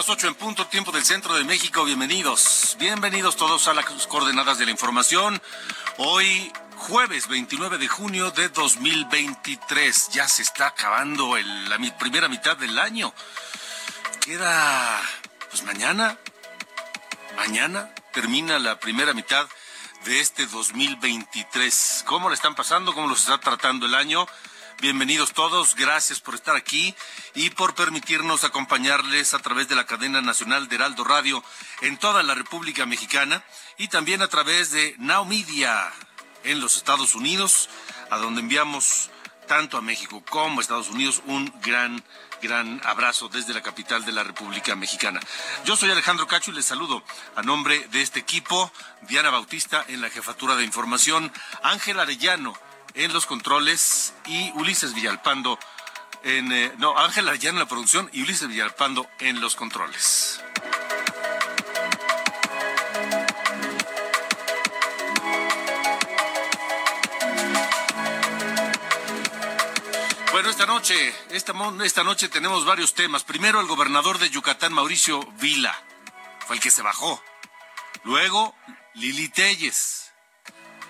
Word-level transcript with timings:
Las 0.00 0.08
8 0.08 0.28
en 0.28 0.34
punto, 0.34 0.66
tiempo 0.66 0.92
del 0.92 1.04
centro 1.04 1.34
de 1.34 1.44
México. 1.44 1.84
Bienvenidos, 1.84 2.74
bienvenidos 2.78 3.36
todos 3.36 3.68
a 3.68 3.74
las 3.74 3.84
coordenadas 4.06 4.56
de 4.56 4.64
la 4.64 4.70
información. 4.70 5.42
Hoy, 5.98 6.50
jueves 6.76 7.28
29 7.28 7.76
de 7.76 7.86
junio 7.86 8.30
de 8.30 8.48
2023, 8.48 10.08
ya 10.08 10.26
se 10.26 10.40
está 10.40 10.68
acabando 10.68 11.36
el- 11.36 11.68
la 11.68 11.76
mi- 11.76 11.90
primera 11.90 12.28
mitad 12.28 12.56
del 12.56 12.78
año. 12.78 13.12
Queda, 14.22 15.02
pues 15.50 15.64
mañana, 15.64 16.16
mañana 17.36 17.90
termina 18.14 18.58
la 18.58 18.80
primera 18.80 19.12
mitad 19.12 19.46
de 20.06 20.18
este 20.20 20.46
2023. 20.46 22.04
¿Cómo 22.06 22.30
le 22.30 22.36
están 22.36 22.54
pasando? 22.54 22.94
¿Cómo 22.94 23.06
los 23.06 23.20
está 23.20 23.36
tratando 23.36 23.84
el 23.84 23.94
año? 23.94 24.26
Bienvenidos 24.80 25.34
todos, 25.34 25.76
gracias 25.76 26.20
por 26.20 26.34
estar 26.34 26.56
aquí 26.56 26.94
y 27.34 27.50
por 27.50 27.74
permitirnos 27.74 28.44
acompañarles 28.44 29.34
a 29.34 29.38
través 29.38 29.68
de 29.68 29.74
la 29.74 29.84
cadena 29.84 30.22
nacional 30.22 30.68
de 30.68 30.76
Heraldo 30.76 31.04
Radio 31.04 31.44
en 31.82 31.98
toda 31.98 32.22
la 32.22 32.34
República 32.34 32.86
Mexicana 32.86 33.44
y 33.76 33.88
también 33.88 34.22
a 34.22 34.28
través 34.28 34.70
de 34.70 34.94
Now 34.96 35.26
Media 35.26 35.92
en 36.44 36.60
los 36.60 36.76
Estados 36.78 37.14
Unidos, 37.14 37.68
a 38.08 38.16
donde 38.16 38.40
enviamos 38.40 39.10
tanto 39.46 39.76
a 39.76 39.82
México 39.82 40.24
como 40.30 40.60
a 40.60 40.62
Estados 40.62 40.88
Unidos 40.88 41.20
un 41.26 41.52
gran, 41.60 42.02
gran 42.40 42.80
abrazo 42.82 43.28
desde 43.28 43.52
la 43.52 43.60
capital 43.60 44.06
de 44.06 44.12
la 44.12 44.24
República 44.24 44.74
Mexicana. 44.76 45.20
Yo 45.66 45.76
soy 45.76 45.90
Alejandro 45.90 46.26
Cacho 46.26 46.52
y 46.52 46.54
les 46.54 46.64
saludo 46.64 47.04
a 47.36 47.42
nombre 47.42 47.86
de 47.88 48.00
este 48.00 48.20
equipo, 48.20 48.72
Diana 49.02 49.28
Bautista 49.28 49.84
en 49.88 50.00
la 50.00 50.08
jefatura 50.08 50.56
de 50.56 50.64
información, 50.64 51.30
Ángel 51.62 52.00
Arellano 52.00 52.54
en 52.94 53.12
los 53.12 53.26
controles 53.26 54.14
y 54.26 54.50
Ulises 54.52 54.94
Villalpando 54.94 55.58
en, 56.22 56.52
eh, 56.52 56.72
no, 56.78 56.98
Ángel 56.98 57.28
Arellano 57.28 57.58
en 57.58 57.64
la 57.64 57.68
producción 57.68 58.10
y 58.12 58.22
Ulises 58.22 58.48
Villalpando 58.48 59.08
en 59.20 59.40
los 59.40 59.56
controles. 59.56 60.42
Bueno, 70.32 70.48
esta 70.48 70.64
noche, 70.64 71.14
esta, 71.30 71.52
esta 71.84 72.04
noche 72.04 72.28
tenemos 72.28 72.64
varios 72.64 72.94
temas. 72.94 73.24
Primero, 73.24 73.60
el 73.60 73.66
gobernador 73.66 74.18
de 74.18 74.30
Yucatán, 74.30 74.72
Mauricio 74.72 75.20
Vila, 75.40 75.76
fue 76.46 76.56
el 76.56 76.62
que 76.62 76.70
se 76.70 76.82
bajó. 76.82 77.22
Luego, 78.04 78.54
Lili 78.94 79.28
Telles. 79.28 80.12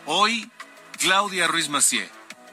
Hoy, 0.06 0.50
Claudia 1.00 1.46
Ruiz 1.46 1.70
Macié. 1.70 2.08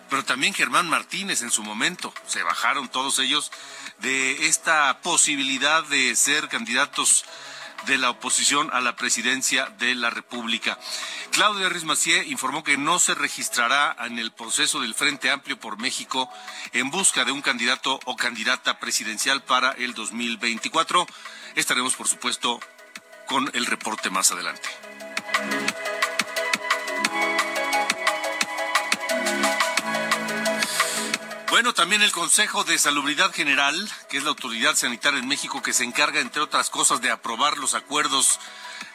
Pero 0.09 0.23
también 0.23 0.53
Germán 0.53 0.89
Martínez 0.89 1.41
en 1.41 1.51
su 1.51 1.63
momento. 1.63 2.13
Se 2.27 2.43
bajaron 2.43 2.87
todos 2.87 3.19
ellos 3.19 3.51
de 3.99 4.47
esta 4.47 5.01
posibilidad 5.01 5.83
de 5.83 6.15
ser 6.15 6.47
candidatos 6.47 7.25
de 7.85 7.97
la 7.97 8.09
oposición 8.09 8.69
a 8.71 8.79
la 8.79 8.95
presidencia 8.95 9.65
de 9.79 9.95
la 9.95 10.09
República. 10.09 10.79
Claudia 11.31 11.67
Ruiz 11.67 11.83
Macié 11.83 12.23
informó 12.23 12.63
que 12.63 12.77
no 12.77 12.99
se 12.99 13.15
registrará 13.15 13.95
en 13.99 14.17
el 14.17 14.31
proceso 14.31 14.79
del 14.79 14.95
Frente 14.95 15.29
Amplio 15.29 15.59
por 15.59 15.77
México 15.77 16.29
en 16.71 16.89
busca 16.89 17.25
de 17.25 17.33
un 17.33 17.41
candidato 17.41 17.99
o 18.05 18.15
candidata 18.15 18.79
presidencial 18.79 19.43
para 19.43 19.71
el 19.73 19.93
2024. 19.93 21.05
Estaremos, 21.55 21.95
por 21.95 22.07
supuesto, 22.07 22.61
con 23.27 23.51
el 23.53 23.65
reporte 23.65 24.09
más 24.09 24.31
adelante. 24.31 24.69
Bueno, 31.57 31.73
también 31.73 32.03
el 32.03 32.11
Consejo 32.11 32.63
de 32.65 32.77
Salubridad 32.77 33.33
General, 33.33 33.89
que 34.09 34.17
es 34.17 34.23
la 34.23 34.29
autoridad 34.29 34.75
sanitaria 34.75 35.19
en 35.19 35.27
México 35.27 35.63
que 35.63 35.73
se 35.73 35.83
encarga, 35.83 36.19
entre 36.19 36.43
otras 36.43 36.69
cosas, 36.69 37.01
de 37.01 37.09
aprobar 37.09 37.57
los 37.57 37.73
acuerdos 37.73 38.39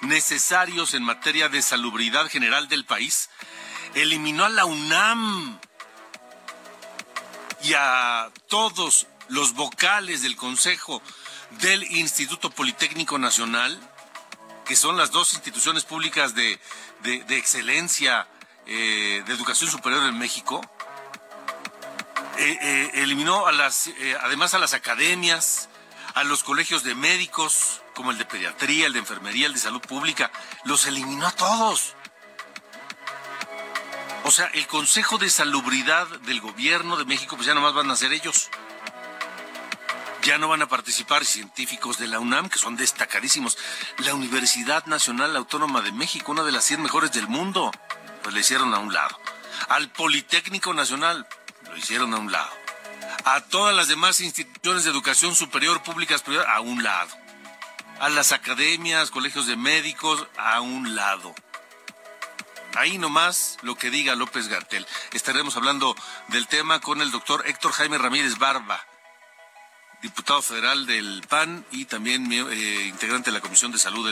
necesarios 0.01 0.95
en 0.95 1.03
materia 1.03 1.49
de 1.49 1.61
salubridad 1.61 2.29
general 2.29 2.69
del 2.69 2.85
país, 2.85 3.31
eliminó 3.95 4.45
a 4.45 4.49
la 4.49 4.65
UNAM 4.65 5.59
y 7.65 7.75
a 7.75 8.31
todos 8.47 9.09
los 9.27 9.55
vocales 9.55 10.23
del 10.23 10.37
Consejo 10.37 11.03
del 11.59 11.83
Instituto 11.83 12.49
Politécnico 12.49 13.19
Nacional, 13.19 13.77
que 14.65 14.77
son 14.77 14.97
las 14.97 15.11
dos 15.11 15.33
instituciones 15.33 15.83
públicas 15.83 16.37
de, 16.37 16.61
de- 17.01 17.37
excelencia 17.37 18.29
eh, 18.67 19.25
de 19.27 19.35
educación 19.35 19.69
superior 19.69 20.05
en 20.05 20.17
México, 20.17 20.61
eh, 22.39 22.59
eh, 22.61 22.91
eliminó 22.95 23.47
a 23.47 23.53
las, 23.53 23.89
eh, 23.89 24.17
además 24.23 24.55
a 24.55 24.59
las 24.59 24.75
academias, 24.75 25.69
a 26.15 26.25
los 26.25 26.43
colegios 26.43 26.83
de 26.83 26.95
médicos, 26.95 27.83
como 27.95 28.11
el 28.11 28.19
de 28.19 28.25
pediatría, 28.25 28.87
el 28.87 28.93
de 28.93 29.01
enfermería, 29.01 29.47
el 29.47 29.55
de 29.55 29.59
salud 29.59 29.81
pública, 29.81 30.31
los 30.65 30.87
eliminó 30.87 31.27
a 31.27 31.33
todos. 31.33 31.95
O 34.25 34.31
sea, 34.31 34.47
el 34.55 34.67
Consejo 34.67 35.19
de 35.19 35.29
Salubridad 35.29 36.07
del 36.21 36.41
Gobierno 36.41 36.97
de 36.97 37.05
México, 37.05 37.37
pues 37.37 37.47
ya 37.47 37.55
nomás 37.55 37.75
van 37.75 37.91
a 37.91 37.97
ser 37.97 38.13
ellos. 38.13 38.49
Ya 40.23 40.39
no 40.39 40.47
van 40.49 40.63
a 40.63 40.69
participar 40.69 41.25
científicos 41.25 41.99
de 41.99 42.07
la 42.07 42.21
UNAM, 42.21 42.49
que 42.49 42.59
son 42.59 42.77
destacadísimos. 42.77 43.59
La 43.99 44.15
Universidad 44.15 44.87
Nacional 44.87 45.37
Autónoma 45.37 45.81
de 45.81 45.91
México, 45.91 46.31
una 46.31 46.45
de 46.45 46.53
las 46.53 46.65
100 46.65 46.83
mejores 46.83 47.11
del 47.13 47.27
mundo, 47.27 47.73
pues 48.23 48.33
le 48.33 48.41
hicieron 48.41 48.73
a 48.73 48.79
un 48.79 48.93
lado. 48.93 49.19
Al 49.69 49.91
Politécnico 49.91 50.73
Nacional, 50.73 51.27
lo 51.73 51.79
hicieron 51.79 52.13
a 52.15 52.19
un 52.19 52.31
lado. 52.31 52.51
A 53.25 53.41
todas 53.41 53.75
las 53.75 53.89
demás 53.89 54.21
instituciones 54.21 54.85
de 54.85 54.91
educación 54.91 55.35
superior, 55.35 55.83
públicas, 55.83 56.23
privadas, 56.23 56.51
a 56.55 56.61
un 56.61 56.83
lado. 56.83 57.17
A 57.99 58.09
las 58.11 58.33
academias, 58.33 59.11
colegios 59.11 59.47
de 59.47 59.57
médicos, 59.57 60.27
a 60.37 60.61
un 60.61 60.95
lado. 60.95 61.35
Ahí 62.75 62.99
nomás 62.99 63.59
lo 63.63 63.75
que 63.75 63.91
diga 63.91 64.15
López 64.15 64.49
Gartel. 64.49 64.87
Estaremos 65.13 65.57
hablando 65.57 65.97
del 66.29 66.47
tema 66.47 66.81
con 66.81 67.01
el 67.01 67.11
doctor 67.11 67.43
Héctor 67.47 67.73
Jaime 67.73 67.99
Ramírez 67.99 68.39
Barba, 68.39 68.85
diputado 70.03 70.43
federal 70.43 70.87
del 70.87 71.23
PAN 71.29 71.65
y 71.71 71.85
también 71.85 72.31
eh, 72.33 72.87
integrante 72.87 73.31
de 73.31 73.37
la 73.37 73.43
Comisión 73.43 73.73
de 73.73 73.79
Salud 73.79 74.11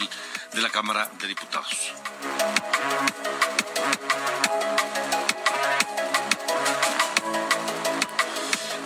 de 0.52 0.62
la 0.62 0.70
Cámara 0.70 1.10
de 1.20 1.28
Diputados. 1.28 1.92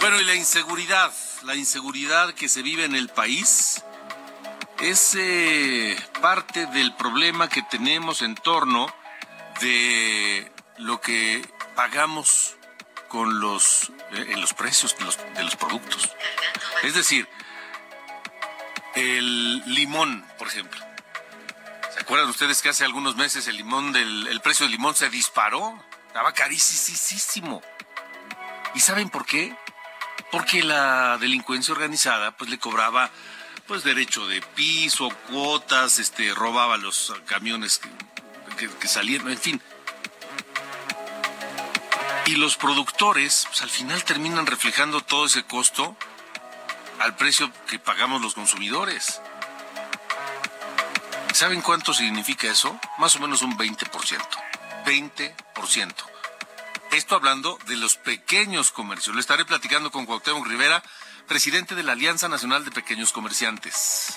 Bueno, 0.04 0.20
y 0.20 0.24
la 0.24 0.34
inseguridad, 0.34 1.14
la 1.44 1.54
inseguridad 1.54 2.34
que 2.34 2.50
se 2.50 2.60
vive 2.60 2.84
en 2.84 2.94
el 2.94 3.08
país 3.08 3.82
es 4.78 5.14
eh, 5.18 5.96
parte 6.20 6.66
del 6.66 6.94
problema 6.94 7.48
que 7.48 7.62
tenemos 7.62 8.20
en 8.20 8.34
torno 8.34 8.94
de 9.62 10.52
lo 10.76 11.00
que 11.00 11.40
pagamos 11.74 12.54
con 13.08 13.40
los 13.40 13.92
eh, 14.12 14.26
en 14.28 14.42
los 14.42 14.52
precios 14.52 14.94
de 14.98 15.42
los, 15.42 15.56
productos. 15.56 16.10
Es 16.82 16.92
decir, 16.92 17.26
el 18.96 19.62
limón, 19.74 20.22
por 20.36 20.48
ejemplo. 20.48 20.84
¿Se 21.94 22.00
acuerdan 22.00 22.28
ustedes 22.28 22.60
que 22.60 22.68
hace 22.68 22.84
algunos 22.84 23.16
meses 23.16 23.48
el 23.48 23.56
limón 23.56 23.94
del 23.94 24.26
el 24.26 24.42
precio 24.42 24.66
del 24.66 24.72
limón 24.72 24.94
se 24.94 25.08
disparó? 25.08 25.82
Estaba 26.08 26.34
carísimo. 26.34 27.62
¿Y 28.74 28.80
saben 28.80 29.08
por 29.08 29.24
qué? 29.24 29.56
Porque 30.34 30.64
la 30.64 31.16
delincuencia 31.18 31.72
organizada 31.72 32.32
pues 32.32 32.50
le 32.50 32.58
cobraba 32.58 33.08
pues 33.68 33.84
derecho 33.84 34.26
de 34.26 34.42
piso, 34.42 35.08
cuotas, 35.30 36.00
este 36.00 36.34
robaba 36.34 36.76
los 36.76 37.14
camiones 37.26 37.80
que, 38.58 38.68
que 38.68 38.88
salían, 38.88 39.28
en 39.30 39.38
fin. 39.38 39.62
Y 42.26 42.34
los 42.34 42.56
productores 42.56 43.44
pues 43.46 43.62
al 43.62 43.70
final 43.70 44.02
terminan 44.02 44.44
reflejando 44.44 45.02
todo 45.02 45.26
ese 45.26 45.44
costo 45.44 45.96
al 46.98 47.14
precio 47.14 47.52
que 47.68 47.78
pagamos 47.78 48.20
los 48.20 48.34
consumidores. 48.34 49.20
¿Saben 51.32 51.60
cuánto 51.60 51.94
significa 51.94 52.48
eso? 52.48 52.76
Más 52.98 53.14
o 53.14 53.20
menos 53.20 53.42
un 53.42 53.56
20%. 53.56 54.18
20%. 54.84 56.13
Esto 56.94 57.16
hablando 57.16 57.58
de 57.66 57.76
los 57.76 57.96
pequeños 57.96 58.70
comercios. 58.70 59.16
Le 59.16 59.20
estaré 59.20 59.44
platicando 59.44 59.90
con 59.90 60.06
Cuauhtémoc 60.06 60.46
Rivera, 60.46 60.80
presidente 61.26 61.74
de 61.74 61.82
la 61.82 61.90
Alianza 61.90 62.28
Nacional 62.28 62.64
de 62.64 62.70
Pequeños 62.70 63.10
Comerciantes. 63.10 64.16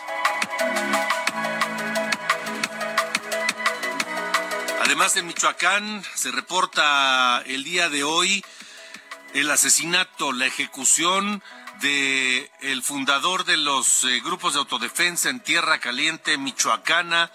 Además, 4.83 5.15
en 5.15 5.25
Michoacán 5.25 6.03
se 6.13 6.29
reporta 6.29 7.41
el 7.47 7.63
día 7.63 7.89
de 7.89 8.03
hoy 8.03 8.45
el 9.33 9.50
asesinato, 9.50 10.31
la 10.31 10.45
ejecución 10.45 11.41
de 11.81 12.51
el 12.62 12.83
fundador 12.83 13.44
de 13.45 13.57
los 13.57 14.03
eh, 14.03 14.19
grupos 14.19 14.53
de 14.53 14.59
autodefensa 14.59 15.31
en 15.31 15.39
Tierra 15.39 15.80
Caliente, 15.80 16.38
Michoacana, 16.38 17.31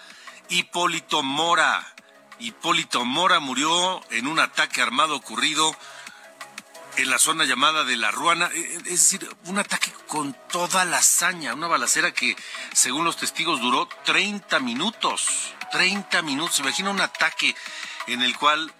Hipólito 0.47 1.21
Mora. 1.21 1.92
Hipólito 2.43 3.05
Mora 3.05 3.39
murió 3.39 4.01
en 4.11 4.27
un 4.27 4.39
ataque 4.39 4.81
armado 4.81 5.15
ocurrido 5.15 5.75
en 6.97 7.09
la 7.09 7.17
zona 7.17 7.45
llamada 7.45 7.83
de 7.83 7.97
La 7.97 8.11
Ruana, 8.11 8.49
eh, 8.53 8.59
eh, 8.59 8.77
es 8.85 9.11
decir, 9.11 9.27
un 9.45 9.57
ataque 9.57 9.91
con 10.07 10.35
toda 10.49 10.85
la 10.85 10.97
hazaña, 10.97 11.53
una 11.53 11.67
balacera 11.67 12.13
que, 12.13 12.35
según 12.73 13.05
los 13.05 13.17
testigos, 13.17 13.61
duró 13.61 13.87
30 14.05 14.59
minutos. 14.59 15.53
30 15.71 16.21
minutos. 16.21 16.59
Imagina 16.59 16.91
un 16.91 17.01
ataque 17.01 17.55
en 18.07 18.21
el 18.21 18.37
cual 18.37 18.71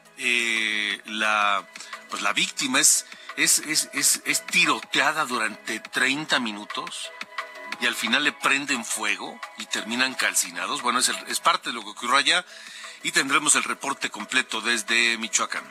la, 1.05 1.67
pues 2.09 2.21
la 2.21 2.33
víctima 2.33 2.79
es 2.79 3.05
es, 3.37 3.59
es, 3.59 3.89
es, 3.93 4.21
es 4.25 4.45
tiroteada 4.45 5.25
durante 5.25 5.79
30 5.79 6.39
minutos 6.39 7.11
y 7.81 7.87
al 7.87 7.95
final 7.95 8.23
le 8.23 8.31
prenden 8.31 8.85
fuego 8.85 9.39
y 9.57 9.65
terminan 9.65 10.13
calcinados. 10.13 10.81
Bueno, 10.81 10.99
es, 10.99 11.11
es 11.27 11.39
parte 11.39 11.69
de 11.69 11.73
lo 11.73 11.83
que 11.83 11.89
ocurrió 11.89 12.17
allá 12.17 12.45
y 13.03 13.11
tendremos 13.11 13.55
el 13.55 13.63
reporte 13.63 14.09
completo 14.09 14.61
desde 14.61 15.17
Michoacán. 15.17 15.63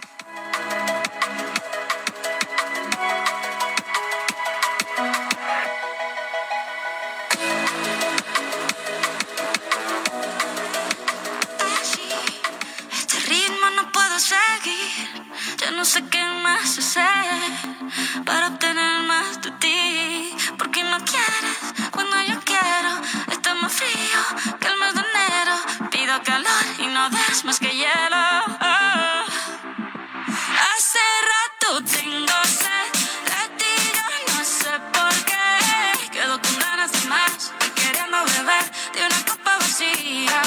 Este 12.92 13.20
ritmo 13.28 13.70
no 13.76 13.90
puedo 13.92 14.18
seguir, 14.18 15.24
ya 15.56 15.70
no 15.70 15.84
sé 15.86 16.04
qué 16.10 16.22
más 16.42 16.78
hacer 16.78 18.22
para 18.26 18.48
obtener 18.48 19.02
más 19.04 19.40
de 19.40 19.50
ti. 19.52 20.36
Porque 20.58 20.82
no 20.84 20.98
quieres 20.98 21.90
cuando 21.90 22.22
yo 22.22 22.38
quiero, 22.44 23.00
está 23.32 23.54
más 23.54 23.72
frío 23.72 24.51
calor 26.22 26.64
y 26.78 26.86
no 26.86 27.10
des 27.10 27.44
más 27.44 27.58
que 27.58 27.68
hielo. 27.70 28.24
Oh. 28.60 29.24
Hace 30.74 30.98
rato 31.32 31.82
tengo 31.84 32.38
sed 32.44 32.92
de 33.30 33.42
ti, 33.58 33.74
yo 33.96 34.34
no 34.34 34.44
sé 34.44 34.72
por 34.92 35.14
qué. 35.24 36.08
Quedo 36.10 36.40
con 36.40 36.58
ganas 36.58 36.92
de 36.92 37.08
más 37.08 37.52
y 37.66 37.70
queriendo 37.80 38.24
beber 38.24 38.64
de 38.94 39.06
una 39.06 39.24
copa 39.26 39.56
vacía. 39.58 40.42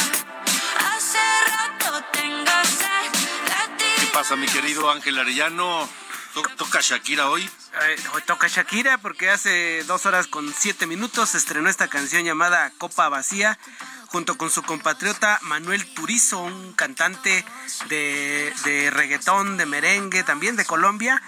Hace 0.93 1.19
rato 1.51 2.03
tengo 2.11 2.51
sed 2.63 3.11
de 3.49 3.77
ti. 3.77 3.91
¿Qué 4.01 4.07
pasa, 4.07 4.35
mi 4.35 4.47
querido 4.47 4.89
Ángel 4.91 5.19
Arellano? 5.19 5.87
To- 6.33 6.41
¿Toca 6.57 6.81
Shakira 6.81 7.29
hoy? 7.29 7.49
Eh, 7.87 7.95
hoy 8.13 8.21
toca 8.25 8.47
Shakira 8.47 8.97
porque 8.97 9.29
hace 9.29 9.83
dos 9.83 10.07
horas 10.07 10.25
con 10.25 10.51
siete 10.53 10.87
minutos 10.87 11.35
estrenó 11.35 11.69
esta 11.69 11.87
canción 11.87 12.23
llamada 12.23 12.71
Copa 12.79 13.09
Vacía 13.09 13.59
junto 14.07 14.37
con 14.37 14.49
su 14.49 14.63
compatriota 14.63 15.37
Manuel 15.43 15.85
Turizo, 15.93 16.41
un 16.41 16.73
cantante 16.73 17.45
de, 17.89 18.51
de 18.63 18.89
reggaetón, 18.89 19.57
de 19.57 19.67
merengue, 19.67 20.23
también 20.23 20.55
de 20.55 20.65
Colombia 20.65 21.21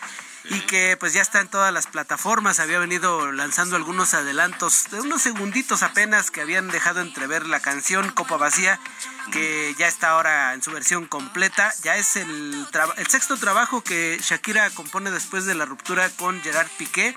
y 0.49 0.61
que 0.61 0.95
pues 0.97 1.13
ya 1.13 1.21
está 1.21 1.41
en 1.41 1.47
todas 1.47 1.73
las 1.73 1.88
plataformas, 1.88 2.59
había 2.59 2.79
venido 2.79 3.31
lanzando 3.31 3.75
algunos 3.75 4.13
adelantos 4.13 4.85
de 4.91 5.01
unos 5.01 5.21
segunditos 5.21 5.83
apenas 5.83 6.31
que 6.31 6.41
habían 6.41 6.69
dejado 6.69 7.01
entrever 7.01 7.45
la 7.45 7.59
canción 7.59 8.09
Copa 8.11 8.38
Vacía, 8.38 8.79
que 9.31 9.75
ya 9.77 9.88
está 9.88 10.11
ahora 10.11 10.53
en 10.53 10.63
su 10.63 10.71
versión 10.71 11.05
completa, 11.05 11.73
ya 11.83 11.97
es 11.97 12.15
el, 12.15 12.65
el 12.97 13.07
sexto 13.07 13.38
trabajo 13.38 13.81
que 13.81 14.19
Shakira 14.21 14.69
compone 14.69 15.11
después 15.11 15.45
de 15.45 15.55
la 15.55 15.65
ruptura 15.65 16.09
con 16.11 16.41
Gerard 16.41 16.69
Piqué, 16.77 17.15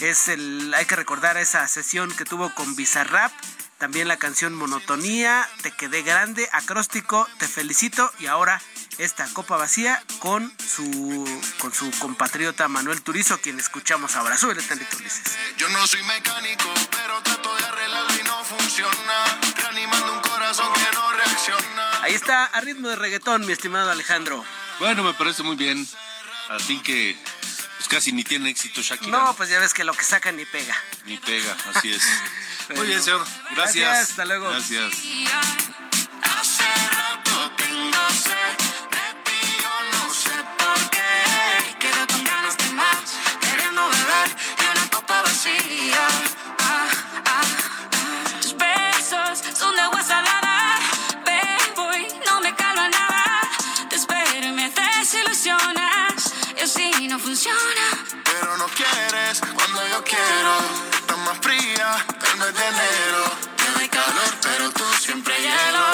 es 0.00 0.28
el, 0.28 0.72
hay 0.74 0.86
que 0.86 0.96
recordar 0.96 1.36
esa 1.36 1.66
sesión 1.68 2.10
que 2.12 2.24
tuvo 2.24 2.54
con 2.54 2.76
Bizarrap, 2.76 3.32
también 3.78 4.08
la 4.08 4.16
canción 4.16 4.54
Monotonía, 4.54 5.48
Te 5.62 5.70
quedé 5.72 6.02
grande, 6.02 6.48
Acróstico, 6.52 7.28
Te 7.38 7.48
felicito 7.48 8.10
y 8.18 8.26
ahora 8.26 8.60
esta 8.98 9.26
copa 9.32 9.56
vacía 9.56 10.02
con 10.18 10.52
su 10.58 11.42
con 11.58 11.72
su 11.72 11.90
compatriota 11.98 12.68
Manuel 12.68 13.02
Turizo, 13.02 13.40
quien 13.40 13.58
escuchamos 13.58 14.16
ahora. 14.16 14.36
Súbele 14.36 14.62
tantito, 14.62 14.96
Ulises. 14.96 15.36
Yo 15.56 15.68
no 15.68 15.86
soy 15.86 16.02
mecánico, 16.04 16.72
pero 16.90 17.22
trato 17.22 17.54
de 17.56 17.64
arreglarlo 17.64 18.20
y 18.20 18.22
no 18.24 18.44
funciona. 18.44 19.40
Reanimando 19.56 20.12
un 20.12 20.20
corazón 20.20 20.72
que 20.72 20.94
no 20.94 21.10
reacciona. 21.12 22.02
Ahí 22.02 22.14
está, 22.14 22.44
a 22.46 22.60
ritmo 22.60 22.88
de 22.88 22.96
reggaetón, 22.96 23.46
mi 23.46 23.52
estimado 23.52 23.90
Alejandro. 23.90 24.44
Bueno, 24.78 25.02
me 25.02 25.14
parece 25.14 25.42
muy 25.42 25.56
bien. 25.56 25.86
Así 26.50 26.80
que 26.82 27.16
pues 27.78 27.88
casi 27.88 28.12
ni 28.12 28.24
tiene 28.24 28.50
éxito 28.50 28.80
Shakira. 28.82 29.10
No, 29.10 29.34
pues 29.34 29.48
ya 29.48 29.58
ves 29.58 29.74
que 29.74 29.84
lo 29.84 29.92
que 29.92 30.04
saca 30.04 30.32
ni 30.32 30.44
pega. 30.44 30.74
Ni 31.06 31.18
pega, 31.18 31.56
así 31.74 31.92
es. 31.92 32.02
Muy 32.76 32.86
bien, 32.86 33.02
señor. 33.02 33.26
Gracias. 33.54 33.84
Gracias, 33.84 34.10
hasta 34.10 34.24
luego. 34.24 34.48
Gracias. 34.48 34.92
No 57.14 57.20
funciona. 57.20 57.86
Pero 58.24 58.56
no 58.56 58.66
quieres 58.66 59.40
cuando 59.40 59.86
yo 59.86 60.02
quiero. 60.02 60.52
Estás 60.98 61.18
más 61.18 61.38
fría 61.38 62.04
que 62.08 62.26
el 62.32 62.38
mes 62.38 62.54
de 62.54 62.66
enero. 62.66 63.24
Te 63.56 63.70
doy 63.78 63.88
calor, 63.88 64.34
pero 64.42 64.70
tú 64.72 64.84
siempre 64.98 65.32
hielo. 65.40 65.84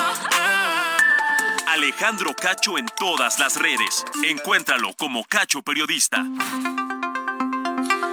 Alejandro 1.67 2.35
Cacho 2.35 2.79
en 2.79 2.87
todas 2.99 3.39
las 3.39 3.57
redes. 3.57 4.03
Encuéntralo 4.25 4.95
como 4.95 5.25
Cacho 5.25 5.61
Periodista. 5.61 6.25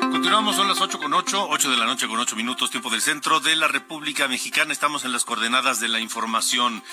Continuamos, 0.02 0.58
son 0.58 0.68
las 0.68 0.82
8 0.82 1.00
con 1.00 1.14
8, 1.14 1.48
8 1.50 1.72
de 1.72 1.78
la 1.78 1.86
noche 1.86 2.10
con 2.10 2.20
8 2.20 2.36
minutos, 2.36 2.72
tiempo 2.72 2.90
del 2.90 3.02
centro 3.02 3.40
de 3.40 3.56
la 3.56 3.70
República 3.70 4.28
Mexicana. 4.28 4.74
Estamos 4.74 5.06
en 5.06 5.14
las 5.14 5.24
coordenadas 5.24 5.80
de 5.80 5.88
la 5.88 6.02
información. 6.02 6.84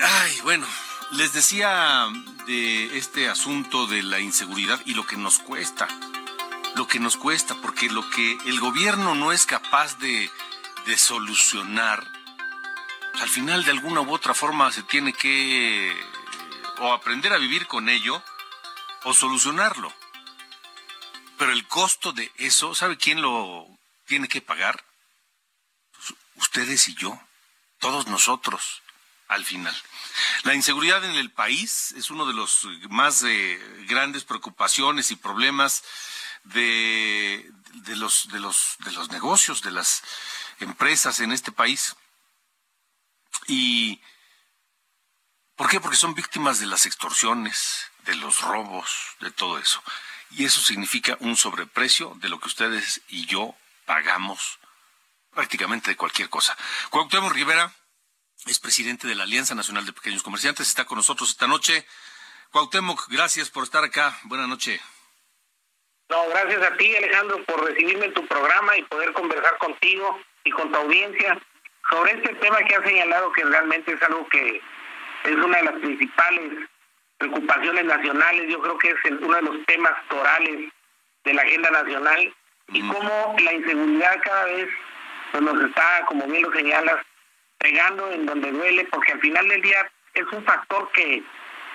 Ay, 0.00 0.40
bueno, 0.44 0.68
les 1.10 1.32
decía 1.32 2.08
de 2.46 2.98
este 2.98 3.28
asunto 3.28 3.86
de 3.86 4.02
la 4.02 4.20
inseguridad 4.20 4.80
y 4.84 4.94
lo 4.94 5.06
que 5.06 5.16
nos 5.16 5.38
cuesta. 5.38 5.88
Lo 6.76 6.86
que 6.86 6.98
nos 6.98 7.16
cuesta, 7.16 7.54
porque 7.62 7.88
lo 7.88 8.08
que 8.10 8.32
el 8.46 8.60
gobierno 8.60 9.14
no 9.14 9.32
es 9.32 9.46
capaz 9.46 9.98
de, 9.98 10.30
de 10.86 10.98
solucionar, 10.98 12.04
pues, 13.12 13.22
al 13.22 13.28
final 13.28 13.64
de 13.64 13.70
alguna 13.70 14.00
u 14.00 14.12
otra 14.12 14.34
forma 14.34 14.72
se 14.72 14.82
tiene 14.82 15.12
que 15.12 15.96
o 16.78 16.92
aprender 16.92 17.32
a 17.32 17.38
vivir 17.38 17.66
con 17.68 17.88
ello 17.88 18.22
o 19.04 19.14
solucionarlo. 19.14 19.92
Pero 21.38 21.52
el 21.52 21.66
costo 21.68 22.12
de 22.12 22.32
eso, 22.36 22.74
¿sabe 22.74 22.96
quién 22.96 23.22
lo 23.22 23.68
tiene 24.06 24.26
que 24.28 24.40
pagar? 24.40 24.84
Pues, 25.92 26.14
ustedes 26.36 26.88
y 26.88 26.94
yo, 26.94 27.20
todos 27.78 28.08
nosotros, 28.08 28.82
al 29.28 29.44
final. 29.44 29.74
La 30.42 30.54
inseguridad 30.54 31.04
en 31.04 31.16
el 31.16 31.30
país 31.30 31.92
es 31.96 32.10
uno 32.10 32.26
de 32.26 32.34
los 32.34 32.66
más 32.88 33.22
eh, 33.22 33.58
grandes 33.88 34.24
preocupaciones 34.24 35.10
y 35.10 35.16
problemas 35.16 35.82
de, 36.44 37.50
de 37.72 37.96
los, 37.96 38.28
de, 38.28 38.40
los, 38.40 38.76
de 38.84 38.92
los 38.92 39.10
negocios, 39.10 39.62
de 39.62 39.72
las 39.72 40.02
empresas 40.60 41.20
en 41.20 41.32
este 41.32 41.52
país. 41.52 41.96
Y 43.48 44.00
¿por 45.56 45.68
qué? 45.68 45.80
Porque 45.80 45.96
son 45.96 46.14
víctimas 46.14 46.60
de 46.60 46.66
las 46.66 46.86
extorsiones, 46.86 47.90
de 48.04 48.14
los 48.16 48.40
robos, 48.40 49.16
de 49.20 49.30
todo 49.30 49.58
eso. 49.58 49.82
Y 50.30 50.44
eso 50.44 50.60
significa 50.60 51.16
un 51.20 51.36
sobreprecio 51.36 52.14
de 52.16 52.28
lo 52.28 52.40
que 52.40 52.48
ustedes 52.48 53.02
y 53.08 53.26
yo 53.26 53.54
pagamos 53.86 54.58
prácticamente 55.32 55.90
de 55.90 55.96
cualquier 55.96 56.28
cosa. 56.28 56.56
Cuauhtémoc 56.90 57.32
Rivera 57.32 57.72
es 58.46 58.58
presidente 58.58 59.06
de 59.06 59.14
la 59.14 59.24
Alianza 59.24 59.54
Nacional 59.54 59.86
de 59.86 59.92
Pequeños 59.92 60.22
Comerciantes, 60.22 60.68
está 60.68 60.84
con 60.84 60.96
nosotros 60.96 61.30
esta 61.30 61.46
noche. 61.46 61.86
Cuauhtémoc, 62.50 63.08
gracias 63.08 63.50
por 63.50 63.64
estar 63.64 63.82
acá. 63.82 64.16
Buenas 64.24 64.48
noches. 64.48 64.80
No, 66.10 66.28
gracias 66.28 66.62
a 66.62 66.76
ti, 66.76 66.94
Alejandro, 66.94 67.42
por 67.44 67.64
recibirme 67.64 68.06
en 68.06 68.14
tu 68.14 68.26
programa 68.26 68.76
y 68.76 68.82
poder 68.84 69.12
conversar 69.12 69.56
contigo 69.58 70.20
y 70.44 70.50
con 70.50 70.70
tu 70.70 70.78
audiencia 70.78 71.40
sobre 71.90 72.12
este 72.12 72.34
tema 72.34 72.58
que 72.58 72.76
has 72.76 72.84
señalado 72.84 73.32
que 73.32 73.44
realmente 73.44 73.92
es 73.92 74.02
algo 74.02 74.28
que 74.28 74.60
es 75.24 75.36
una 75.36 75.58
de 75.58 75.64
las 75.64 75.74
principales 75.80 76.68
preocupaciones 77.18 77.84
nacionales. 77.86 78.50
Yo 78.50 78.60
creo 78.60 78.78
que 78.78 78.90
es 78.90 78.96
uno 79.20 79.34
de 79.34 79.42
los 79.42 79.66
temas 79.66 79.92
torales 80.08 80.70
de 81.24 81.34
la 81.34 81.42
agenda 81.42 81.70
nacional 81.70 82.34
y 82.68 82.80
cómo 82.86 83.36
la 83.42 83.52
inseguridad 83.52 84.20
cada 84.22 84.44
vez 84.44 84.68
pues, 85.32 85.42
nos 85.42 85.62
está, 85.64 86.04
como 86.06 86.26
bien 86.26 86.42
lo 86.42 86.52
señalas, 86.52 86.96
pegando 87.64 88.10
en 88.12 88.26
donde 88.26 88.52
duele, 88.52 88.84
porque 88.92 89.12
al 89.12 89.20
final 89.20 89.48
del 89.48 89.62
día 89.62 89.90
es 90.12 90.26
un 90.32 90.44
factor 90.44 90.90
que, 90.92 91.24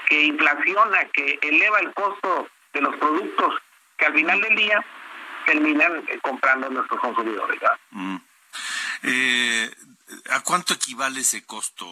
que 0.08 0.22
inflaciona, 0.22 1.03
que 1.05 1.39
eleva 1.41 1.79
el 1.79 1.91
costo 1.96 2.48
de 2.74 2.81
los 2.81 2.96
productos 2.98 3.55
que 3.98 4.05
al 4.05 4.13
final 4.13 4.39
del 4.39 4.55
día 4.55 4.86
terminan 5.48 6.05
eh, 6.08 6.19
comprando 6.22 6.69
nuestros 6.69 7.00
consumidores. 7.00 7.60
Mm. 7.89 8.17
Eh, 9.01 9.72
¿A 10.29 10.41
cuánto 10.41 10.75
equivale 10.75 11.22
ese 11.22 11.43
costo, 11.43 11.88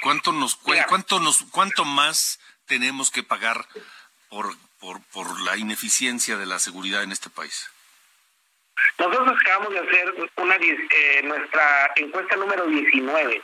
¿Cuánto 0.00 0.32
nos 0.32 0.54
cuánto 0.54 1.18
nos 1.18 1.44
cuánto 1.50 1.84
más 1.84 2.38
tenemos 2.66 3.10
que 3.10 3.24
pagar 3.24 3.66
por, 4.28 4.56
por, 4.78 5.00
por 5.12 5.40
la 5.40 5.56
ineficiencia 5.56 6.36
de 6.36 6.46
la 6.46 6.60
seguridad 6.60 7.02
en 7.02 7.10
este 7.10 7.30
país? 7.30 7.68
Nosotros 8.98 9.36
acabamos 9.40 9.72
de 9.72 9.80
hacer 9.80 10.14
una 10.36 10.56
eh, 10.56 11.22
nuestra 11.24 11.92
encuesta 11.96 12.36
número 12.36 12.66
19. 12.66 13.42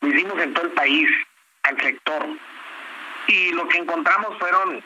Lo 0.00 0.08
hicimos 0.08 0.42
en 0.42 0.54
todo 0.54 0.66
el 0.66 0.72
país, 0.72 1.08
al 1.64 1.80
sector. 1.80 2.26
Y 3.26 3.52
lo 3.52 3.66
que 3.68 3.78
encontramos 3.78 4.38
fueron 4.38 4.82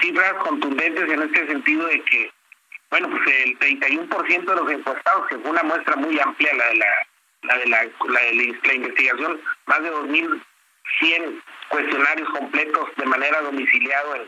cifras 0.00 0.34
contundentes 0.34 1.10
en 1.10 1.22
este 1.22 1.46
sentido 1.46 1.86
de 1.86 2.02
que, 2.02 2.32
bueno, 2.90 3.10
pues 3.10 3.22
el 3.44 3.58
31% 3.58 4.44
de 4.44 4.56
los 4.56 4.70
encuestados, 4.70 5.28
que 5.28 5.38
fue 5.38 5.50
una 5.50 5.62
muestra 5.62 5.96
muy 5.96 6.18
amplia 6.18 6.54
la 6.54 6.66
de 6.66 6.76
la, 6.76 6.86
la 7.42 7.58
de 7.58 7.66
la, 7.66 7.88
la, 8.08 8.74
investigación, 8.74 9.40
más 9.66 9.82
de 9.82 9.92
2.100 9.92 11.42
cuestionarios 11.68 12.28
completos 12.30 12.88
de 12.96 13.06
manera 13.06 13.40
domiciliado 13.42 14.16
en, 14.16 14.22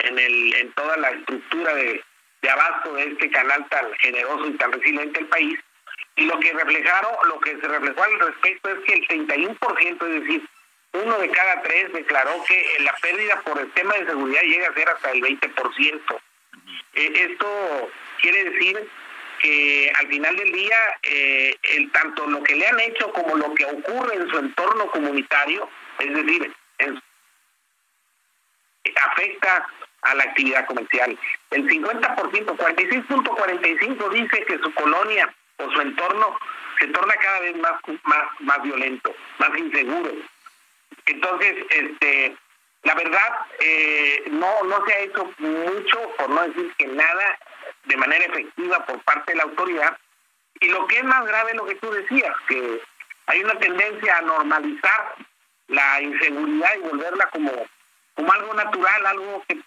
en, 0.00 0.18
el, 0.18 0.54
en 0.54 0.72
toda 0.72 0.96
la 0.96 1.10
estructura 1.10 1.74
de, 1.74 2.04
de 2.42 2.50
abasto 2.50 2.92
de 2.94 3.04
este 3.04 3.30
canal 3.30 3.66
tan 3.68 3.92
generoso 3.94 4.46
y 4.48 4.56
tan 4.56 4.72
resiliente 4.72 5.20
del 5.20 5.28
país. 5.28 5.58
Y 6.16 6.24
lo 6.26 6.38
que 6.40 6.52
reflejaron, 6.52 7.12
lo 7.28 7.40
que 7.40 7.56
se 7.56 7.68
reflejó 7.68 8.02
al 8.02 8.20
respecto 8.20 8.68
es 8.68 8.80
que 8.80 8.92
el 8.94 9.28
31%, 9.28 10.06
es 10.06 10.20
decir, 10.20 10.48
uno 10.92 11.18
de 11.18 11.30
cada 11.30 11.62
tres 11.62 11.90
declaró 11.92 12.44
que 12.46 12.76
la 12.80 12.94
pérdida 13.00 13.40
por 13.42 13.58
el 13.58 13.70
tema 13.72 13.94
de 13.94 14.06
seguridad 14.06 14.42
llega 14.42 14.68
a 14.68 14.74
ser 14.74 14.88
hasta 14.88 15.10
el 15.12 15.22
20%. 15.22 16.20
Eh, 16.94 17.12
esto 17.30 17.90
quiere 18.20 18.44
decir 18.50 18.88
que 19.40 19.90
al 19.98 20.06
final 20.08 20.36
del 20.36 20.52
día, 20.52 20.78
eh, 21.02 21.56
el, 21.62 21.90
tanto 21.92 22.26
lo 22.26 22.42
que 22.42 22.56
le 22.56 22.66
han 22.66 22.78
hecho 22.80 23.10
como 23.12 23.36
lo 23.36 23.54
que 23.54 23.64
ocurre 23.64 24.16
en 24.16 24.28
su 24.28 24.38
entorno 24.38 24.90
comunitario, 24.90 25.68
es 25.98 26.14
decir, 26.14 26.52
afecta 29.12 29.66
a 30.02 30.14
la 30.14 30.24
actividad 30.24 30.66
comercial. 30.66 31.18
El 31.50 31.68
50%, 31.68 32.16
46.45 32.16 34.10
dice 34.10 34.44
que 34.44 34.58
su 34.58 34.74
colonia 34.74 35.32
o 35.58 35.70
su 35.70 35.80
entorno 35.80 36.36
se 36.78 36.88
torna 36.88 37.14
cada 37.14 37.40
vez 37.40 37.56
más, 37.56 37.74
más, 38.04 38.24
más 38.40 38.62
violento, 38.62 39.14
más 39.38 39.56
inseguro. 39.56 40.12
Entonces, 41.06 41.64
este, 41.70 42.36
la 42.82 42.94
verdad, 42.94 43.46
eh, 43.60 44.24
no, 44.30 44.62
no 44.64 44.84
se 44.86 44.92
ha 44.92 44.98
hecho 45.00 45.30
mucho, 45.38 45.98
por 46.18 46.30
no 46.30 46.42
decir 46.48 46.72
que 46.78 46.86
nada, 46.86 47.38
de 47.84 47.96
manera 47.96 48.24
efectiva 48.24 48.84
por 48.86 49.00
parte 49.02 49.32
de 49.32 49.38
la 49.38 49.44
autoridad. 49.44 49.96
Y 50.60 50.68
lo 50.68 50.86
que 50.86 50.98
es 50.98 51.04
más 51.04 51.24
grave 51.26 51.52
es 51.52 51.56
lo 51.56 51.66
que 51.66 51.74
tú 51.76 51.90
decías, 51.90 52.34
que 52.48 52.80
hay 53.26 53.42
una 53.42 53.58
tendencia 53.58 54.18
a 54.18 54.22
normalizar 54.22 55.14
la 55.68 56.00
inseguridad 56.02 56.70
y 56.76 56.88
volverla 56.88 57.26
como, 57.30 57.52
como 58.14 58.32
algo 58.32 58.54
natural, 58.54 59.06
algo 59.06 59.44
que 59.48 59.60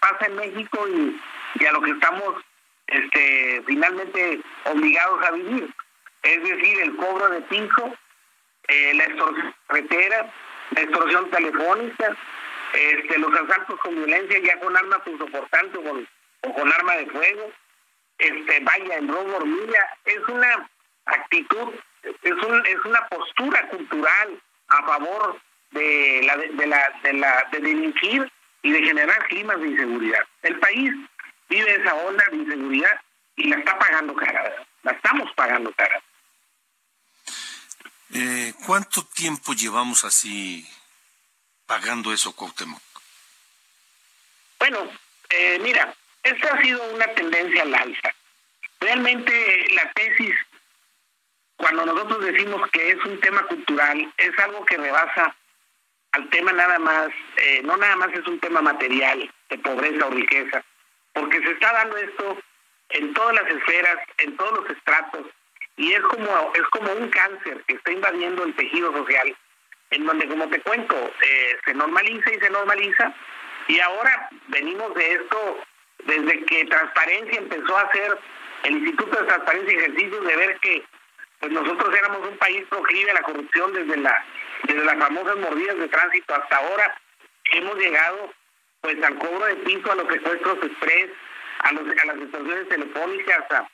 pasa 0.00 0.26
en 0.26 0.36
México 0.36 0.86
y, 0.88 1.66
a 1.66 1.72
lo 1.72 1.80
que 1.82 1.90
estamos 1.92 2.36
este, 2.86 3.62
finalmente 3.66 4.40
obligados 4.64 5.24
a 5.24 5.30
vivir. 5.32 5.74
Es 6.22 6.42
decir, 6.42 6.80
el 6.80 6.96
cobro 6.96 7.28
de 7.28 7.40
piso, 7.42 7.94
eh, 8.68 8.94
la 8.94 9.04
extorsión 9.04 9.54
carretera, 9.66 10.32
la 10.70 10.80
extorsión 10.80 11.30
telefónica, 11.30 12.16
este, 12.72 13.18
los 13.18 13.32
asaltos 13.32 13.78
con 13.80 13.94
violencia 13.94 14.38
ya 14.40 14.58
con 14.58 14.76
armas 14.76 15.00
punzocortantes 15.02 15.76
o 15.76 15.82
con, 15.82 16.08
con 16.54 16.72
arma 16.72 16.96
de 16.96 17.06
fuego, 17.06 17.52
este, 18.18 18.60
vaya, 18.60 18.96
el 18.96 19.08
robo 19.08 19.36
hormiga, 19.36 19.96
es 20.04 20.20
una 20.28 20.68
actitud, 21.06 21.74
es, 22.02 22.32
un, 22.32 22.66
es 22.66 22.84
una 22.84 23.06
postura 23.08 23.68
cultural 23.68 24.40
a 24.68 24.86
favor 24.86 25.38
de 25.72 26.22
la 26.24 26.36
de, 26.36 26.66
la 26.66 26.92
de 27.02 27.12
la 27.14 27.48
de 27.50 27.60
delinquir 27.60 28.30
y 28.64 28.72
de 28.72 28.82
generar 28.82 29.26
climas 29.28 29.60
de 29.60 29.68
inseguridad. 29.68 30.26
El 30.42 30.58
país 30.58 30.90
vive 31.48 31.76
esa 31.76 31.94
ola 31.94 32.24
de 32.30 32.36
inseguridad 32.38 33.00
y 33.36 33.48
la 33.48 33.58
está 33.58 33.78
pagando 33.78 34.16
cara, 34.16 34.66
la 34.82 34.92
estamos 34.92 35.30
pagando 35.34 35.70
cara. 35.72 36.02
Eh, 38.14 38.54
¿Cuánto 38.66 39.04
tiempo 39.04 39.52
llevamos 39.52 40.04
así 40.04 40.66
pagando 41.66 42.12
eso, 42.12 42.34
Cuauhtémoc? 42.34 42.82
Bueno, 44.58 44.90
eh, 45.28 45.58
mira, 45.60 45.94
esta 46.22 46.54
ha 46.54 46.62
sido 46.62 46.82
una 46.94 47.06
tendencia 47.08 47.62
al 47.62 47.74
alza. 47.74 48.14
Realmente 48.80 49.66
la 49.74 49.92
tesis, 49.92 50.34
cuando 51.56 51.84
nosotros 51.84 52.24
decimos 52.24 52.70
que 52.70 52.92
es 52.92 53.04
un 53.04 53.20
tema 53.20 53.42
cultural, 53.46 54.10
es 54.16 54.38
algo 54.38 54.64
que 54.64 54.78
rebasa 54.78 55.36
al 56.14 56.28
tema 56.30 56.52
nada 56.52 56.78
más, 56.78 57.08
eh, 57.38 57.60
no 57.64 57.76
nada 57.76 57.96
más 57.96 58.12
es 58.12 58.24
un 58.28 58.38
tema 58.38 58.62
material 58.62 59.28
de 59.50 59.58
pobreza 59.58 60.06
o 60.06 60.10
riqueza, 60.10 60.64
porque 61.12 61.42
se 61.42 61.50
está 61.50 61.72
dando 61.72 61.96
esto 61.96 62.38
en 62.90 63.12
todas 63.14 63.34
las 63.34 63.50
esferas, 63.50 63.98
en 64.18 64.36
todos 64.36 64.60
los 64.60 64.70
estratos, 64.70 65.26
y 65.76 65.92
es 65.92 66.00
como, 66.02 66.52
es 66.54 66.62
como 66.70 66.92
un 66.92 67.08
cáncer 67.08 67.64
que 67.66 67.74
está 67.74 67.90
invadiendo 67.90 68.44
el 68.44 68.54
tejido 68.54 68.92
social, 68.92 69.36
en 69.90 70.06
donde, 70.06 70.28
como 70.28 70.48
te 70.48 70.60
cuento, 70.60 70.94
eh, 71.20 71.58
se 71.64 71.74
normaliza 71.74 72.32
y 72.32 72.38
se 72.38 72.50
normaliza, 72.50 73.12
y 73.66 73.80
ahora 73.80 74.28
venimos 74.48 74.94
de 74.94 75.14
esto 75.14 75.58
desde 76.04 76.44
que 76.44 76.64
Transparencia 76.66 77.38
empezó 77.38 77.76
a 77.76 77.82
hacer 77.82 78.18
el 78.62 78.76
Instituto 78.76 79.16
de 79.20 79.26
Transparencia 79.26 79.72
y 79.72 79.78
Ejercicios 79.78 80.24
de 80.24 80.36
ver 80.36 80.58
que 80.60 80.84
pues 81.40 81.50
nosotros 81.50 81.92
éramos 81.96 82.28
un 82.28 82.36
país 82.38 82.62
proclive 82.70 83.10
a 83.10 83.14
la 83.14 83.22
corrupción 83.22 83.72
desde 83.72 83.96
la 83.96 84.24
desde 84.66 84.84
las 84.84 84.98
famosas 84.98 85.36
mordidas 85.36 85.78
de 85.78 85.88
tránsito 85.88 86.34
hasta 86.34 86.56
ahora 86.56 86.94
hemos 87.52 87.76
llegado 87.76 88.32
pues 88.80 89.02
al 89.02 89.18
cobro 89.18 89.46
de 89.46 89.56
piso, 89.56 89.90
a 89.90 89.94
los 89.94 90.12
secuestros 90.12 90.58
express, 90.62 91.10
a, 91.60 91.72
los, 91.72 91.82
a 91.82 92.06
las 92.06 92.16
extorsiones 92.18 92.68
telefónicas, 92.68 93.44
a, 93.50 93.66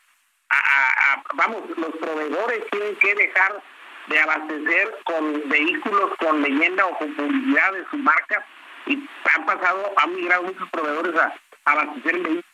vamos, 1.35 1.63
los 1.77 1.97
proveedores 1.97 2.65
tienen 2.71 2.97
que 2.97 3.15
dejar 3.15 3.63
de 4.07 4.21
abastecer 4.21 4.99
con 5.05 5.49
vehículos 5.49 6.13
con 6.19 6.43
leyenda 6.43 6.87
o 6.87 6.99
con 6.99 7.15
publicidad 7.15 7.73
de 7.73 7.87
su 7.91 7.97
marca 7.99 8.45
y 8.87 9.09
han 9.35 9.47
pasado, 9.47 9.93
han 9.97 10.15
migrado 10.15 10.43
muchos 10.45 10.69
proveedores 10.71 11.21
a, 11.21 11.35
abastecer 11.65 12.15
el 12.15 12.23
vehículo. 12.23 12.45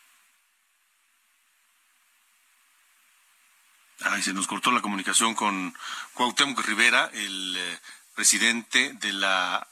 Ay, 4.04 4.22
se 4.22 4.34
nos 4.34 4.46
cortó 4.46 4.70
la 4.72 4.82
comunicación 4.82 5.34
con 5.34 5.74
Cuauhtémoc 6.14 6.60
Rivera, 6.66 7.10
el 7.14 7.56
eh, 7.56 7.78
presidente 8.16 8.94
de 8.94 9.12
la 9.12 9.68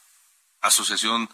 Asociación 0.61 1.29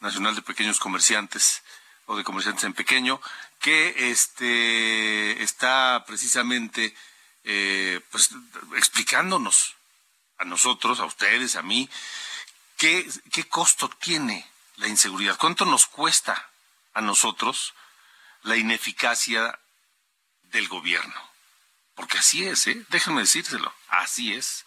Nacional 0.00 0.34
de 0.34 0.42
Pequeños 0.42 0.80
Comerciantes 0.80 1.62
o 2.06 2.16
de 2.16 2.24
Comerciantes 2.24 2.64
en 2.64 2.72
Pequeño, 2.72 3.20
que 3.60 4.10
este, 4.10 5.42
está 5.42 6.04
precisamente 6.06 6.96
eh, 7.44 8.00
pues, 8.10 8.30
explicándonos 8.76 9.76
a 10.38 10.44
nosotros, 10.44 11.00
a 11.00 11.04
ustedes, 11.04 11.54
a 11.56 11.62
mí, 11.62 11.88
qué, 12.78 13.08
qué 13.30 13.44
costo 13.44 13.88
tiene 13.88 14.44
la 14.76 14.88
inseguridad, 14.88 15.38
cuánto 15.38 15.66
nos 15.66 15.86
cuesta 15.86 16.50
a 16.94 17.02
nosotros 17.02 17.74
la 18.42 18.56
ineficacia 18.56 19.58
del 20.44 20.66
gobierno. 20.68 21.30
Porque 21.94 22.18
así 22.18 22.46
es, 22.46 22.66
¿eh? 22.66 22.84
déjenme 22.88 23.20
decírselo, 23.20 23.72
así 23.88 24.32
es 24.32 24.64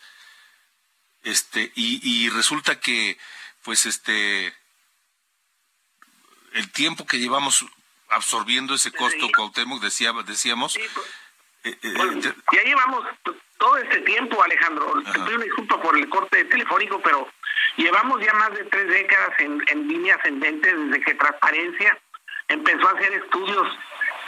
Este, 1.28 1.72
y, 1.76 2.00
y 2.04 2.30
resulta 2.30 2.80
que, 2.80 3.18
pues, 3.64 3.86
este, 3.86 4.54
el 6.54 6.72
tiempo 6.72 7.06
que 7.06 7.18
llevamos 7.20 7.66
absorbiendo 8.10 8.76
ese 8.76 8.92
costo, 8.92 9.28
Cuauhtémoc, 9.36 9.82
decía, 9.82 10.14
decíamos. 10.26 10.78
pues, 10.78 11.08
eh, 11.66 11.78
eh, 11.84 11.94
Bueno, 11.98 12.22
te- 12.22 12.34
ya 12.56 12.64
llevamos 12.64 13.06
todo 13.58 13.78
este 13.78 14.00
tiempo, 14.02 14.42
Alejandro. 14.42 15.04
Te 15.04 15.12
pido 15.12 15.36
una 15.36 15.44
disculpa 15.44 15.82
por 15.82 15.98
el 15.98 16.08
corte 16.08 16.46
telefónico, 16.46 17.02
pero 17.02 17.30
llevamos 17.76 18.24
ya 18.24 18.34
más 18.34 18.52
de 18.54 18.64
tres 18.66 18.88
décadas 18.88 19.32
en, 19.40 19.62
en 19.68 19.88
línea 19.88 20.16
ascendente 20.16 20.74
desde 20.74 21.02
que 21.04 21.14
Transparencia 21.16 22.00
empezó 22.48 22.88
a 22.88 22.92
hacer 22.94 23.14
estudios 23.16 23.68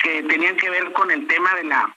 que 0.04 0.24
tenían 0.24 0.58
que 0.58 0.70
ver 0.70 0.92
con 0.92 1.10
el 1.12 1.26
tema 1.28 1.54
de 1.56 1.64
la 1.64 1.96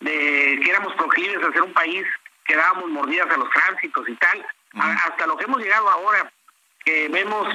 de 0.00 0.60
que 0.62 0.68
éramos 0.68 0.92
proclives 0.96 1.42
a 1.42 1.52
ser 1.52 1.62
un 1.62 1.72
país 1.72 2.04
que 2.44 2.56
dábamos 2.56 2.90
mordidas 2.90 3.30
a 3.30 3.36
los 3.36 3.50
tránsitos 3.50 4.08
y 4.08 4.14
tal, 4.16 4.46
a- 4.74 4.92
hasta 4.92 5.26
lo 5.26 5.36
que 5.36 5.44
hemos 5.44 5.60
llegado 5.60 5.88
ahora, 5.88 6.30
que 6.84 7.08
vemos 7.08 7.46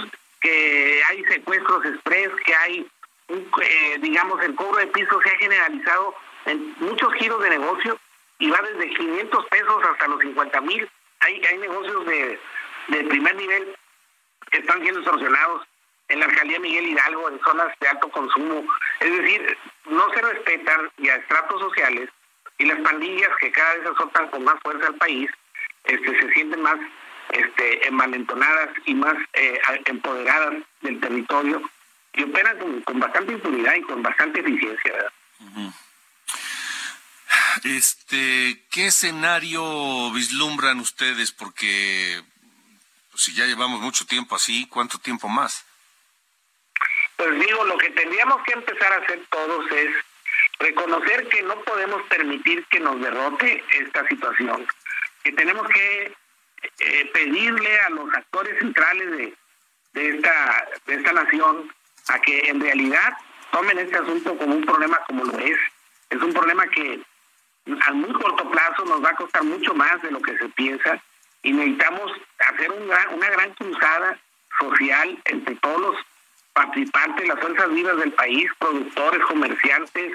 que 0.41 1.01
hay 1.09 1.23
secuestros 1.25 1.85
express, 1.85 2.29
que 2.45 2.55
hay, 2.55 2.87
un, 3.27 3.51
eh, 3.61 3.97
digamos, 3.99 4.41
el 4.43 4.55
cobro 4.55 4.79
de 4.79 4.87
piso 4.87 5.19
se 5.21 5.29
ha 5.29 5.37
generalizado 5.37 6.15
en 6.45 6.73
muchos 6.79 7.13
giros 7.15 7.41
de 7.43 7.49
negocio 7.51 7.99
y 8.39 8.49
va 8.49 8.61
desde 8.61 8.89
500 8.95 9.45
pesos 9.47 9.83
hasta 9.83 10.07
los 10.07 10.19
50 10.21 10.61
mil. 10.61 10.89
Hay, 11.19 11.41
hay 11.45 11.57
negocios 11.57 12.05
de, 12.05 12.39
de 12.87 13.03
primer 13.03 13.35
nivel 13.35 13.75
que 14.49 14.59
están 14.59 14.81
siendo 14.81 15.03
sancionados 15.03 15.67
en 16.07 16.21
la 16.21 16.25
alcaldía 16.25 16.59
Miguel 16.59 16.87
Hidalgo, 16.87 17.29
en 17.29 17.39
zonas 17.41 17.67
de 17.79 17.87
alto 17.89 18.09
consumo. 18.09 18.63
Es 19.01 19.11
decir, 19.11 19.57
no 19.85 20.09
se 20.13 20.21
respetan 20.21 20.89
ya 20.97 21.15
estratos 21.17 21.59
sociales 21.61 22.09
y 22.59 22.65
las 22.65 22.79
pandillas 22.81 23.29
que 23.39 23.51
cada 23.51 23.75
vez 23.75 23.87
azotan 23.87 24.29
con 24.29 24.43
más 24.43 24.61
fuerza 24.61 24.87
al 24.87 24.95
país 24.95 25.29
este, 25.85 26.19
se 26.19 26.33
sienten 26.33 26.61
más 26.61 26.77
este, 27.31 27.87
envalentonadas 27.87 28.69
y 28.85 28.93
más 28.93 29.15
eh, 29.33 29.59
empoderadas 29.85 30.55
del 30.81 30.99
territorio 30.99 31.61
y 32.13 32.23
operan 32.23 32.59
con, 32.59 32.81
con 32.81 32.99
bastante 32.99 33.33
impunidad 33.33 33.75
y 33.75 33.81
con 33.81 34.03
bastante 34.03 34.41
eficiencia. 34.41 34.91
¿verdad? 34.91 35.11
Este, 37.63 38.65
¿qué 38.71 38.87
escenario 38.87 40.11
vislumbran 40.11 40.79
ustedes? 40.79 41.31
Porque 41.31 42.21
pues, 43.11 43.23
si 43.23 43.33
ya 43.35 43.45
llevamos 43.45 43.81
mucho 43.81 44.05
tiempo 44.05 44.35
así, 44.35 44.67
¿cuánto 44.67 44.97
tiempo 44.99 45.27
más? 45.27 45.65
Pues 47.15 47.39
digo, 47.39 47.65
lo 47.65 47.77
que 47.77 47.89
tendríamos 47.89 48.41
que 48.43 48.53
empezar 48.53 48.93
a 48.93 48.97
hacer 48.97 49.21
todos 49.29 49.71
es 49.71 49.89
reconocer 50.59 51.27
que 51.29 51.41
no 51.43 51.55
podemos 51.61 52.01
permitir 52.03 52.65
que 52.65 52.79
nos 52.79 52.99
derrote 53.01 53.63
esta 53.79 54.07
situación, 54.07 54.67
que 55.23 55.31
tenemos 55.31 55.67
que 55.69 56.13
eh, 56.79 57.09
pedirle 57.13 57.79
a 57.81 57.89
los 57.91 58.13
actores 58.13 58.57
centrales 58.59 59.11
de, 59.11 59.33
de 59.93 60.09
esta 60.09 60.67
de 60.85 60.95
esta 60.95 61.13
nación 61.13 61.71
a 62.09 62.19
que 62.19 62.39
en 62.49 62.59
realidad 62.59 63.13
tomen 63.51 63.79
este 63.79 63.97
asunto 63.97 64.37
como 64.37 64.55
un 64.55 64.65
problema 64.65 64.99
como 65.07 65.23
lo 65.25 65.37
es. 65.39 65.57
Es 66.09 66.21
un 66.21 66.33
problema 66.33 66.67
que 66.67 66.99
a 67.85 67.91
muy 67.91 68.11
corto 68.13 68.49
plazo 68.51 68.83
nos 68.85 69.03
va 69.03 69.09
a 69.11 69.15
costar 69.15 69.43
mucho 69.43 69.73
más 69.73 70.01
de 70.01 70.11
lo 70.11 70.21
que 70.21 70.37
se 70.37 70.49
piensa 70.49 71.01
y 71.43 71.53
necesitamos 71.53 72.11
hacer 72.39 72.71
un 72.71 72.87
gran- 72.87 73.13
una 73.13 73.29
gran 73.29 73.53
cruzada 73.53 74.19
social 74.59 75.17
entre 75.25 75.55
todos 75.57 75.79
los 75.81 75.95
participantes, 76.53 77.27
las 77.27 77.39
fuerzas 77.39 77.69
vivas 77.73 77.97
del 77.97 78.11
país, 78.13 78.51
productores, 78.59 79.21
comerciantes, 79.25 80.13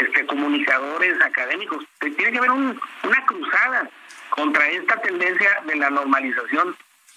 este, 0.00 0.26
comunicadores, 0.26 1.20
académicos. 1.22 1.84
Tiene 2.00 2.32
que 2.32 2.38
haber 2.38 2.50
un- 2.50 2.80
una 3.02 3.26
cruzada 3.26 3.88
contra 4.30 4.68
esta 4.68 5.00
tendencia 5.02 5.60
de 5.66 5.76
la 5.76 5.90
normalización 5.90 6.76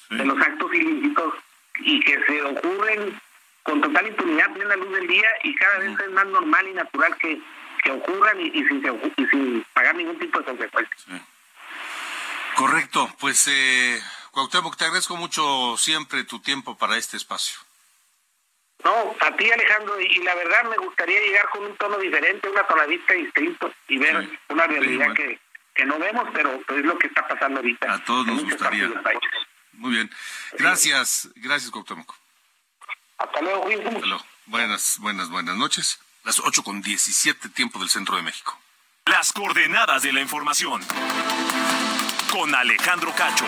de 0.09 0.25
los 0.25 0.39
actos 0.41 0.73
ilícitos 0.73 1.33
y 1.79 1.99
que 2.01 2.19
se 2.25 2.41
ocurren 2.43 3.19
con 3.63 3.81
total 3.81 4.07
impunidad 4.07 4.55
en 4.57 4.67
la 4.67 4.75
luz 4.75 4.91
del 4.91 5.07
día 5.07 5.29
y 5.43 5.53
cada 5.55 5.77
vez 5.79 5.99
es 5.99 6.11
más 6.11 6.25
normal 6.27 6.67
y 6.67 6.73
natural 6.73 7.15
que, 7.17 7.39
que 7.83 7.91
ocurran 7.91 8.39
y, 8.41 8.47
y 8.47 8.65
sin, 8.67 8.83
y 9.17 9.25
sin 9.27 9.65
pagar 9.73 9.95
ningún 9.95 10.17
tipo 10.17 10.39
de 10.39 10.45
consecuencias. 10.45 11.05
Correcto, 12.55 13.09
pues 13.19 13.47
eh, 13.47 14.01
Cuauhtémoc, 14.31 14.75
te 14.75 14.85
agradezco 14.85 15.15
mucho 15.15 15.75
siempre 15.77 16.23
tu 16.23 16.39
tiempo 16.39 16.77
para 16.77 16.97
este 16.97 17.15
espacio. 17.17 17.59
No, 18.83 19.15
a 19.19 19.35
ti 19.35 19.51
Alejandro, 19.51 19.99
y, 19.99 20.05
y 20.05 20.19
la 20.23 20.35
verdad 20.35 20.63
me 20.69 20.77
gustaría 20.77 21.19
llegar 21.19 21.49
con 21.49 21.65
un 21.65 21.75
tono 21.77 21.97
diferente, 21.97 22.47
una 22.47 22.65
tonadita 22.65 23.13
distinto 23.13 23.73
y 23.87 23.97
ver 23.97 24.23
Sí, 24.25 24.39
una 24.49 24.65
sí, 24.65 24.71
realidad 24.71 25.05
bueno. 25.07 25.13
que, 25.15 25.39
que 25.75 25.85
no 25.85 25.99
vemos, 25.99 26.27
pero, 26.33 26.61
pero 26.65 26.79
es 26.79 26.85
lo 26.85 26.97
que 26.97 27.07
está 27.07 27.27
pasando 27.27 27.59
ahorita. 27.59 27.93
A 27.93 28.03
todos 28.05 28.25
nos 28.27 28.43
gustaría. 28.43 28.89
Muy 29.73 29.91
bien. 29.91 30.09
Gracias, 30.57 31.29
gracias 31.35 31.71
Cuauhtémoc. 31.71 32.13
Hasta 33.17 33.41
luego. 33.41 33.67
Hasta 33.67 34.05
luego. 34.05 34.25
Buenas, 34.45 34.97
buenas, 34.99 35.29
buenas 35.29 35.57
noches. 35.57 35.99
Las 36.23 36.39
8 36.39 36.63
con 36.63 36.81
17 36.81 37.49
tiempo 37.49 37.79
del 37.79 37.89
centro 37.89 38.15
de 38.15 38.21
México. 38.23 38.57
Las 39.05 39.31
coordenadas 39.33 40.03
de 40.03 40.13
la 40.13 40.21
información. 40.21 40.81
Con 42.31 42.53
Alejandro 42.55 43.13
Cacho. 43.15 43.45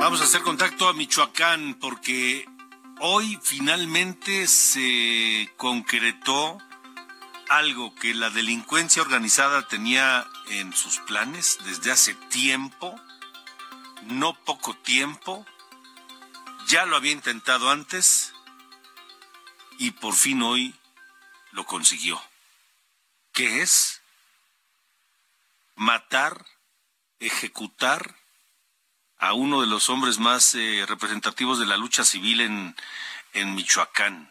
Vamos 0.00 0.22
a 0.22 0.24
hacer 0.24 0.40
contacto 0.40 0.88
a 0.88 0.94
Michoacán 0.94 1.74
porque 1.74 2.48
hoy 3.00 3.38
finalmente 3.42 4.46
se 4.46 5.52
concretó 5.58 6.56
algo 7.50 7.94
que 7.96 8.14
la 8.14 8.30
delincuencia 8.30 9.02
organizada 9.02 9.68
tenía 9.68 10.26
en 10.48 10.72
sus 10.72 11.00
planes 11.00 11.58
desde 11.66 11.92
hace 11.92 12.14
tiempo, 12.30 12.98
no 14.04 14.32
poco 14.44 14.72
tiempo, 14.72 15.44
ya 16.66 16.86
lo 16.86 16.96
había 16.96 17.12
intentado 17.12 17.68
antes 17.68 18.32
y 19.76 19.90
por 19.90 20.14
fin 20.14 20.40
hoy 20.40 20.74
lo 21.52 21.66
consiguió. 21.66 22.18
¿Qué 23.34 23.60
es? 23.60 24.00
Matar, 25.74 26.46
ejecutar 27.18 28.19
a 29.20 29.34
uno 29.34 29.60
de 29.60 29.66
los 29.66 29.88
hombres 29.90 30.18
más 30.18 30.54
eh, 30.54 30.84
representativos 30.88 31.58
de 31.60 31.66
la 31.66 31.76
lucha 31.76 32.04
civil 32.04 32.40
en, 32.40 32.74
en 33.34 33.54
Michoacán, 33.54 34.30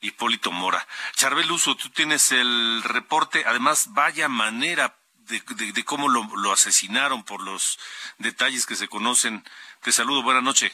Hipólito 0.00 0.50
Mora. 0.50 0.86
Charbel 1.14 1.50
Uso, 1.50 1.76
tú 1.76 1.90
tienes 1.90 2.32
el 2.32 2.82
reporte, 2.84 3.44
además 3.46 3.92
vaya 3.92 4.28
manera 4.28 4.94
de, 5.14 5.40
de- 5.56 5.72
de 5.72 5.84
cómo 5.84 6.08
lo, 6.08 6.52
asesinaron 6.52 7.24
por 7.24 7.42
los 7.42 7.78
detalles 8.18 8.66
que 8.66 8.76
se 8.76 8.88
conocen. 8.88 9.44
Te 9.82 9.92
saludo, 9.92 10.22
buena 10.22 10.40
noche. 10.40 10.72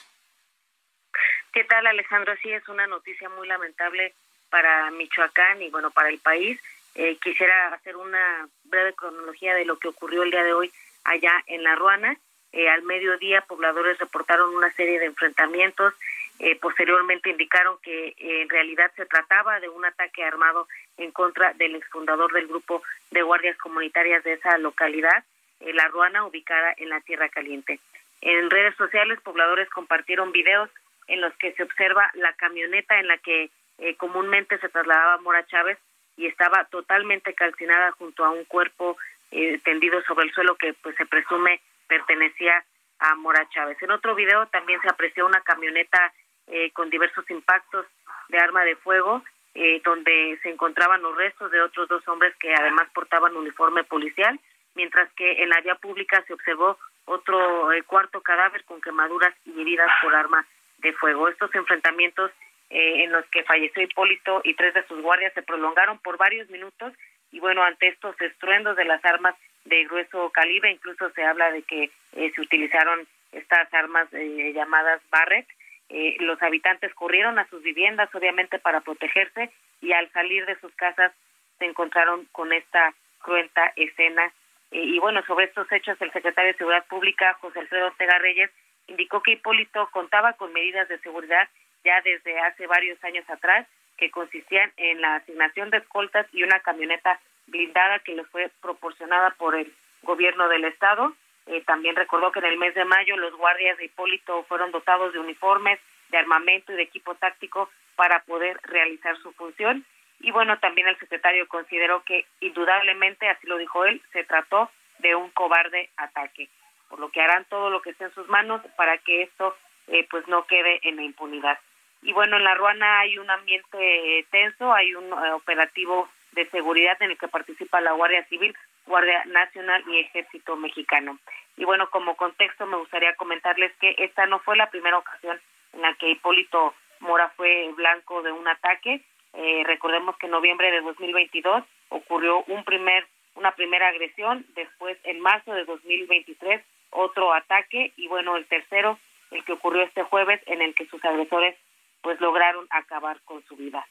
¿Qué 1.52 1.64
tal, 1.64 1.87
Alejandro? 1.87 2.35
Sí, 2.42 2.50
es 2.50 2.66
una 2.68 2.87
noticia 2.87 3.28
muy 3.30 3.46
lamentable 3.48 4.14
para 4.48 4.90
Michoacán 4.90 5.61
y, 5.62 5.70
bueno, 5.70 5.90
para 5.90 6.08
el 6.08 6.18
país. 6.18 6.61
Eh, 6.94 7.18
quisiera 7.22 7.68
hacer 7.68 7.96
una 7.96 8.46
breve 8.64 8.94
cronología 8.94 9.54
de 9.54 9.64
lo 9.64 9.78
que 9.78 9.88
ocurrió 9.88 10.22
el 10.22 10.30
día 10.30 10.44
de 10.44 10.52
hoy 10.52 10.70
allá 11.04 11.42
en 11.46 11.62
La 11.62 11.74
Ruana. 11.74 12.16
Eh, 12.52 12.68
al 12.68 12.82
mediodía, 12.82 13.40
pobladores 13.42 13.98
reportaron 13.98 14.54
una 14.54 14.70
serie 14.72 14.98
de 14.98 15.06
enfrentamientos. 15.06 15.94
Eh, 16.38 16.56
posteriormente 16.56 17.30
indicaron 17.30 17.76
que 17.82 18.08
eh, 18.08 18.42
en 18.42 18.48
realidad 18.48 18.90
se 18.96 19.06
trataba 19.06 19.60
de 19.60 19.68
un 19.68 19.84
ataque 19.84 20.24
armado 20.24 20.68
en 20.98 21.10
contra 21.12 21.54
del 21.54 21.76
exfundador 21.76 22.32
del 22.32 22.48
grupo 22.48 22.82
de 23.10 23.22
guardias 23.22 23.56
comunitarias 23.58 24.22
de 24.24 24.34
esa 24.34 24.58
localidad, 24.58 25.24
La 25.60 25.88
Ruana, 25.88 26.26
ubicada 26.26 26.74
en 26.76 26.88
la 26.88 27.00
Tierra 27.00 27.28
Caliente. 27.28 27.78
En 28.20 28.50
redes 28.50 28.74
sociales, 28.76 29.20
pobladores 29.20 29.68
compartieron 29.70 30.32
videos 30.32 30.68
en 31.06 31.20
los 31.20 31.32
que 31.36 31.52
se 31.52 31.62
observa 31.62 32.10
la 32.14 32.32
camioneta 32.34 32.98
en 32.98 33.08
la 33.08 33.18
que 33.18 33.50
comúnmente 33.96 34.58
se 34.58 34.68
trasladaba 34.68 35.18
Mora 35.18 35.46
Chávez 35.46 35.78
y 36.16 36.26
estaba 36.26 36.64
totalmente 36.66 37.34
calcinada 37.34 37.92
junto 37.92 38.24
a 38.24 38.30
un 38.30 38.44
cuerpo 38.44 38.96
eh, 39.33 39.59
tendido 39.64 40.01
sobre 40.03 40.27
el 40.27 40.33
suelo 40.33 40.55
que 40.57 40.75
pues 40.75 40.95
se 40.97 41.07
presume 41.07 41.61
pertenecía 41.88 42.64
a 43.01 43.14
Mora 43.16 43.49
Chávez. 43.51 43.77
En 43.83 43.90
otro 43.90 44.14
video 44.14 44.47
también 44.47 44.81
se 44.81 44.88
apreció 44.88 45.27
una 45.27 45.40
camioneta 45.40 46.12
eh, 46.47 46.71
con 46.73 46.88
diversos 46.90 47.29
impactos 47.31 47.87
de 48.29 48.38
arma 48.38 48.64
de 48.64 48.77
fuego, 48.77 49.23
eh, 49.55 49.83
donde 49.85 50.38
se 50.42 50.51
encontraban 50.51 51.03
los 51.03 51.16
restos 51.16 51.51
de 51.51 51.61
otros 51.61 51.88
dos 51.88 52.07
hombres 52.09 52.35
que 52.37 52.55
además 52.55 52.88
portaban 52.95 53.37
uniforme 53.37 53.85
policial, 53.85 54.38
mientras 54.75 55.12
que 55.12 55.42
en 55.42 55.51
la 55.51 55.61
vía 55.61 55.75
pública 55.75 56.23
se 56.27 56.33
observó 56.33 56.79
otro 57.05 57.73
eh, 57.73 57.83
cuarto 57.83 58.21
cadáver 58.21 58.64
con 58.64 58.81
quemaduras 58.81 59.35
y 59.45 59.61
heridas 59.61 59.90
por 60.03 60.14
arma 60.14 60.47
de 60.79 60.92
fuego. 60.95 61.29
Estos 61.29 61.55
enfrentamientos 61.55 62.31
eh, 62.71 63.05
en 63.05 63.12
los 63.12 63.25
que 63.27 63.45
falleció 63.45 63.83
Hipólito 63.83 64.40
y 64.45 64.55
tres 64.55 64.73
de 64.75 64.87
sus 64.87 65.03
guardias 65.03 65.35
se 65.35 65.42
prolongaron 65.42 65.99
por 65.99 66.16
varios 66.16 66.49
minutos 66.49 66.92
y 67.33 67.40
bueno, 67.40 67.62
ante 67.62 67.88
estos 67.88 68.21
estruendos 68.21 68.77
de 68.77 68.85
las 68.85 69.05
armas 69.05 69.35
de 69.64 69.85
grueso 69.85 70.31
calibre, 70.31 70.71
incluso 70.71 71.11
se 71.11 71.25
habla 71.25 71.51
de 71.51 71.62
que 71.62 71.90
eh, 72.12 72.33
se 72.35 72.40
utilizaron 72.40 73.07
estas 73.33 73.73
armas 73.75 74.09
eh, 74.12 74.53
llamadas 74.55 75.01
Barrett. 75.11 75.49
Eh, 75.88 76.16
los 76.21 76.40
habitantes 76.42 76.95
corrieron 76.95 77.38
a 77.38 77.47
sus 77.49 77.62
viviendas, 77.62 78.14
obviamente, 78.14 78.59
para 78.59 78.81
protegerse 78.81 79.51
y 79.81 79.92
al 79.92 80.11
salir 80.12 80.47
de 80.47 80.59
sus 80.61 80.73
casas 80.75 81.12
se 81.59 81.64
encontraron 81.66 82.27
con 82.33 82.53
esta 82.53 82.95
cruenta 83.21 83.73
escena 83.77 84.33
Eh, 84.73 84.85
y 84.95 84.99
bueno, 84.99 85.23
sobre 85.27 85.45
estos 85.45 85.71
hechos, 85.71 86.01
el 86.01 86.12
secretario 86.12 86.53
de 86.53 86.59
Seguridad 86.59 86.87
Pública, 86.87 87.35
José 87.40 87.61
Alfredo 87.61 87.88
Ortega 87.88 88.18
Reyes, 88.18 88.51
indicó 88.87 89.21
que 89.23 89.33
Hipólito 89.33 89.87
contaba 89.92 90.33
con 90.33 90.53
medidas 90.53 90.88
de 90.88 90.99
seguridad 91.01 91.47
ya 91.85 92.01
desde 92.01 92.38
hace 92.40 92.66
varios 92.66 92.99
años 93.05 93.29
atrás, 93.29 93.66
que 93.96 94.11
consistían 94.11 94.72
en 94.76 95.00
la 95.00 95.16
asignación 95.16 95.70
de 95.70 95.78
escoltas 95.78 96.26
y 96.33 96.42
una 96.42 96.61
camioneta 96.61 97.20
blindada 97.46 97.98
que 98.00 98.14
le 98.14 98.24
fue 98.24 98.50
proporcionada 98.61 99.31
por 99.38 99.55
el 99.55 99.72
gobierno 100.02 100.48
del 100.48 100.64
estado. 100.64 101.14
Eh, 101.46 101.62
también 101.66 101.96
recordó 101.96 102.31
que 102.33 102.38
en 102.38 102.46
el 102.46 102.57
mes 102.57 102.74
de 102.74 102.85
mayo 102.85 103.16
los 103.16 103.35
guardias 103.37 103.76
de 103.78 103.87
Hipólito 103.87 104.44
fueron 104.44 104.70
dotados 104.70 105.12
de 105.12 105.18
uniformes, 105.18 105.81
de 106.11 106.18
armamento 106.18 106.72
y 106.72 106.76
de 106.76 106.83
equipo 106.83 107.14
táctico 107.14 107.70
para 107.96 108.20
poder 108.24 108.59
realizar 108.62 109.16
su 109.18 109.33
función. 109.33 109.85
Y 110.20 110.31
bueno, 110.31 110.59
también 110.59 110.87
el 110.87 110.98
secretario 110.98 111.48
consideró 111.48 112.05
que 112.05 112.26
indudablemente, 112.40 113.28
así 113.28 113.46
lo 113.46 113.59
dijo 113.59 113.85
él, 113.85 114.00
se 114.12 114.24
trató 114.24 114.70
de 114.98 115.16
un 115.16 115.31
cobarde 115.31 115.90
ataque, 115.96 116.48
por 116.88 117.00
lo 117.00 117.11
que 117.11 117.20
harán 117.20 117.44
todo 117.46 117.70
lo 117.70 117.83
que 117.83 117.90
esté 117.90 118.05
en 118.05 118.14
sus 118.14 118.28
manos 118.28 118.61
para 118.76 118.98
que 118.98 119.22
esto 119.22 119.57
eh, 119.88 120.07
pues 120.09 120.26
no 120.28 120.46
quede 120.46 120.81
en 120.85 120.96
la 120.96 121.02
impunidad. 121.02 121.59
Y 122.02 122.12
bueno, 122.12 122.36
en 122.36 122.44
la 122.44 122.54
Ruana 122.54 123.00
hay 123.00 123.18
un 123.18 123.30
ambiente 123.30 124.26
tenso, 124.30 124.72
hay 124.72 124.94
un 124.94 125.04
eh, 125.04 125.32
operativo 125.32 126.08
de 126.32 126.48
seguridad 126.50 127.00
en 127.00 127.12
el 127.12 127.18
que 127.18 127.28
participa 127.28 127.80
la 127.80 127.92
Guardia 127.92 128.24
Civil, 128.24 128.56
Guardia 128.86 129.24
Nacional 129.26 129.84
y 129.88 130.00
Ejército 130.00 130.56
Mexicano. 130.56 131.18
Y 131.56 131.64
bueno, 131.64 131.90
como 131.90 132.16
contexto 132.16 132.66
me 132.66 132.76
gustaría 132.76 133.14
comentarles 133.14 133.72
que 133.80 133.94
esta 133.98 134.26
no 134.26 134.40
fue 134.40 134.56
la 134.56 134.70
primera 134.70 134.98
ocasión 134.98 135.40
en 135.74 135.82
la 135.82 135.94
que 135.94 136.10
Hipólito 136.10 136.74
Mora 137.00 137.32
fue 137.36 137.70
blanco 137.76 138.22
de 138.22 138.32
un 138.32 138.48
ataque. 138.48 139.00
Eh, 139.34 139.62
recordemos 139.66 140.16
que 140.16 140.26
en 140.26 140.32
noviembre 140.32 140.70
de 140.70 140.80
2022 140.80 141.64
ocurrió 141.90 142.42
un 142.48 142.64
primer, 142.64 143.06
una 143.34 143.52
primera 143.52 143.88
agresión, 143.88 144.44
después 144.54 144.98
en 145.04 145.20
marzo 145.20 145.52
de 145.52 145.64
2023 145.64 146.62
otro 146.90 147.32
ataque 147.32 147.92
y 147.96 148.06
bueno, 148.08 148.36
el 148.36 148.46
tercero, 148.46 148.98
el 149.30 149.44
que 149.44 149.52
ocurrió 149.52 149.82
este 149.82 150.02
jueves 150.02 150.40
en 150.46 150.62
el 150.62 150.74
que 150.74 150.86
sus 150.86 151.02
agresores 151.04 151.56
pues 152.02 152.20
lograron 152.20 152.66
acabar 152.70 153.20
con 153.24 153.44
su 153.46 153.56
vida. 153.56 153.86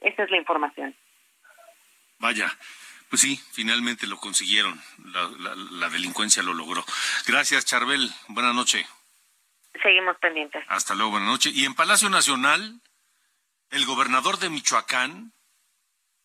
Esa 0.00 0.24
es 0.24 0.30
la 0.30 0.36
información. 0.36 0.96
Vaya, 2.18 2.56
pues 3.10 3.22
sí, 3.22 3.40
finalmente 3.52 4.06
lo 4.06 4.18
consiguieron. 4.18 4.80
La, 5.70 5.88
delincuencia 5.88 6.42
lo 6.42 6.54
logró. 6.54 6.84
Gracias, 7.26 7.64
Charbel. 7.64 8.10
Buenas 8.28 8.54
noches. 8.54 8.86
Seguimos 9.82 10.16
pendientes. 10.18 10.64
Hasta 10.68 10.94
luego, 10.94 11.12
buenas 11.12 11.28
noches. 11.28 11.54
Y 11.54 11.64
en 11.64 11.74
Palacio 11.74 12.08
Nacional, 12.08 12.80
el 13.70 13.84
gobernador 13.84 14.38
de 14.38 14.48
Michoacán, 14.48 15.32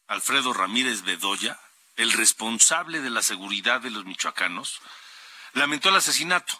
Alfredo 0.08 0.54
Ramírez 0.54 1.04
Bedoya, 1.04 1.60
el 1.98 2.12
responsable 2.14 3.02
de 3.02 3.10
la 3.10 3.22
seguridad 3.22 3.82
de 3.82 3.92
los 3.92 4.06
michoacanos, 4.06 4.82
lamentó 5.54 5.90
el 5.90 5.96
asesinato 5.98 6.54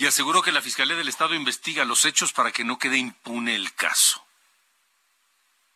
y 0.00 0.06
aseguró 0.06 0.40
que 0.40 0.50
la 0.50 0.62
Fiscalía 0.62 0.96
del 0.96 1.10
Estado 1.10 1.34
investiga 1.34 1.84
los 1.84 2.06
hechos 2.06 2.32
para 2.32 2.52
que 2.52 2.64
no 2.64 2.78
quede 2.78 2.96
impune 2.96 3.54
el 3.54 3.74
caso. 3.74 4.24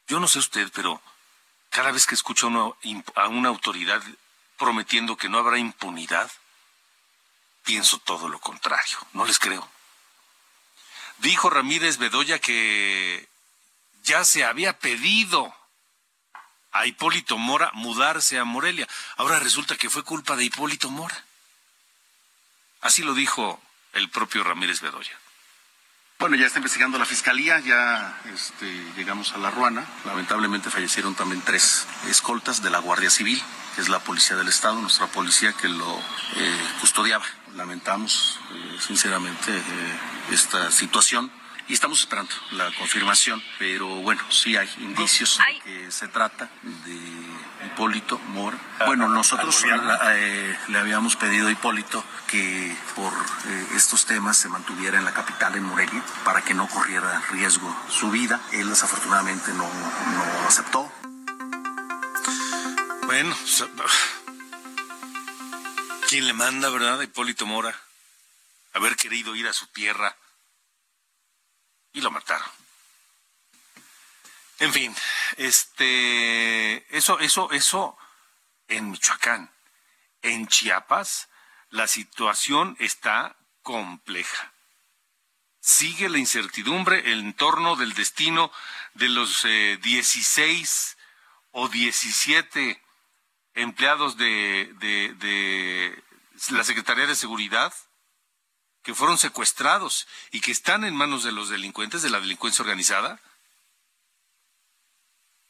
Yo 0.08 0.18
no 0.18 0.28
sé 0.28 0.38
usted, 0.38 0.72
pero 0.72 1.02
cada 1.68 1.92
vez 1.92 2.06
que 2.06 2.14
escucho 2.14 2.46
a 3.16 3.28
una 3.28 3.48
autoridad 3.50 4.02
prometiendo 4.56 5.18
que 5.18 5.28
no 5.28 5.36
habrá 5.36 5.58
impunidad, 5.58 6.32
pienso 7.64 7.98
todo 7.98 8.28
lo 8.28 8.40
contrario. 8.40 8.96
No 9.12 9.26
les 9.26 9.38
creo. 9.38 9.68
Dijo 11.18 11.50
Ramírez 11.50 11.98
Bedoya 11.98 12.38
que 12.38 13.28
ya 14.04 14.24
se 14.24 14.42
había 14.42 14.78
pedido 14.78 15.54
a 16.72 16.86
Hipólito 16.86 17.36
Mora 17.36 17.70
mudarse 17.74 18.38
a 18.38 18.44
Morelia. 18.44 18.88
Ahora 19.18 19.38
resulta 19.38 19.76
que 19.76 19.90
fue 19.90 20.02
culpa 20.02 20.34
de 20.34 20.44
Hipólito 20.44 20.88
Mora. 20.88 21.26
Así 22.80 23.02
lo 23.02 23.12
dijo 23.12 23.60
el 23.94 24.10
propio 24.10 24.44
Ramírez 24.44 24.80
Bedoya. 24.80 25.18
Bueno, 26.18 26.36
ya 26.36 26.46
está 26.46 26.58
investigando 26.58 26.98
la 26.98 27.04
fiscalía, 27.04 27.58
ya 27.58 28.20
este, 28.32 28.66
llegamos 28.96 29.32
a 29.32 29.38
la 29.38 29.50
Ruana. 29.50 29.84
Lamentablemente 30.04 30.70
fallecieron 30.70 31.14
también 31.14 31.42
tres 31.42 31.86
escoltas 32.08 32.62
de 32.62 32.70
la 32.70 32.78
Guardia 32.78 33.10
Civil, 33.10 33.42
que 33.74 33.80
es 33.80 33.88
la 33.88 33.98
policía 33.98 34.36
del 34.36 34.48
Estado, 34.48 34.80
nuestra 34.80 35.06
policía 35.08 35.52
que 35.52 35.68
lo 35.68 35.98
eh, 35.98 36.58
custodiaba. 36.80 37.24
Lamentamos 37.56 38.38
eh, 38.52 38.78
sinceramente 38.80 39.56
eh, 39.56 39.98
esta 40.30 40.70
situación 40.70 41.30
y 41.68 41.74
estamos 41.74 42.00
esperando 42.00 42.32
la 42.52 42.70
confirmación, 42.72 43.42
pero 43.58 43.86
bueno, 43.86 44.22
sí 44.30 44.56
hay 44.56 44.68
indicios 44.78 45.38
de 45.38 45.60
que 45.60 45.90
se 45.90 46.08
trata 46.08 46.48
de 46.62 47.00
Hipólito 47.64 48.18
Mora. 48.18 48.58
Bueno, 48.86 49.08
nosotros 49.08 49.64
eh, 49.64 50.58
le 50.68 50.78
habíamos 50.78 51.16
pedido 51.16 51.48
a 51.48 51.50
Hipólito 51.50 52.04
que 52.26 52.76
por 52.94 53.12
eh, 53.12 53.66
estos 53.76 54.06
temas 54.06 54.36
se 54.36 54.48
mantuviera 54.48 54.98
en 54.98 55.04
la 55.04 55.12
capital, 55.12 55.56
en 55.56 55.64
Morelia, 55.64 56.02
para 56.24 56.42
que 56.42 56.54
no 56.54 56.68
corriera 56.68 57.20
riesgo 57.30 57.74
su 57.88 58.10
vida. 58.10 58.40
Él 58.52 58.68
desafortunadamente 58.68 59.52
no, 59.52 59.64
no 59.64 60.46
aceptó. 60.46 60.90
Bueno, 63.06 63.36
¿quién 66.08 66.26
le 66.26 66.32
manda, 66.32 66.70
verdad, 66.70 67.00
a 67.00 67.04
Hipólito 67.04 67.46
Mora? 67.46 67.74
Haber 68.72 68.96
querido 68.96 69.36
ir 69.36 69.46
a 69.46 69.52
su 69.52 69.66
tierra 69.68 70.16
y 71.92 72.00
lo 72.00 72.10
mataron. 72.10 72.48
En 74.60 74.72
fin, 74.72 74.94
este, 75.36 76.33
eso, 76.94 77.18
eso, 77.18 77.50
eso 77.50 77.96
en 78.68 78.90
Michoacán. 78.90 79.50
En 80.22 80.46
Chiapas, 80.46 81.28
la 81.70 81.86
situación 81.86 82.76
está 82.78 83.36
compleja. 83.62 84.52
Sigue 85.60 86.08
la 86.08 86.18
incertidumbre 86.18 87.12
en 87.12 87.34
torno 87.34 87.76
del 87.76 87.94
destino 87.94 88.52
de 88.94 89.08
los 89.08 89.42
16 89.42 90.96
eh, 90.96 91.02
o 91.50 91.68
17 91.68 92.80
empleados 93.54 94.16
de, 94.16 94.72
de 94.78 96.02
la 96.50 96.64
Secretaría 96.64 97.06
de 97.06 97.16
Seguridad 97.16 97.72
que 98.82 98.94
fueron 98.94 99.18
secuestrados 99.18 100.06
y 100.30 100.40
que 100.40 100.52
están 100.52 100.84
en 100.84 100.94
manos 100.94 101.24
de 101.24 101.32
los 101.32 101.48
delincuentes, 101.48 102.02
de 102.02 102.10
la 102.10 102.20
delincuencia 102.20 102.62
organizada 102.62 103.18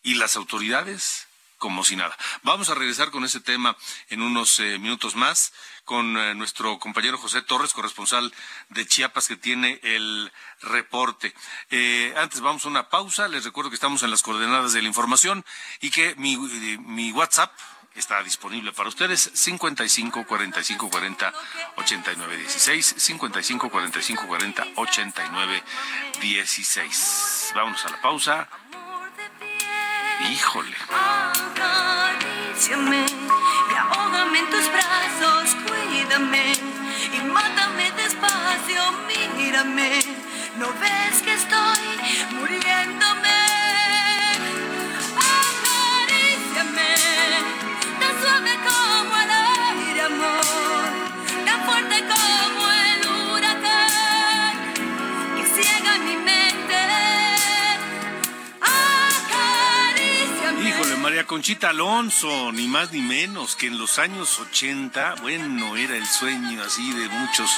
y 0.05 0.15
las 0.15 0.37
autoridades 0.37 1.24
como 1.65 1.83
si 1.83 1.97
nada. 1.97 2.15
Vamos 2.43 2.69
a 2.69 2.75
regresar 2.75 3.11
con 3.11 3.25
ese 3.25 3.41
tema 3.41 3.75
en 4.11 4.21
unos 4.21 4.61
eh, 4.61 4.79
minutos 4.79 5.17
más 5.17 5.55
con 5.87 6.15
eh, 6.19 6.35
nuestro 6.35 6.79
compañero 6.79 7.17
José 7.17 7.41
Torres, 7.41 7.73
corresponsal 7.73 8.35
de 8.69 8.87
Chiapas, 8.87 9.29
que 9.29 9.39
tiene 9.39 9.81
el 9.83 10.31
reporte. 10.61 11.33
Eh, 11.71 12.13
antes 12.19 12.43
vamos 12.43 12.67
a 12.67 12.69
una 12.69 12.91
pausa. 12.91 13.29
Les 13.29 13.45
recuerdo 13.45 13.71
que 13.71 13.77
estamos 13.77 14.03
en 14.03 14.11
las 14.11 14.21
coordenadas 14.21 14.75
de 14.75 14.83
la 14.83 14.89
información 14.89 15.43
y 15.81 15.91
que 15.91 16.15
mi, 16.17 17.13
WhatsApp 17.13 17.51
está 17.95 18.23
disponible 18.23 18.73
para 18.73 18.91
ustedes 18.91 19.31
55 19.33 20.27
45 20.27 20.91
40 20.91 21.33
89 21.77 22.37
16 22.37 22.95
55 22.99 23.71
45 23.71 24.27
40 24.27 24.67
89 24.77 25.63
16 26.21 27.53
vámonos 27.55 27.87
a 27.87 27.91
la 27.91 28.03
pausa 28.03 28.49
Híjole. 30.21 30.77
Acaríciame 32.55 33.05
y 33.07 33.75
ahógame 33.75 34.39
en 34.39 34.51
tus 34.51 34.71
brazos, 34.71 35.57
cuídame 35.67 36.53
y 37.13 37.21
mátame 37.27 37.91
despacio, 37.97 38.81
mírame. 39.37 40.01
¿No 40.59 40.69
ves 40.69 41.23
que 41.23 41.35
estoy 41.35 41.74
María 61.05 61.27
Conchita 61.27 61.69
Alonso, 61.69 62.51
ni 62.53 62.67
más 62.67 62.91
ni 62.91 63.03
menos 63.03 63.57
que 63.57 63.67
en 63.67 63.77
los 63.77 63.99
años 63.99 64.39
80, 64.39 65.17
bueno, 65.21 65.77
era 65.77 65.99
el 65.99 66.07
sueño 66.07 66.63
así 66.63 66.95
de 66.95 67.11
muchos 67.11 67.51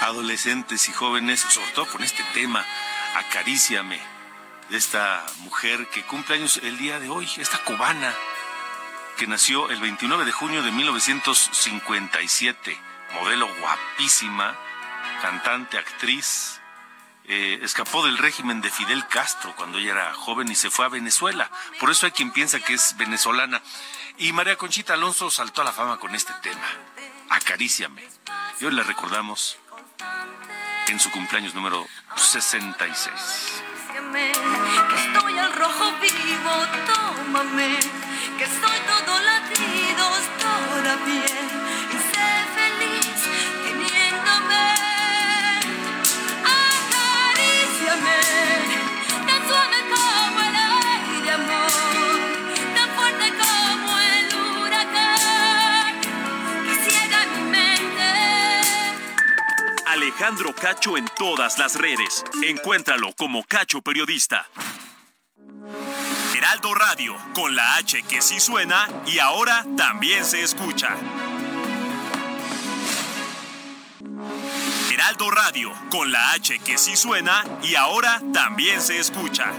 adolescentes 0.00 0.88
y 0.88 0.92
jóvenes, 0.92 1.38
sobre 1.38 1.70
todo 1.70 1.86
con 1.86 2.02
este 2.02 2.24
tema, 2.34 2.66
Acaríciame, 3.14 4.00
de 4.70 4.76
esta 4.76 5.24
mujer 5.38 5.86
que 5.94 6.02
cumple 6.02 6.34
años 6.34 6.58
el 6.64 6.78
día 6.78 6.98
de 6.98 7.08
hoy, 7.08 7.30
esta 7.36 7.62
cubana, 7.62 8.12
que 9.16 9.28
nació 9.28 9.70
el 9.70 9.80
29 9.80 10.24
de 10.24 10.32
junio 10.32 10.64
de 10.64 10.72
1957, 10.72 12.76
modelo 13.14 13.48
guapísima, 13.60 14.58
cantante, 15.22 15.78
actriz, 15.78 16.59
eh, 17.24 17.60
escapó 17.62 18.04
del 18.04 18.18
régimen 18.18 18.60
de 18.60 18.70
Fidel 18.70 19.06
Castro 19.06 19.54
cuando 19.56 19.78
ella 19.78 19.92
era 19.92 20.14
joven 20.14 20.50
y 20.50 20.54
se 20.54 20.70
fue 20.70 20.84
a 20.86 20.88
Venezuela. 20.88 21.50
Por 21.78 21.90
eso 21.90 22.06
hay 22.06 22.12
quien 22.12 22.32
piensa 22.32 22.60
que 22.60 22.74
es 22.74 22.96
venezolana. 22.96 23.62
Y 24.18 24.32
María 24.32 24.56
Conchita 24.56 24.94
Alonso 24.94 25.30
saltó 25.30 25.62
a 25.62 25.64
la 25.64 25.72
fama 25.72 25.98
con 25.98 26.14
este 26.14 26.32
tema. 26.42 26.66
Acaríciame. 27.30 28.06
Y 28.60 28.64
hoy 28.64 28.72
le 28.74 28.82
recordamos 28.82 29.56
en 30.88 30.98
su 30.98 31.10
cumpleaños 31.10 31.54
número 31.54 31.86
66. 32.16 33.62
Que 33.92 34.96
estoy 34.96 35.38
al 35.38 35.52
rojo 35.54 35.92
vivo, 36.00 36.66
tómame. 36.92 37.78
Que 38.38 38.46
soy 38.46 38.78
todo 38.86 39.20
latidos, 39.20 40.20
toda 40.40 40.96
Alejandro 60.10 60.52
Cacho 60.52 60.96
en 60.96 61.06
todas 61.16 61.56
las 61.58 61.76
redes. 61.76 62.24
Encuéntralo 62.42 63.12
como 63.16 63.44
Cacho 63.44 63.80
Periodista. 63.80 64.44
Heraldo 66.36 66.74
Radio, 66.74 67.14
con 67.32 67.54
la 67.54 67.76
H 67.76 68.02
que 68.08 68.20
sí 68.20 68.40
suena 68.40 68.88
y 69.06 69.20
ahora 69.20 69.64
también 69.76 70.24
se 70.24 70.42
escucha. 70.42 70.96
Heraldo 74.92 75.30
Radio, 75.30 75.70
con 75.90 76.10
la 76.10 76.32
H 76.32 76.58
que 76.58 76.76
sí 76.76 76.96
suena 76.96 77.44
y 77.62 77.76
ahora 77.76 78.20
también 78.32 78.80
se 78.80 78.98
escucha. 78.98 79.52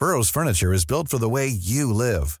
Burrow's 0.00 0.28
furniture 0.28 0.72
is 0.72 0.84
built 0.84 1.08
for 1.08 1.18
the 1.18 1.28
way 1.28 1.46
you 1.48 1.92
live. 1.92 2.40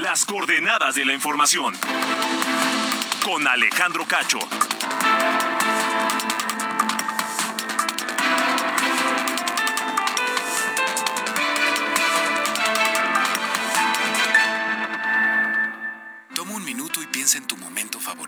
Las 0.00 0.24
coordenadas 0.24 0.94
de 0.94 1.04
la 1.04 1.12
información. 1.12 1.74
Con 3.24 3.48
Alejandro 3.48 4.06
Cacho. 4.06 4.38
Toma 16.32 16.52
un 16.54 16.64
minuto 16.64 17.02
y 17.02 17.06
piensa 17.08 17.38
en 17.38 17.46
tu 17.48 17.56
momento 17.56 17.98
favorito. 17.98 18.27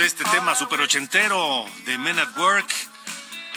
Este 0.00 0.24
tema 0.24 0.56
super 0.56 0.80
ochentero 0.80 1.64
de 1.86 1.96
Men 1.98 2.18
at 2.18 2.36
Work 2.36 2.66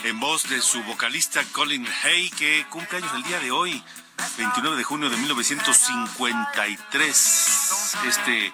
en 0.04 0.20
voz 0.20 0.48
de 0.48 0.62
su 0.62 0.84
vocalista 0.84 1.44
Colin 1.52 1.88
Hay, 2.04 2.30
que 2.30 2.64
cumple 2.70 3.00
años 3.00 3.12
el 3.16 3.24
día 3.24 3.40
de 3.40 3.50
hoy, 3.50 3.84
29 4.38 4.78
de 4.78 4.84
junio 4.84 5.10
de 5.10 5.18
1953. 5.18 7.96
Este 8.06 8.54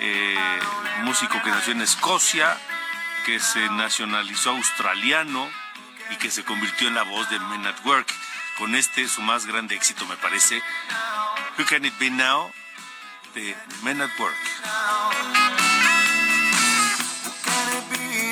eh, 0.00 0.58
músico 1.04 1.40
que 1.42 1.50
nació 1.50 1.72
en 1.72 1.80
Escocia, 1.80 2.54
que 3.24 3.40
se 3.40 3.66
nacionalizó 3.70 4.50
australiano 4.50 5.48
y 6.10 6.16
que 6.16 6.30
se 6.30 6.44
convirtió 6.44 6.88
en 6.88 6.96
la 6.96 7.04
voz 7.04 7.30
de 7.30 7.40
Men 7.40 7.66
at 7.66 7.82
Work. 7.86 8.12
Con 8.58 8.74
este, 8.74 9.08
su 9.08 9.22
más 9.22 9.46
grande 9.46 9.74
éxito, 9.74 10.04
me 10.04 10.16
parece, 10.16 10.62
Who 11.58 11.64
Can 11.64 11.86
It 11.86 11.98
Be 11.98 12.10
Now? 12.10 12.52
de 13.36 13.54
Men 13.82 14.02
at 14.02 14.10
Work. 14.18 15.45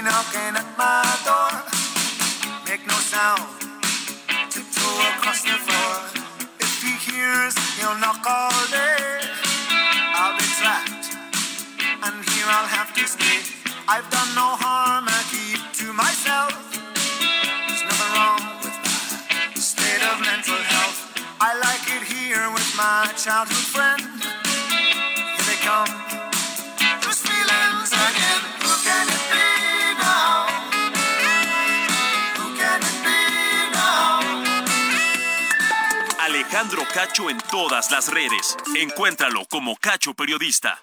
Knocking 0.05 0.53
at 0.55 0.69
my 0.77 1.01
door? 1.25 1.65
Make 2.69 2.87
no 2.87 2.93
sound, 3.01 3.41
tiptoe 4.53 5.01
across 5.17 5.41
the 5.41 5.57
floor. 5.57 5.97
If 6.61 6.83
he 6.85 6.93
hears, 7.09 7.57
he'll 7.81 7.97
knock 7.97 8.21
all 8.29 8.53
day. 8.69 9.25
I'll 10.13 10.37
be 10.37 10.45
trapped, 10.61 11.09
and 12.05 12.21
here 12.21 12.49
I'll 12.53 12.69
have 12.69 12.93
to 12.93 13.09
stay. 13.09 13.49
I've 13.89 14.05
done 14.11 14.29
no 14.37 14.61
harm, 14.61 15.09
I 15.09 15.25
keep 15.33 15.73
to 15.81 15.93
myself. 15.95 16.53
There's 17.65 17.85
nothing 17.89 18.13
wrong 18.13 18.45
with 18.61 18.77
my 18.85 19.57
state 19.57 20.05
of 20.05 20.21
mental 20.21 20.61
health. 20.69 21.17
I 21.41 21.57
like 21.65 21.85
it 21.97 22.05
here 22.05 22.53
with 22.53 22.69
my 22.77 23.09
childhood 23.17 23.57
friend. 23.73 24.05
Here 24.21 25.45
they 25.49 25.57
come, 25.65 25.89
Cacho 36.93 37.31
en 37.31 37.39
todas 37.51 37.91
las 37.91 38.09
redes. 38.09 38.57
Encuéntralo 38.77 39.45
como 39.47 39.77
Cacho 39.77 40.15
Periodista. 40.15 40.81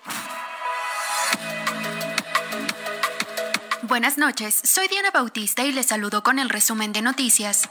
Buenas 3.83 4.17
noches, 4.17 4.59
soy 4.63 4.87
Diana 4.87 5.11
Bautista 5.11 5.63
y 5.63 5.71
les 5.71 5.87
saludo 5.87 6.23
con 6.23 6.39
el 6.39 6.49
resumen 6.49 6.93
de 6.93 7.01
noticias. 7.01 7.69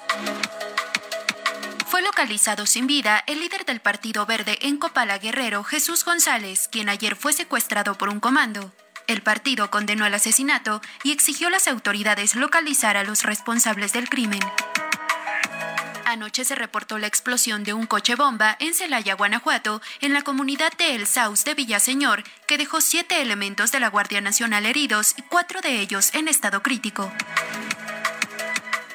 Fue 1.87 2.03
localizado 2.03 2.67
sin 2.67 2.87
vida 2.87 3.23
el 3.27 3.41
líder 3.41 3.65
del 3.65 3.81
Partido 3.81 4.27
Verde 4.27 4.59
en 4.63 4.77
Copala 4.77 5.19
Guerrero, 5.19 5.65
Jesús 5.65 6.05
González, 6.05 6.69
quien 6.71 6.89
ayer 6.89 7.17
fue 7.17 7.33
secuestrado 7.33 7.97
por 7.97 8.09
un 8.11 8.21
comando. 8.21 8.73
El 9.07 9.23
partido 9.23 9.71
condenó 9.71 10.07
el 10.07 10.15
asesinato 10.15 10.83
y 11.03 11.13
exigió 11.13 11.49
a 11.49 11.51
las 11.51 11.69
autoridades 11.69 12.37
localizar 12.37 12.97
a 12.97 13.05
los 13.05 13.23
responsables 13.23 13.93
del 13.93 14.09
crimen. 14.09 14.41
Anoche 16.11 16.45
se 16.45 16.57
reportó 16.57 16.99
la 16.99 17.07
explosión 17.07 17.63
de 17.63 17.73
un 17.73 17.87
coche 17.87 18.17
bomba 18.17 18.57
en 18.59 18.75
Celaya, 18.75 19.15
Guanajuato, 19.15 19.81
en 20.01 20.13
la 20.13 20.23
comunidad 20.23 20.73
de 20.77 20.97
El 20.97 21.07
Saus 21.07 21.45
de 21.45 21.55
Villaseñor, 21.55 22.25
que 22.49 22.59
dejó 22.59 22.81
siete 22.81 23.23
elementos 23.23 23.71
de 23.71 23.79
la 23.79 23.91
Guardia 23.91 24.21
Nacional 24.21 24.67
heridos 24.67 25.15
y 25.17 25.23
cuatro 25.23 25.61
de 25.61 25.81
ellos 25.81 26.13
en 26.15 26.27
estado 26.27 26.65
crítico. 26.65 27.13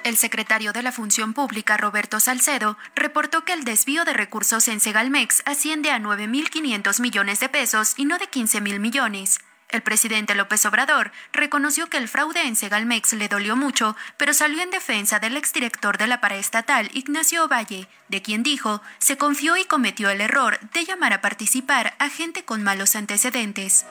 El 0.03 0.17
secretario 0.17 0.73
de 0.73 0.83
la 0.83 0.91
Función 0.91 1.33
Pública, 1.33 1.77
Roberto 1.77 2.19
Salcedo, 2.19 2.77
reportó 2.95 3.45
que 3.45 3.53
el 3.53 3.63
desvío 3.63 4.03
de 4.03 4.11
recursos 4.11 4.67
en 4.67 4.81
Segalmex 4.81 5.41
asciende 5.45 5.91
a 5.91 5.99
9.500 5.99 6.99
millones 6.99 7.39
de 7.39 7.47
pesos 7.47 7.93
y 7.95 8.03
no 8.03 8.17
de 8.17 8.29
15.000 8.29 8.79
millones. 8.79 9.39
El 9.69 9.81
presidente 9.81 10.35
López 10.35 10.65
Obrador 10.65 11.11
reconoció 11.33 11.87
que 11.87 11.97
el 11.97 12.07
fraude 12.07 12.41
en 12.43 12.55
Segalmex 12.55 13.13
le 13.13 13.27
dolió 13.27 13.55
mucho, 13.55 13.95
pero 14.17 14.33
salió 14.33 14.61
en 14.61 14.69
defensa 14.69 15.19
del 15.19 15.37
exdirector 15.37 15.97
de 15.97 16.07
la 16.07 16.21
paraestatal, 16.21 16.89
Ignacio 16.93 17.47
Valle, 17.47 17.87
de 18.07 18.21
quien 18.21 18.43
dijo 18.43 18.81
se 18.99 19.17
confió 19.17 19.57
y 19.57 19.65
cometió 19.65 20.09
el 20.09 20.21
error 20.21 20.59
de 20.73 20.85
llamar 20.85 21.13
a 21.13 21.21
participar 21.21 21.95
a 21.99 22.09
gente 22.09 22.45
con 22.45 22.63
malos 22.63 22.95
antecedentes. 22.95 23.85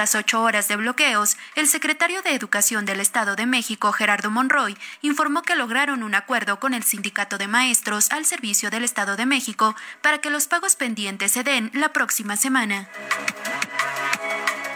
Tras 0.00 0.14
ocho 0.14 0.42
horas 0.42 0.66
de 0.66 0.76
bloqueos, 0.76 1.36
el 1.56 1.68
secretario 1.68 2.22
de 2.22 2.34
Educación 2.34 2.86
del 2.86 3.00
Estado 3.00 3.36
de 3.36 3.44
México, 3.44 3.92
Gerardo 3.92 4.30
Monroy, 4.30 4.74
informó 5.02 5.42
que 5.42 5.54
lograron 5.54 6.02
un 6.02 6.14
acuerdo 6.14 6.58
con 6.58 6.72
el 6.72 6.84
Sindicato 6.84 7.36
de 7.36 7.48
Maestros 7.48 8.10
al 8.10 8.24
servicio 8.24 8.70
del 8.70 8.82
Estado 8.82 9.16
de 9.16 9.26
México 9.26 9.76
para 10.00 10.16
que 10.16 10.30
los 10.30 10.46
pagos 10.46 10.74
pendientes 10.74 11.32
se 11.32 11.44
den 11.44 11.70
la 11.74 11.92
próxima 11.92 12.38
semana. 12.38 12.88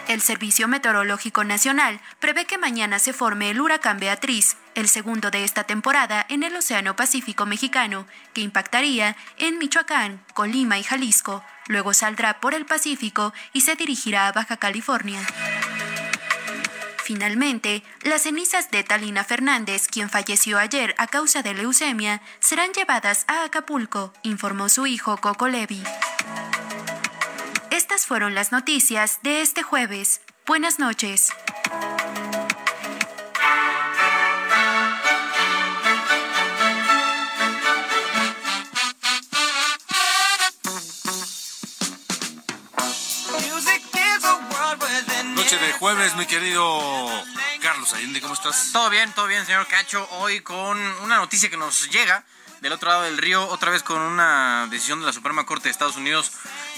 El 0.07 0.21
Servicio 0.21 0.67
Meteorológico 0.67 1.43
Nacional 1.43 1.99
prevé 2.19 2.45
que 2.45 2.59
mañana 2.59 2.99
se 2.99 3.11
forme 3.11 3.49
el 3.49 3.59
huracán 3.59 3.99
Beatriz, 3.99 4.55
el 4.75 4.87
segundo 4.87 5.31
de 5.31 5.43
esta 5.43 5.63
temporada 5.63 6.25
en 6.29 6.43
el 6.43 6.55
Océano 6.55 6.95
Pacífico 6.95 7.47
mexicano, 7.47 8.05
que 8.33 8.41
impactaría 8.41 9.17
en 9.37 9.57
Michoacán, 9.57 10.23
Colima 10.35 10.77
y 10.77 10.83
Jalisco. 10.83 11.43
Luego 11.67 11.93
saldrá 11.95 12.39
por 12.39 12.53
el 12.53 12.67
Pacífico 12.67 13.33
y 13.51 13.61
se 13.61 13.75
dirigirá 13.75 14.27
a 14.27 14.31
Baja 14.31 14.57
California. 14.57 15.21
Finalmente, 17.03 17.83
las 18.03 18.23
cenizas 18.23 18.69
de 18.69 18.83
Talina 18.83 19.23
Fernández, 19.23 19.87
quien 19.87 20.11
falleció 20.11 20.59
ayer 20.59 20.93
a 20.99 21.07
causa 21.07 21.41
de 21.41 21.55
leucemia, 21.55 22.21
serán 22.39 22.73
llevadas 22.73 23.25
a 23.27 23.43
Acapulco, 23.43 24.13
informó 24.21 24.69
su 24.69 24.85
hijo 24.85 25.17
Coco 25.17 25.47
Levi. 25.47 25.83
Estas 27.95 28.07
fueron 28.07 28.35
las 28.35 28.51
noticias 28.51 29.19
de 29.23 29.41
este 29.41 29.63
jueves. 29.63 30.19
Buenas 30.45 30.79
noches. 30.79 31.29
Noche 45.23 45.57
de 45.57 45.71
jueves, 45.79 46.15
mi 46.15 46.25
querido 46.25 47.23
Carlos 47.61 47.93
Allende, 47.93 48.19
¿cómo 48.19 48.33
estás? 48.33 48.71
Todo 48.73 48.89
bien, 48.89 49.09
todo 49.13 49.27
bien, 49.27 49.45
señor 49.45 49.67
Cacho. 49.67 50.05
Hoy 50.19 50.41
con 50.41 50.77
una 51.01 51.15
noticia 51.15 51.49
que 51.49 51.55
nos 51.55 51.89
llega 51.89 52.25
del 52.59 52.73
otro 52.73 52.89
lado 52.89 53.03
del 53.03 53.17
río, 53.17 53.47
otra 53.47 53.71
vez 53.71 53.83
con 53.83 54.01
una 54.01 54.67
decisión 54.69 54.99
de 54.99 55.05
la 55.05 55.13
Suprema 55.13 55.45
Corte 55.45 55.69
de 55.69 55.71
Estados 55.71 55.95
Unidos 55.95 56.33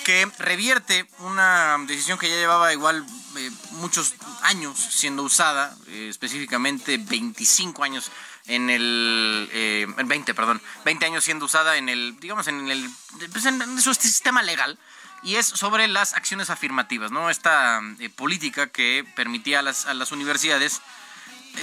que 0.07 0.25
revierte 0.39 1.05
una 1.19 1.75
decisión 1.85 2.17
que 2.17 2.29
ya 2.29 2.37
llevaba 2.37 2.71
igual 2.71 3.05
eh, 3.35 3.51
muchos 3.71 4.13
años 4.43 4.79
siendo 4.79 5.21
usada, 5.21 5.75
eh, 5.87 6.07
específicamente 6.09 6.97
25 6.97 7.83
años 7.83 8.09
en 8.45 8.69
el 8.69 9.49
eh, 9.51 9.85
20, 9.97 10.33
perdón, 10.33 10.61
20 10.85 11.05
años 11.07 11.25
siendo 11.25 11.43
usada 11.43 11.75
en 11.75 11.89
el, 11.89 12.17
digamos, 12.21 12.47
en 12.47 12.69
el, 12.69 12.89
pues 13.33 13.47
en 13.47 13.81
su 13.81 13.93
sistema 13.95 14.41
legal 14.43 14.79
y 15.23 15.35
es 15.35 15.45
sobre 15.45 15.89
las 15.89 16.13
acciones 16.13 16.49
afirmativas, 16.49 17.11
¿no? 17.11 17.29
Esta 17.29 17.81
eh, 17.99 18.09
política 18.09 18.67
que 18.67 19.05
permitía 19.17 19.59
a 19.59 19.61
las, 19.61 19.87
a 19.87 19.93
las 19.93 20.13
universidades, 20.13 20.79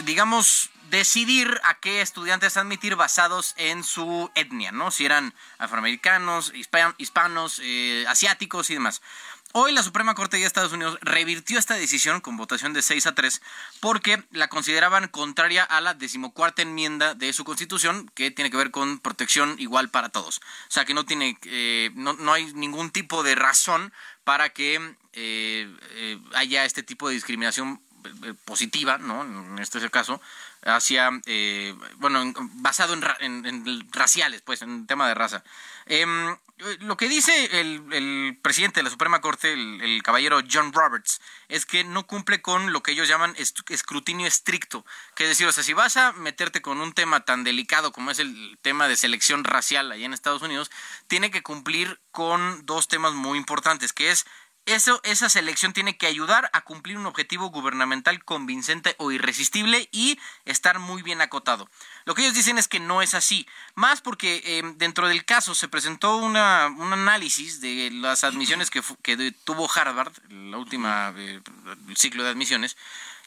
digamos, 0.05 0.69
decidir 0.91 1.61
a 1.65 1.75
qué 1.75 2.01
estudiantes 2.01 2.57
admitir 2.57 2.97
basados 2.97 3.55
en 3.57 3.85
su 3.85 4.31
etnia, 4.35 4.73
¿no? 4.73 4.91
Si 4.91 5.05
eran 5.05 5.35
afroamericanos, 5.59 6.53
hispan- 6.55 6.95
hispanos, 6.99 7.61
eh, 7.63 8.05
asiáticos 8.09 8.71
y 8.71 8.75
demás. 8.75 9.03
Hoy 9.57 9.71
la 9.71 9.85
Suprema 9.85 10.17
Corte 10.17 10.37
de 10.37 10.45
Estados 10.45 10.73
Unidos 10.73 10.99
revirtió 11.01 11.61
esta 11.61 11.75
decisión 11.75 12.21
con 12.21 12.37
votación 12.37 12.73
de 12.73 12.83
6 12.83 13.07
a 13.07 13.15
3 13.15 13.41
porque 13.79 14.25
la 14.33 14.49
consideraban 14.49 15.07
contraria 15.07 15.63
a 15.63 15.81
la 15.81 15.95
decimocuarta 15.95 16.63
enmienda 16.63 17.15
de 17.15 17.33
su 17.33 17.45
constitución 17.45 18.11
que 18.17 18.33
tiene 18.33 18.51
que 18.51 18.57
ver 18.57 18.73
con 18.73 18.99
protección 18.99 19.55
igual 19.61 19.91
para 19.91 20.09
todos. 20.09 20.39
O 20.39 20.71
sea 20.71 20.85
que 20.85 20.93
no 20.95 21.05
tiene, 21.07 21.39
eh, 21.45 21.93
no, 21.95 22.15
no 22.15 22.33
hay 22.33 22.53
ningún 22.55 22.91
tipo 22.91 23.23
de 23.23 23.37
razón 23.37 23.93
para 24.25 24.49
que 24.49 24.75
eh, 25.13 25.73
eh, 25.93 26.19
haya 26.35 26.65
este 26.65 26.83
tipo 26.83 27.07
de 27.07 27.15
discriminación 27.15 27.81
positiva, 28.45 28.99
¿no? 28.99 29.23
En 29.23 29.59
este 29.61 29.89
caso, 29.89 30.21
hacia, 30.65 31.11
eh, 31.27 31.75
bueno, 31.97 32.23
en- 32.23 32.35
basado 32.63 32.95
en, 32.95 33.03
ra- 33.03 33.17
en- 33.21 33.45
en 33.47 33.89
raciales, 33.93 34.43
pues, 34.43 34.63
en 34.63 34.87
tema 34.87 35.09
de 35.09 35.15
raza. 35.15 35.43
Em, 35.87 36.37
lo 36.81 36.97
que 36.97 37.09
dice 37.09 37.61
el, 37.61 38.39
presidente 38.43 38.81
de 38.81 38.85
la 38.85 38.91
Suprema 38.91 39.21
Corte, 39.21 39.53
el, 39.53 40.03
caballero 40.03 40.41
John 40.51 40.73
Roberts, 40.73 41.21
es 41.49 41.67
que 41.67 41.85
no 41.85 42.07
cumple 42.07 42.41
con 42.43 42.73
lo 42.73 42.83
que 42.83 42.93
ellos 42.93 43.09
llaman 43.09 43.35
escrutinio 43.37 44.27
estricto. 44.27 44.85
Que 45.15 45.25
es 45.25 45.31
decir, 45.31 45.47
o 45.47 45.53
sea, 45.53 45.65
si 45.65 45.73
vas 45.73 45.97
a 45.97 46.13
meterte 46.13 46.63
con 46.63 46.81
un 46.81 46.93
tema 46.93 47.25
tan 47.25 47.45
delicado 47.45 47.93
como 47.93 48.11
es 48.11 48.19
el 48.19 48.59
tema 48.63 48.89
de 48.89 48.97
selección 48.97 49.45
racial 49.45 49.91
allá 49.93 50.05
en 50.07 50.15
Estados 50.15 50.43
Unidos, 50.43 50.71
tiene 51.09 51.31
que 51.31 51.43
cumplir 51.43 52.01
con 52.13 52.65
dos 52.65 52.89
temas 52.89 53.13
muy 53.15 53.37
importantes, 53.39 53.93
que 53.93 54.11
es 54.11 54.25
eso, 54.67 55.01
esa 55.05 55.29
selección 55.29 55.73
tiene 55.73 55.97
que 55.97 56.07
ayudar 56.07 56.51
a 56.53 56.63
cumplir 56.63 56.97
un 56.97 57.07
objetivo 57.07 57.51
gubernamental 57.51 58.25
convincente 58.25 58.95
o 58.99 59.13
irresistible 59.13 59.89
y 59.93 60.19
estar 60.45 60.79
muy 60.79 61.03
bien 61.03 61.21
acotado. 61.21 61.69
Lo 62.05 62.15
que 62.15 62.23
ellos 62.23 62.35
dicen 62.35 62.59
es 62.59 62.69
que 62.69 62.81
no 62.81 63.03
es 63.03 63.15
así, 63.15 63.47
más 63.75 64.01
porque 64.01 64.43
eh, 64.45 64.63
dentro 64.77 65.09
del 65.09 65.25
caso 65.25 65.55
se 65.55 65.69
presentó 65.69 66.17
una, 66.17 66.69
un 66.69 66.93
análisis 66.93 67.61
de 67.61 67.91
las 67.93 68.25
admisiones 68.25 68.71
que, 68.71 68.83
que 69.03 69.33
tuvo 69.45 69.71
Harvard, 69.71 70.13
la 70.31 70.57
última 70.57 71.13
eh, 71.17 71.41
ciclo 71.95 72.25
de 72.25 72.31
admisiones, 72.31 72.77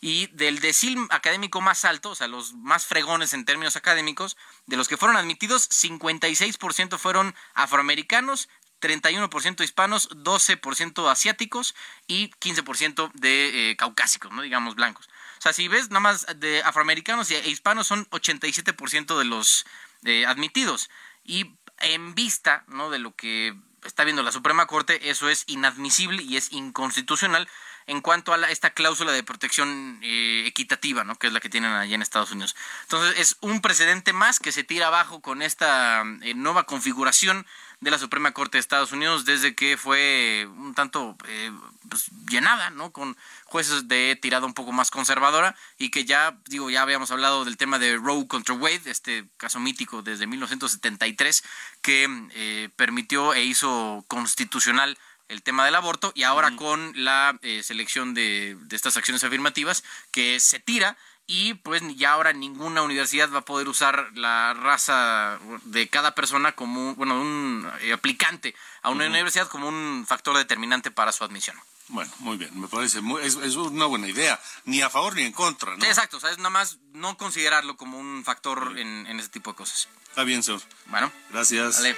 y 0.02 0.28
del 0.28 0.60
decil 0.60 1.08
académico 1.10 1.62
más 1.62 1.86
alto, 1.86 2.12
o 2.12 2.16
sea, 2.16 2.28
los 2.28 2.54
más 2.54 2.86
fregones 2.86 3.34
en 3.34 3.46
términos 3.46 3.76
académicos, 3.76 4.38
de 4.66 4.78
los 4.78 4.88
que 4.88 4.98
fueron 4.98 5.18
admitidos, 5.18 5.70
56% 5.70 6.98
fueron 6.98 7.34
afroamericanos, 7.54 8.50
31% 8.82 9.64
hispanos, 9.64 10.10
12% 10.10 11.10
asiáticos 11.12 11.76
y 12.08 12.30
15% 12.40 13.12
de 13.14 13.72
eh, 13.72 13.76
caucásicos, 13.78 14.32
¿no? 14.32 14.42
digamos 14.42 14.76
blancos. 14.76 15.10
O 15.38 15.42
sea, 15.42 15.54
si 15.54 15.68
ves, 15.68 15.90
nada 15.90 16.00
más 16.00 16.26
de 16.36 16.64
afroamericanos 16.64 17.30
e 17.32 17.50
hispanos 17.50 17.88
son 17.88 18.10
87% 18.10 19.18
de 19.18 19.26
los 19.26 19.66
eh, 20.04 20.26
admitidos. 20.26 20.90
Y 21.24 21.54
en 21.80 22.16
vista 22.16 22.64
¿no? 22.68 22.90
de 22.90 23.00
lo 23.00 23.16
que 23.16 23.56
está 23.84 24.04
viendo 24.04 24.24
la 24.24 24.32
Suprema 24.32 24.66
Corte, 24.66 25.10
eso 25.10 25.30
es 25.30 25.44
inadmisible 25.48 26.24
y 26.24 26.38
es 26.38 26.52
inconstitucional 26.52 27.48
en 27.86 28.02
cuanto 28.02 28.34
a 28.34 28.38
la- 28.38 28.50
esta 28.52 28.72
cláusula 28.72 29.12
de 29.14 29.24
protección 29.24 30.00
eh, 30.04 30.44
equitativa, 30.46 31.04
¿no? 31.04 31.16
que 31.18 31.28
es 31.28 31.34
la 31.34 31.40
que 31.40 31.50
tienen 31.50 31.72
allá 31.72 31.96
en 31.96 32.02
Estados 32.02 32.32
Unidos. 32.32 32.56
Entonces 32.84 33.18
es 33.20 33.38
un 33.42 33.62
precedente 33.62 34.12
más 34.12 34.40
que 34.40 34.52
se 34.52 34.64
tira 34.64 34.88
abajo 34.88 35.22
con 35.22 35.42
esta 35.42 36.04
eh, 36.22 36.34
nueva 36.34 36.64
configuración 36.66 37.46
de 37.80 37.92
la 37.92 38.00
Suprema 38.00 38.32
Corte 38.32 38.58
de 38.58 38.60
Estados 38.60 38.92
Unidos 38.92 39.26
desde 39.26 39.54
que 39.54 39.78
fue 39.78 40.48
un 40.58 40.74
tanto 40.74 41.16
eh, 41.28 41.52
pues, 41.90 42.06
llenada, 42.28 42.72
¿no? 42.72 42.92
Con 42.92 43.16
jueces 43.46 43.88
de 43.88 44.18
tirada 44.20 44.46
un 44.48 44.54
poco 44.54 44.72
más 44.72 44.90
conservadora 44.90 45.56
y 45.78 45.92
que 45.92 46.06
ya, 46.06 46.38
digo, 46.48 46.70
ya 46.70 46.82
habíamos 46.82 47.12
hablado 47.12 47.46
del 47.46 47.58
tema 47.58 47.78
de 47.78 47.98
Roe 47.98 48.28
contra 48.28 48.56
Wade, 48.56 48.82
este 48.86 49.26
caso 49.38 49.60
mítico 49.60 50.02
desde 50.02 50.26
1973 50.26 51.44
que 51.82 52.28
eh, 52.34 52.70
permitió 52.76 53.34
e 53.34 53.44
hizo 53.44 54.04
constitucional 54.08 54.98
el 55.30 55.44
tema 55.44 55.66
del 55.66 55.76
aborto 55.76 56.14
y 56.16 56.24
ahora 56.24 56.56
con 56.56 56.94
la 56.96 57.38
eh, 57.42 57.62
selección 57.62 58.14
de, 58.14 58.58
de 58.60 58.76
estas 58.76 58.98
acciones 58.98 59.24
afirmativas 59.24 59.84
que 60.12 60.40
se 60.40 60.60
tira 60.60 60.98
y 61.28 61.56
pues 61.56 61.82
ya 61.98 62.14
ahora 62.14 62.32
ninguna 62.34 62.82
universidad 62.82 63.30
va 63.32 63.40
a 63.40 63.46
poder 63.46 63.68
usar 63.68 64.12
la 64.16 64.54
raza 64.54 65.38
de 65.64 65.90
cada 65.90 66.16
persona 66.16 66.54
como 66.54 66.96
bueno, 66.96 67.20
un 67.20 67.70
eh, 67.82 67.92
aplicante 67.94 68.56
a 68.82 68.90
una 68.90 69.06
universidad 69.08 69.48
como 69.50 69.68
un 69.68 70.06
factor 70.08 70.38
determinante 70.38 70.90
para 70.90 71.12
su 71.12 71.24
admisión. 71.26 71.58
Bueno, 71.90 72.12
muy 72.20 72.36
bien, 72.38 72.58
me 72.60 72.68
parece, 72.68 73.00
muy- 73.02 73.22
es, 73.24 73.36
es 73.36 73.56
una 73.56 73.86
buena 73.86 74.08
idea, 74.08 74.40
ni 74.66 74.82
a 74.82 74.90
favor 74.90 75.16
ni 75.16 75.22
en 75.24 75.32
contra, 75.32 75.74
¿no? 75.76 75.82
Sí, 75.82 75.88
exacto, 75.88 76.18
o 76.18 76.20
sea, 76.20 76.32
es 76.32 76.38
nada 76.38 76.50
más 76.50 76.80
no 76.94 77.16
considerarlo 77.18 77.78
como 77.78 77.98
un 77.98 78.24
factor 78.26 78.78
en, 78.78 79.08
en 79.08 79.20
ese 79.20 79.30
tipo 79.30 79.52
de 79.52 79.56
cosas. 79.58 79.88
Está 80.10 80.24
bien, 80.24 80.44
señor. 80.44 80.62
Bueno. 80.88 81.12
Gracias. 81.30 81.78
Vale. 81.78 81.96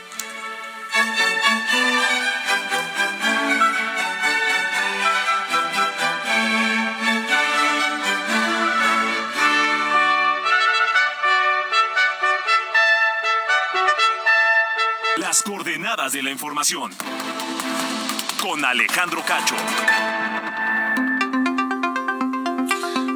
De 15.89 16.21
la 16.21 16.29
información. 16.29 16.91
Con 18.39 18.63
Alejandro 18.63 19.25
Cacho. 19.25 19.55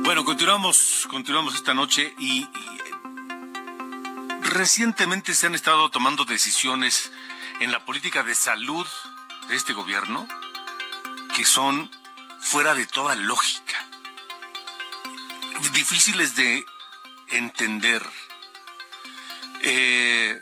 Bueno, 0.03 0.25
continuamos, 0.25 1.07
continuamos 1.07 1.53
esta 1.53 1.75
noche 1.75 2.15
y, 2.17 2.39
y, 2.39 2.43
eh, 2.43 2.91
recientemente 4.41 5.35
se 5.35 5.45
han 5.45 5.53
estado 5.53 5.89
tomando 5.89 6.25
decisiones 6.25 7.11
en 7.59 7.71
la 7.71 7.85
política 7.85 8.23
de 8.23 8.33
salud 8.33 8.87
de 9.49 9.55
este 9.55 9.73
gobierno 9.73 10.27
que 11.35 11.45
son 11.45 11.91
fuera 12.39 12.73
de 12.73 12.87
toda 12.87 13.13
lógica, 13.13 13.85
difíciles 15.73 16.35
de 16.35 16.65
entender. 17.27 18.01
Eh, 19.61 20.41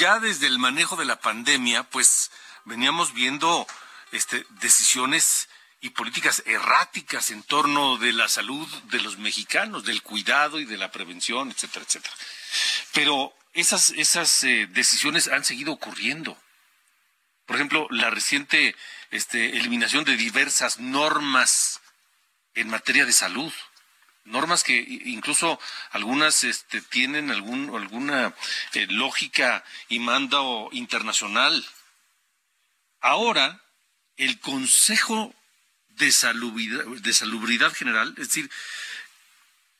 ya 0.00 0.18
desde 0.18 0.46
el 0.46 0.58
manejo 0.58 0.96
de 0.96 1.04
la 1.04 1.20
pandemia, 1.20 1.84
pues 1.84 2.30
veníamos 2.64 3.12
viendo 3.12 3.66
este, 4.12 4.46
decisiones 4.60 5.48
y 5.82 5.90
políticas 5.90 6.42
erráticas 6.46 7.30
en 7.30 7.42
torno 7.42 7.98
de 7.98 8.14
la 8.14 8.26
salud 8.28 8.66
de 8.84 9.00
los 9.00 9.18
mexicanos, 9.18 9.84
del 9.84 10.02
cuidado 10.02 10.58
y 10.58 10.64
de 10.64 10.78
la 10.78 10.90
prevención, 10.90 11.50
etcétera, 11.50 11.84
etcétera. 11.86 12.14
Pero 12.94 13.34
esas, 13.52 13.90
esas 13.90 14.42
eh, 14.44 14.66
decisiones 14.70 15.28
han 15.28 15.44
seguido 15.44 15.72
ocurriendo. 15.72 16.36
Por 17.44 17.56
ejemplo, 17.56 17.86
la 17.90 18.08
reciente 18.08 18.74
este, 19.10 19.58
eliminación 19.58 20.04
de 20.04 20.16
diversas 20.16 20.78
normas 20.78 21.80
en 22.54 22.70
materia 22.70 23.04
de 23.04 23.12
salud. 23.12 23.52
Normas 24.30 24.62
que 24.62 24.76
incluso 24.76 25.60
algunas 25.90 26.44
este, 26.44 26.80
tienen 26.80 27.30
algún, 27.30 27.74
alguna 27.74 28.34
eh, 28.74 28.86
lógica 28.88 29.64
y 29.88 29.98
mando 29.98 30.68
internacional. 30.72 31.66
Ahora, 33.00 33.62
el 34.16 34.38
Consejo 34.40 35.34
de 35.88 36.12
Salubridad, 36.12 36.84
de 36.84 37.12
Salubridad 37.12 37.72
General, 37.72 38.14
es 38.18 38.28
decir, 38.28 38.50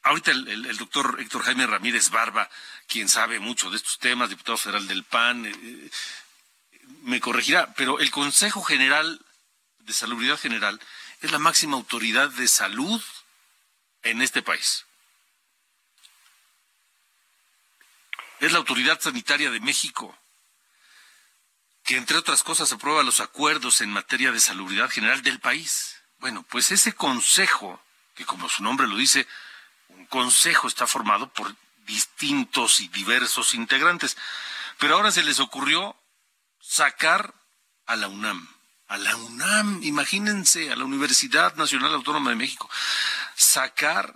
ahorita 0.02 0.30
el, 0.30 0.76
doctor 0.76 1.18
Héctor 1.20 1.42
Jaime 1.42 1.66
Ramírez 1.66 2.10
Barba, 2.10 2.48
quien 2.86 3.08
sabe 3.08 3.38
mucho 3.38 3.70
de 3.70 3.76
estos 3.76 3.98
temas, 3.98 4.30
diputado 4.30 4.58
federal 4.58 4.86
del 4.88 5.04
PAN, 5.04 5.46
eh, 5.46 5.90
me 7.02 7.20
corregirá, 7.20 7.72
pero 7.74 8.00
el 8.00 8.10
Consejo 8.10 8.62
General 8.62 9.20
de 9.78 9.92
Salubridad 9.92 10.38
General 10.38 10.80
es 11.20 11.30
la 11.30 11.38
máxima 11.38 11.76
autoridad 11.76 12.30
de 12.30 12.48
salud 12.48 13.02
en 14.02 14.22
este 14.22 14.42
país. 14.42 14.84
Es 18.40 18.52
la 18.52 18.58
autoridad 18.58 19.00
sanitaria 19.00 19.50
de 19.50 19.60
México, 19.60 20.16
que 21.84 21.96
entre 21.96 22.16
otras 22.16 22.42
cosas 22.42 22.72
aprueba 22.72 23.02
los 23.02 23.20
acuerdos 23.20 23.80
en 23.80 23.90
materia 23.90 24.32
de 24.32 24.40
salubridad 24.40 24.90
general 24.90 25.22
del 25.22 25.40
país. 25.40 25.96
Bueno, 26.18 26.42
pues 26.44 26.70
ese 26.70 26.94
consejo, 26.94 27.82
que 28.14 28.24
como 28.24 28.48
su 28.48 28.62
nombre 28.62 28.86
lo 28.86 28.96
dice, 28.96 29.26
un 29.88 30.06
consejo 30.06 30.68
está 30.68 30.86
formado 30.86 31.30
por 31.32 31.54
distintos 31.86 32.80
y 32.80 32.88
diversos 32.88 33.54
integrantes, 33.54 34.16
pero 34.78 34.94
ahora 34.94 35.10
se 35.10 35.22
les 35.22 35.40
ocurrió 35.40 35.96
sacar 36.60 37.34
a 37.86 37.96
la 37.96 38.08
UNAM. 38.08 38.48
A 38.88 38.96
la 38.96 39.14
UNAM, 39.16 39.82
imagínense, 39.82 40.70
a 40.70 40.76
la 40.76 40.84
Universidad 40.84 41.54
Nacional 41.56 41.94
Autónoma 41.94 42.30
de 42.30 42.36
México. 42.36 42.68
Sacar 43.40 44.14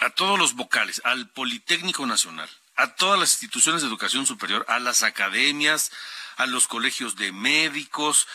a 0.00 0.10
todos 0.10 0.38
los 0.38 0.54
vocales, 0.54 1.02
al 1.04 1.28
Politécnico 1.30 2.06
Nacional, 2.06 2.48
a 2.76 2.94
todas 2.94 3.18
las 3.18 3.32
instituciones 3.32 3.82
de 3.82 3.88
educación 3.88 4.24
superior, 4.24 4.64
a 4.68 4.78
las 4.78 5.02
academias, 5.02 5.92
a 6.36 6.46
los 6.46 6.68
colegios 6.68 7.16
de 7.16 7.32
médicos. 7.32 8.28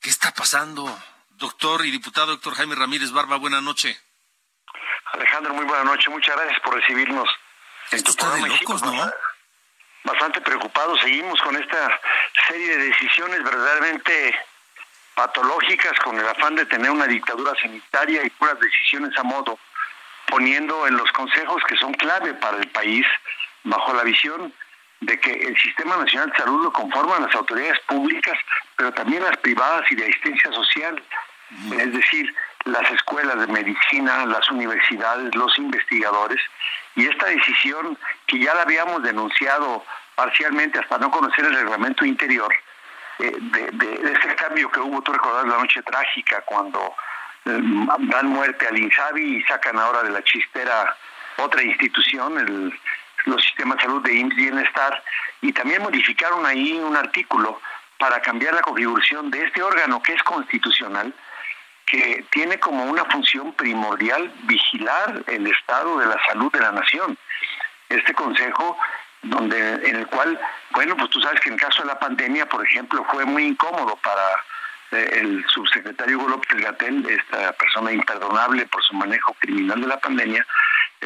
¿Qué 0.00 0.10
está 0.10 0.32
pasando? 0.32 0.96
Doctor 1.30 1.84
y 1.84 1.90
diputado 1.90 2.28
doctor 2.28 2.54
Jaime 2.54 2.76
Ramírez 2.76 3.10
Barba, 3.10 3.36
buena 3.36 3.60
noche. 3.60 4.00
Alejandro, 5.12 5.52
muy 5.54 5.64
buena 5.64 5.84
noche. 5.84 6.08
Muchas 6.08 6.36
gracias 6.36 6.60
por 6.60 6.74
recibirnos. 6.74 7.28
Esto 7.90 8.10
está 8.10 8.34
de 8.36 8.46
locos, 8.46 8.82
¿no? 8.82 9.12
bastante 10.04 10.40
preocupados. 10.40 11.00
Seguimos 11.00 11.40
con 11.42 11.56
esta 11.56 12.00
serie 12.48 12.76
de 12.76 12.84
decisiones 12.88 13.42
verdaderamente 13.42 14.38
patológicas 15.14 15.98
con 16.00 16.18
el 16.18 16.26
afán 16.26 16.56
de 16.56 16.66
tener 16.66 16.90
una 16.90 17.06
dictadura 17.06 17.52
sanitaria 17.60 18.24
y 18.24 18.30
puras 18.30 18.58
decisiones 18.60 19.16
a 19.18 19.22
modo, 19.22 19.58
poniendo 20.28 20.86
en 20.86 20.96
los 20.96 21.10
consejos 21.12 21.62
que 21.68 21.76
son 21.76 21.92
clave 21.94 22.34
para 22.34 22.58
el 22.58 22.68
país 22.68 23.06
bajo 23.64 23.92
la 23.92 24.04
visión 24.04 24.52
de 25.00 25.18
que 25.18 25.32
el 25.32 25.56
Sistema 25.58 25.96
Nacional 25.96 26.30
de 26.30 26.36
Salud 26.36 26.64
lo 26.64 26.72
conforman 26.72 27.22
las 27.22 27.34
autoridades 27.34 27.80
públicas, 27.80 28.38
pero 28.76 28.92
también 28.92 29.22
las 29.22 29.36
privadas 29.38 29.90
y 29.90 29.96
de 29.96 30.04
asistencia 30.04 30.52
social, 30.52 31.02
es 31.72 31.92
decir, 31.92 32.34
las 32.64 32.90
escuelas 32.90 33.40
de 33.40 33.46
medicina, 33.46 34.26
las 34.26 34.48
universidades, 34.50 35.34
los 35.34 35.56
investigadores, 35.58 36.40
y 36.96 37.06
esta 37.06 37.26
decisión 37.26 37.98
que 38.26 38.38
ya 38.38 38.54
la 38.54 38.62
habíamos 38.62 39.02
denunciado 39.02 39.84
parcialmente 40.14 40.78
hasta 40.78 40.98
no 40.98 41.10
conocer 41.10 41.46
el 41.46 41.54
reglamento 41.54 42.04
interior, 42.04 42.54
eh, 43.22 43.36
de, 43.38 44.12
ese 44.12 44.34
cambio 44.36 44.70
que 44.70 44.80
hubo, 44.80 45.02
tú 45.02 45.12
recordás 45.12 45.46
la 45.46 45.58
noche 45.58 45.82
trágica 45.82 46.42
cuando 46.42 46.94
eh, 47.44 47.60
dan 47.98 48.26
muerte 48.28 48.66
al 48.66 48.78
INSABI 48.78 49.36
y 49.36 49.42
sacan 49.42 49.78
ahora 49.78 50.02
de 50.02 50.10
la 50.10 50.22
chistera 50.22 50.96
otra 51.36 51.62
institución, 51.62 52.38
el, 52.38 52.80
los 53.26 53.42
sistemas 53.42 53.76
de 53.78 53.82
salud 53.84 54.02
de 54.02 54.14
IMSS 54.14 54.36
Bienestar, 54.36 55.02
y 55.42 55.52
también 55.52 55.82
modificaron 55.82 56.44
ahí 56.46 56.72
un 56.78 56.96
artículo 56.96 57.60
para 57.98 58.20
cambiar 58.20 58.54
la 58.54 58.62
configuración 58.62 59.30
de 59.30 59.44
este 59.44 59.62
órgano 59.62 60.02
que 60.02 60.14
es 60.14 60.22
constitucional, 60.22 61.14
que 61.86 62.24
tiene 62.30 62.58
como 62.58 62.84
una 62.84 63.04
función 63.06 63.52
primordial 63.54 64.32
vigilar 64.44 65.22
el 65.26 65.46
estado 65.46 65.98
de 65.98 66.06
la 66.06 66.16
salud 66.28 66.50
de 66.52 66.60
la 66.60 66.72
nación. 66.72 67.18
Este 67.88 68.14
consejo 68.14 68.78
donde 69.22 69.74
en 69.88 69.96
el 69.96 70.06
cual, 70.06 70.38
bueno, 70.70 70.96
pues 70.96 71.10
tú 71.10 71.20
sabes 71.20 71.40
que 71.40 71.50
en 71.50 71.58
caso 71.58 71.82
de 71.82 71.88
la 71.88 71.98
pandemia, 71.98 72.48
por 72.48 72.64
ejemplo, 72.64 73.04
fue 73.10 73.24
muy 73.24 73.44
incómodo 73.44 73.96
para 73.96 74.22
eh, 74.92 75.18
el 75.20 75.44
subsecretario 75.48 76.18
Hugo 76.18 76.28
López 76.28 76.60
Gatel, 76.60 77.06
esta 77.08 77.52
persona 77.52 77.92
imperdonable 77.92 78.66
por 78.66 78.82
su 78.82 78.94
manejo 78.94 79.34
criminal 79.40 79.80
de 79.80 79.86
la 79.86 79.98
pandemia, 79.98 80.46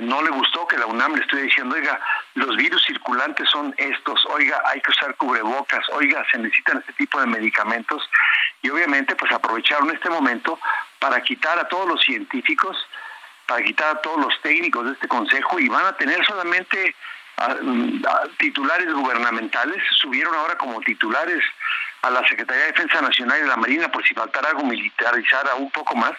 no 0.00 0.22
le 0.22 0.30
gustó 0.30 0.66
que 0.66 0.76
la 0.76 0.86
UNAM 0.86 1.14
le 1.14 1.22
estuviera 1.22 1.46
diciendo, 1.46 1.76
oiga, 1.76 2.00
los 2.34 2.56
virus 2.56 2.84
circulantes 2.84 3.48
son 3.48 3.74
estos, 3.78 4.24
oiga, 4.26 4.60
hay 4.66 4.80
que 4.80 4.90
usar 4.90 5.14
cubrebocas, 5.16 5.84
oiga, 5.92 6.24
se 6.30 6.38
necesitan 6.38 6.78
este 6.78 6.92
tipo 6.94 7.20
de 7.20 7.26
medicamentos, 7.26 8.02
y 8.62 8.70
obviamente 8.70 9.14
pues 9.14 9.30
aprovecharon 9.30 9.90
este 9.90 10.10
momento 10.10 10.58
para 10.98 11.20
quitar 11.22 11.58
a 11.58 11.68
todos 11.68 11.86
los 11.88 12.00
científicos, 12.00 12.76
para 13.46 13.62
quitar 13.62 13.96
a 13.96 14.00
todos 14.00 14.20
los 14.20 14.40
técnicos 14.40 14.86
de 14.86 14.92
este 14.92 15.06
consejo 15.06 15.60
y 15.60 15.68
van 15.68 15.84
a 15.86 15.96
tener 15.96 16.24
solamente 16.24 16.94
titulares 18.38 18.92
gubernamentales, 18.92 19.82
subieron 20.00 20.34
ahora 20.34 20.56
como 20.56 20.80
titulares 20.80 21.42
a 22.02 22.10
la 22.10 22.26
Secretaría 22.28 22.64
de 22.64 22.72
Defensa 22.72 23.00
Nacional 23.00 23.40
y 23.42 23.48
la 23.48 23.56
Marina 23.56 23.90
por 23.90 24.06
si 24.06 24.14
faltara 24.14 24.50
algo 24.50 24.64
militarizar 24.64 25.46
un 25.58 25.70
poco 25.70 25.96
más 25.96 26.12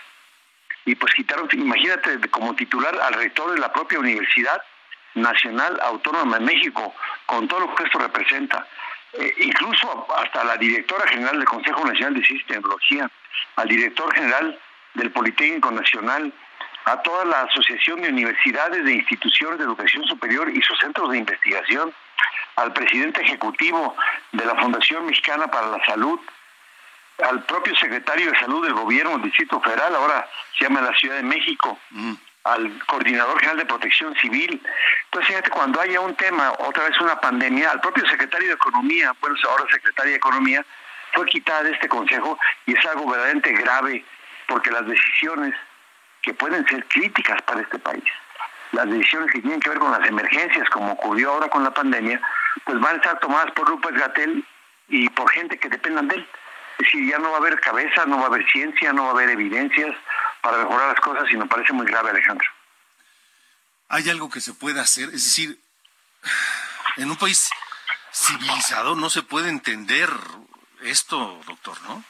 y 0.85 0.95
pues 0.95 1.13
quitaron, 1.15 1.49
imagínate, 1.53 2.19
como 2.29 2.55
titular 2.55 2.95
al 3.01 3.15
rector 3.15 3.51
de 3.51 3.59
la 3.59 3.73
propia 3.73 3.99
Universidad 3.99 4.61
Nacional 5.15 5.79
Autónoma 5.81 6.37
de 6.37 6.45
México, 6.45 6.93
con 7.25 7.47
todo 7.47 7.61
lo 7.61 7.75
que 7.75 7.83
esto 7.85 7.97
representa. 7.97 8.67
Eh, 9.13 9.33
incluso 9.39 10.07
hasta 10.15 10.43
la 10.43 10.57
directora 10.57 11.07
general 11.07 11.37
del 11.37 11.47
Consejo 11.47 11.85
Nacional 11.85 12.13
de 12.13 12.25
Ciencia 12.25 12.45
y 12.45 12.53
Tecnología, 12.53 13.09
al 13.55 13.67
director 13.67 14.13
general 14.13 14.59
del 14.93 15.11
Politécnico 15.11 15.71
Nacional, 15.71 16.31
a 16.85 17.01
toda 17.01 17.25
la 17.25 17.41
Asociación 17.41 18.01
de 18.01 18.09
Universidades, 18.09 18.83
de 18.83 18.93
Instituciones 18.93 19.57
de 19.59 19.65
Educación 19.65 20.03
Superior 20.05 20.49
y 20.49 20.61
sus 20.61 20.77
centros 20.79 21.11
de 21.11 21.17
investigación, 21.17 21.93
al 22.55 22.73
presidente 22.73 23.21
ejecutivo 23.21 23.95
de 24.31 24.45
la 24.45 24.55
Fundación 24.55 25.05
Mexicana 25.05 25.47
para 25.47 25.67
la 25.67 25.85
Salud, 25.85 26.19
al 27.23 27.43
propio 27.43 27.75
secretario 27.75 28.31
de 28.31 28.39
Salud 28.39 28.63
del 28.63 28.73
Gobierno 28.73 29.11
del 29.13 29.23
Distrito 29.23 29.59
Federal, 29.61 29.95
ahora 29.95 30.27
se 30.57 30.65
llama 30.65 30.81
la 30.81 30.93
Ciudad 30.95 31.15
de 31.17 31.23
México, 31.23 31.77
mm 31.89 32.13
al 32.45 32.77
coordinador 32.85 33.39
general 33.39 33.57
de 33.57 33.65
protección 33.65 34.15
civil. 34.17 34.61
Entonces, 35.05 35.27
fíjate, 35.29 35.49
cuando 35.49 35.81
haya 35.81 35.99
un 35.99 36.15
tema, 36.15 36.53
otra 36.59 36.87
vez 36.87 36.99
una 37.01 37.19
pandemia, 37.19 37.71
al 37.71 37.81
propio 37.81 38.07
secretario 38.07 38.49
de 38.49 38.53
Economía, 38.53 39.13
bueno, 39.19 39.35
ahora 39.49 39.65
secretaria 39.71 40.11
de 40.11 40.17
Economía, 40.17 40.65
fue 41.13 41.25
quitada 41.25 41.63
de 41.63 41.71
este 41.71 41.89
consejo 41.89 42.37
y 42.67 42.77
es 42.77 42.85
algo 42.85 43.09
verdaderamente 43.09 43.51
grave 43.53 44.05
porque 44.47 44.69
las 44.69 44.85
decisiones 44.85 45.55
que 46.25 46.33
pueden 46.33 46.67
ser 46.67 46.83
críticas 46.87 47.39
para 47.43 47.61
este 47.61 47.77
país, 47.77 48.03
las 48.71 48.89
decisiones 48.89 49.31
que 49.31 49.41
tienen 49.41 49.59
que 49.59 49.69
ver 49.69 49.77
con 49.77 49.91
las 49.91 50.05
emergencias, 50.09 50.67
como 50.71 50.93
ocurrió 50.93 51.31
ahora 51.31 51.47
con 51.49 51.63
la 51.63 51.71
pandemia, 51.71 52.19
pues 52.65 52.79
van 52.79 52.95
a 52.95 52.97
estar 52.97 53.19
tomadas 53.19 53.51
por 53.51 53.67
Rupert 53.67 53.95
Gatel 53.95 54.43
y 54.87 55.07
por 55.09 55.29
gente 55.31 55.59
que 55.59 55.69
dependan 55.69 56.07
de 56.07 56.15
él. 56.15 56.27
Es 56.79 56.87
decir, 56.87 57.07
ya 57.07 57.19
no 57.19 57.29
va 57.29 57.37
a 57.37 57.39
haber 57.39 57.59
cabeza, 57.61 58.05
no 58.07 58.17
va 58.17 58.23
a 58.23 58.27
haber 58.27 58.45
ciencia, 58.51 58.91
no 58.91 59.03
va 59.03 59.09
a 59.09 59.11
haber 59.11 59.29
evidencias, 59.29 59.95
para 60.41 60.57
mejorar 60.57 60.89
las 60.89 60.99
cosas 60.99 61.31
y 61.31 61.37
me 61.37 61.45
parece 61.45 61.73
muy 61.73 61.85
grave, 61.85 62.09
Alejandro. 62.09 62.49
¿Hay 63.87 64.09
algo 64.09 64.29
que 64.29 64.41
se 64.41 64.53
pueda 64.53 64.81
hacer? 64.81 65.05
Es 65.05 65.23
decir, 65.25 65.59
en 66.97 67.09
un 67.11 67.17
país 67.17 67.51
civilizado 68.11 68.95
no 68.95 69.11
se 69.11 69.21
puede 69.21 69.49
entender 69.49 70.09
esto, 70.81 71.39
doctor, 71.45 71.79
¿no? 71.83 72.03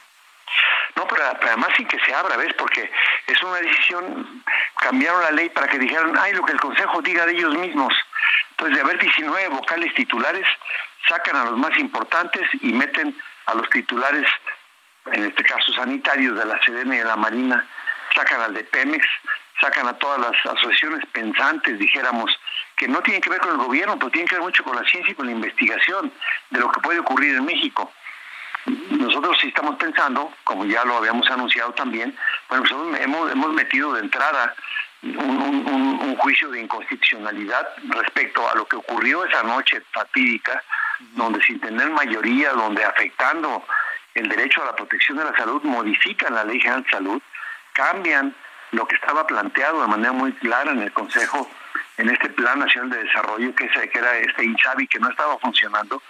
No, 0.96 1.08
pero, 1.08 1.24
además 1.26 1.70
sin 1.76 1.88
que 1.88 2.00
se 2.00 2.14
abra, 2.14 2.38
¿ves? 2.38 2.54
Porque 2.54 2.90
es 3.28 3.44
una 3.44 3.58
decisión, 3.58 4.44
cambiaron 4.80 5.22
la 5.22 5.32
ley 5.32 5.50
para 5.50 5.68
que 5.68 5.78
dijeran, 5.78 6.18
ay, 6.18 6.34
lo 6.34 6.44
que 6.44 6.54
el 6.54 6.60
Consejo 6.60 7.02
diga 7.02 7.26
de 7.26 7.34
ellos 7.34 7.54
mismos. 7.56 7.94
Entonces, 8.52 8.78
de 8.78 8.82
haber 8.84 9.00
19 9.00 9.50
vocales 9.50 9.94
titulares, 9.94 10.48
sacan 11.08 11.36
a 11.36 11.46
los 11.46 11.58
más 11.58 11.78
importantes 11.78 12.48
y 12.62 12.72
meten 12.72 13.16
a 13.48 13.56
los 13.56 13.70
titulares, 13.70 14.28
en 15.12 15.26
este 15.26 15.44
caso 15.44 15.74
sanitarios, 15.74 16.38
de 16.38 16.46
la 16.46 16.60
CDN 16.60 16.94
y 16.94 16.98
de 16.98 17.04
la 17.06 17.18
Marina, 17.18 17.68
sacan 18.16 18.42
al 18.42 18.54
de 18.54 18.64
Pemex, 18.64 19.06
sacan 19.60 19.88
a 19.88 19.94
todas 19.94 20.20
las 20.20 20.46
asociaciones 20.46 21.06
pensantes, 21.12 21.78
dijéramos, 21.78 22.32
que 22.78 22.88
no 22.88 23.02
tienen 23.02 23.22
que 23.22 23.30
ver 23.30 23.40
con 23.40 23.52
el 23.52 23.58
gobierno, 23.58 23.98
pero 23.98 24.12
tienen 24.12 24.28
que 24.28 24.36
ver 24.36 24.44
mucho 24.44 24.64
con 24.64 24.76
la 24.76 24.84
ciencia 24.88 25.12
y 25.12 25.16
con 25.16 25.26
la 25.26 25.34
investigación 25.34 26.12
de 26.50 26.60
lo 26.60 26.72
que 26.72 26.82
puede 26.82 27.00
ocurrir 27.00 27.36
en 27.36 27.46
México. 27.46 27.92
Nosotros 28.92 29.38
sí 29.42 29.48
estamos 29.50 29.76
pensando, 29.76 30.32
como 30.44 30.66
ya 30.66 30.84
lo 30.86 30.98
habíamos 30.98 31.30
anunciado 31.30 31.72
también, 31.74 32.16
bueno, 32.50 32.64
nosotros 32.64 32.98
hemos, 33.00 33.32
hemos 33.32 33.54
metido 33.54 33.94
de 33.94 34.02
entrada 34.02 34.56
un, 35.04 35.18
un- 35.20 36.00
un 36.02 36.16
juicio 36.18 36.50
de 36.50 36.62
inconstitucionalidad 36.62 37.68
respecto 37.90 38.50
a 38.50 38.56
lo 38.56 38.66
que 38.68 38.76
ocurrió 38.76 39.24
esa 39.26 39.44
noche 39.44 39.82
fatídica, 39.92 40.64
donde 41.14 41.42
sin 41.44 41.60
tener 41.60 41.90
mayoría, 41.92 42.54
donde 42.54 42.84
afectando 42.84 43.64
el 44.16 44.28
derecho 44.30 44.64
a 44.64 44.66
la 44.68 44.76
protección 44.76 45.18
de 45.18 45.26
la 45.26 45.36
salud, 45.36 45.62
modifican 45.64 46.34
la 46.34 46.44
Ley 46.44 46.60
General 46.60 46.84
de 46.84 46.90
Salud, 46.90 47.22
cambian 47.74 48.34
lo 48.72 48.88
que 48.88 48.96
estaba 48.96 49.28
planteado 49.28 49.82
de 49.82 49.88
manera 49.90 50.12
muy 50.14 50.32
clara 50.34 50.72
en 50.72 50.82
el 50.82 50.92
Consejo, 50.92 51.50
en 51.98 52.10
este 52.10 52.30
Plan 52.30 52.60
Nacional 52.60 52.90
de 52.90 53.04
Desarrollo, 53.04 53.54
que, 53.56 53.66
es- 53.66 53.90
que 53.92 54.00
era 54.00 54.18
este 54.18 54.44
INSABI, 54.46 54.88
que 54.88 55.00
no 55.00 55.10
estaba 55.10 55.38
funcionando, 55.40 56.02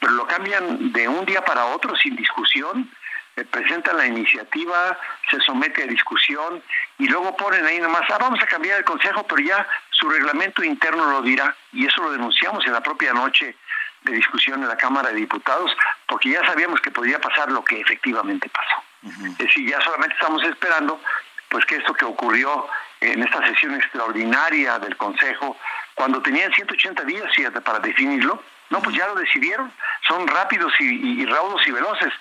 pero 0.00 0.12
lo 0.12 0.26
cambian 0.26 0.92
de 0.92 1.08
un 1.08 1.24
día 1.24 1.44
para 1.44 1.66
otro 1.66 1.94
sin 1.96 2.16
discusión, 2.16 2.90
eh, 3.36 3.44
presentan 3.44 3.96
la 3.96 4.06
iniciativa, 4.06 4.98
se 5.30 5.40
somete 5.40 5.84
a 5.84 5.86
discusión 5.86 6.62
y 6.98 7.06
luego 7.08 7.34
ponen 7.36 7.64
ahí 7.64 7.80
nomás, 7.80 8.02
ah, 8.10 8.18
vamos 8.20 8.42
a 8.42 8.46
cambiar 8.46 8.78
el 8.78 8.84
Consejo, 8.84 9.26
pero 9.26 9.42
ya 9.42 9.66
su 9.90 10.08
reglamento 10.10 10.62
interno 10.62 11.10
lo 11.10 11.22
dirá, 11.22 11.56
y 11.72 11.86
eso 11.86 12.02
lo 12.02 12.12
denunciamos 12.12 12.66
en 12.66 12.72
la 12.74 12.82
propia 12.82 13.14
noche 13.14 13.56
de 14.02 14.12
discusión 14.12 14.62
en 14.62 14.68
la 14.68 14.76
Cámara 14.76 15.10
de 15.10 15.14
Diputados, 15.14 15.70
porque 16.06 16.30
ya 16.30 16.44
sabíamos 16.44 16.80
que 16.80 16.90
podía 16.90 17.20
pasar 17.20 17.50
lo 17.50 17.64
que 17.64 17.80
efectivamente 17.80 18.50
pasó. 18.50 18.82
Es 19.24 19.38
decir, 19.38 19.68
ya 19.68 19.80
solamente 19.80 20.14
estamos 20.14 20.42
esperando 20.44 21.00
pues 21.48 21.64
que 21.66 21.76
esto 21.76 21.92
que 21.92 22.04
ocurrió 22.04 22.66
en 23.00 23.22
esta 23.22 23.46
sesión 23.46 23.74
extraordinaria 23.74 24.78
del 24.78 24.96
Consejo, 24.96 25.56
cuando 25.94 26.22
tenían 26.22 26.52
180 26.52 27.02
días 27.04 27.30
para 27.64 27.78
definirlo, 27.78 28.42
no, 28.70 28.80
pues 28.82 28.96
ya 28.96 29.06
lo 29.06 29.14
decidieron, 29.14 29.72
son 30.08 30.26
rápidos 30.26 30.72
y, 30.78 30.84
y- 30.84 31.22
y 31.22 31.26
raudos 31.26 31.66
y 31.66 31.70
veloces. 31.70 32.12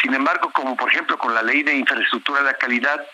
Sin 0.00 0.14
embargo, 0.14 0.50
como 0.52 0.76
por 0.76 0.90
ejemplo 0.90 1.18
con 1.18 1.34
la 1.34 1.42
ley 1.42 1.62
de 1.62 1.74
infraestructura 1.76 2.40
de 2.40 2.46
la 2.46 2.54
calidad, 2.58 3.04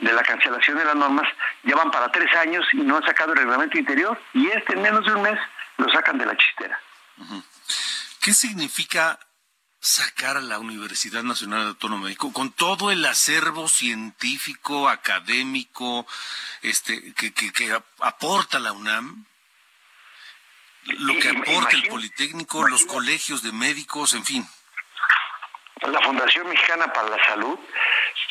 de 0.00 0.12
la 0.12 0.22
cancelación 0.22 0.76
de 0.78 0.84
las 0.84 0.96
normas, 0.96 1.28
ya 1.62 1.76
van 1.76 1.90
para 1.90 2.10
tres 2.10 2.34
años 2.36 2.66
y 2.72 2.78
no 2.78 2.96
han 2.96 3.04
sacado 3.04 3.32
el 3.32 3.38
reglamento 3.38 3.78
interior, 3.78 4.20
y 4.32 4.48
este 4.48 4.72
en 4.74 4.82
menos 4.82 5.04
de 5.06 5.14
un 5.14 5.22
mes 5.22 5.38
lo 5.76 5.88
sacan 5.92 6.18
de 6.18 6.26
la 6.26 6.36
chistera. 6.36 6.78
¿Qué 8.20 8.34
significa 8.34 9.18
sacar 9.80 10.36
a 10.38 10.40
la 10.40 10.58
Universidad 10.58 11.22
Nacional 11.22 11.66
Autónoma 11.68 12.02
de 12.04 12.08
México 12.08 12.32
con 12.32 12.50
todo 12.50 12.90
el 12.90 13.04
acervo 13.04 13.68
científico, 13.68 14.88
académico, 14.88 16.06
este, 16.62 17.12
que, 17.14 17.32
que, 17.34 17.52
que 17.52 17.72
ap- 17.72 17.84
aporta 18.00 18.58
la 18.58 18.72
UNAM? 18.72 19.26
Lo 20.98 21.14
que 21.18 21.28
aporta 21.30 21.76
el 21.76 21.88
Politécnico, 21.88 22.66
los 22.68 22.84
colegios 22.84 23.42
de 23.42 23.52
médicos, 23.52 24.14
en 24.14 24.24
fin. 24.24 24.46
la 25.82 26.00
Fundación 26.00 26.48
Mexicana 26.48 26.90
para 26.92 27.10
la 27.10 27.24
Salud, 27.26 27.58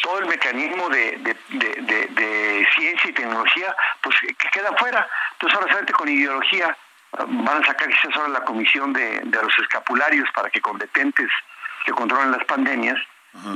todo 0.02 0.20
el 0.20 0.26
mecanismo 0.26 0.90
de, 0.90 1.18
de- 1.18 1.38
de- 1.50 2.68
ciencia 2.76 3.10
y 3.10 3.14
tecnología, 3.14 3.76
pues 4.02 4.16
que 4.20 4.28
que 4.34 4.50
queda 4.50 4.74
fuera. 4.78 5.08
Entonces 5.34 5.56
ahora 5.56 5.68
solamente 5.68 5.94
con 5.94 6.10
ideología 6.10 6.76
ah, 7.14 7.26
van 7.28 7.64
a 7.64 7.66
sacar 7.68 7.88
quizás 7.90 8.16
ahora 8.16 8.30
la 8.30 8.44
comisión 8.44 8.92
de, 8.94 9.20
de 9.24 9.42
los 9.42 9.58
escapularios 9.60 10.28
para 10.34 10.50
que 10.50 10.62
competentes 10.62 11.30
que 11.86 11.92
controlen 11.92 12.32
las 12.32 12.44
pandemias 12.46 12.98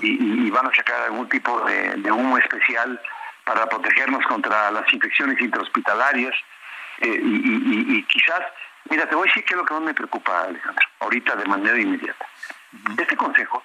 y, 0.02 0.08
y- 0.12 0.48
y 0.48 0.50
van 0.52 0.68
a 0.68 0.76
sacar 0.76 1.02
algún 1.04 1.28
tipo 1.30 1.62
de, 1.62 1.95
humo 2.12 2.38
especial 2.38 3.02
para 3.45 3.68
protegernos 3.68 4.26
contra 4.28 4.70
las 4.72 4.91
infecciones 4.93 5.39
intrahospitalarias 5.41 6.36
eh, 7.00 7.08
y, 7.24 7.36
y- 7.36 7.93
y- 7.95 7.98
y 7.98 8.04
quizás, 8.04 8.41
mira, 8.90 9.08
te 9.08 9.16
voy 9.16 9.28
a 9.28 9.30
decir 9.30 9.44
qué 9.46 9.54
es 9.54 9.58
lo 9.58 9.66
que 9.66 9.74
más 9.74 9.84
me 9.84 9.94
preocupa, 9.94 10.44
Alejandro, 10.44 10.86
ahorita 11.00 11.36
de 11.36 11.46
manera 11.46 11.78
inmediata. 11.78 12.26
Este 12.98 13.16
consejo 13.18 13.64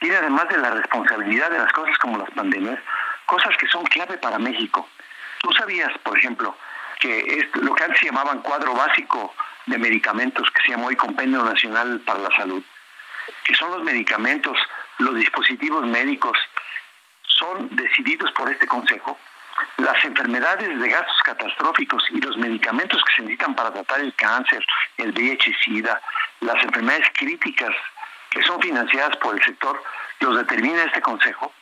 tiene 0.00 0.16
además 0.16 0.48
de 0.48 0.58
la 0.58 0.70
responsabilidad 0.70 1.50
de 1.50 1.58
las 1.58 1.72
cosas 1.72 1.96
como 1.98 2.18
las 2.18 2.30
pandemias, 2.30 2.78
cosas 3.26 3.56
que 3.56 3.66
son 3.68 3.84
clave 3.84 4.18
para 4.18 4.38
México. 4.38 4.88
Tú 5.40 5.52
sabías, 5.52 5.90
por 6.02 6.18
ejemplo, 6.18 6.56
que 6.98 7.38
esto- 7.38 7.60
lo 7.60 7.74
que 7.74 7.84
antes 7.84 8.00
se 8.00 8.06
llamaban 8.06 8.40
cuadro 8.40 8.74
básico 8.74 9.34
de 9.66 9.78
medicamentos, 9.78 10.50
que 10.50 10.62
se 10.62 10.68
llama 10.70 10.86
hoy 10.86 10.96
Compendio 10.96 11.42
Nacional 11.44 12.00
para 12.04 12.18
la 12.18 12.30
Salud, 12.36 12.62
que 13.44 13.54
son 13.54 13.70
los 13.70 13.82
medicamentos, 13.82 14.56
los 14.98 15.14
dispositivos 15.14 15.86
médicos, 15.86 16.36
son 17.22 17.68
decididos 17.76 18.30
por 18.32 18.50
este 18.50 18.66
consejo. 18.66 19.18
Las 19.78 20.04
enfermedades 20.04 20.78
de 20.80 20.88
gastos 20.88 21.16
catastróficos 21.24 22.02
y 22.10 22.20
los 22.20 22.36
medicamentos 22.36 23.02
que 23.04 23.14
se 23.14 23.22
necesitan 23.22 23.54
para 23.54 23.72
tratar 23.72 24.00
el 24.00 24.14
cáncer, 24.14 24.64
el 24.96 25.12
VIH-Sida, 25.12 26.00
las 26.40 26.62
enfermedades 26.62 27.08
críticas 27.14 27.74
que 28.30 28.42
son 28.42 28.60
financiadas 28.60 29.16
por 29.16 29.34
el 29.34 29.44
sector, 29.44 29.82
los 30.20 30.36
determina 30.36 30.84
este 30.84 31.00
consejo. 31.00 31.52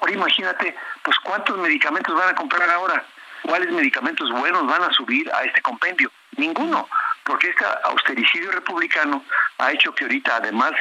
Ahora 0.00 0.12
imagínate, 0.12 0.76
pues 1.02 1.18
cuántos 1.20 1.56
medicamentos 1.58 2.14
van 2.14 2.28
a 2.28 2.34
comprar 2.34 2.68
ahora, 2.70 3.04
cuáles 3.42 3.70
medicamentos 3.70 4.30
buenos 4.30 4.66
van 4.66 4.82
a 4.82 4.92
subir 4.92 5.30
a 5.32 5.42
este 5.44 5.60
compendio. 5.62 6.10
Ninguno, 6.36 6.88
porque 7.24 7.50
este 7.50 7.64
austericidio 7.84 8.50
republicano 8.50 9.24
ha 9.58 9.72
hecho 9.72 9.94
que 9.94 10.04
ahorita, 10.04 10.36
además 10.36 10.72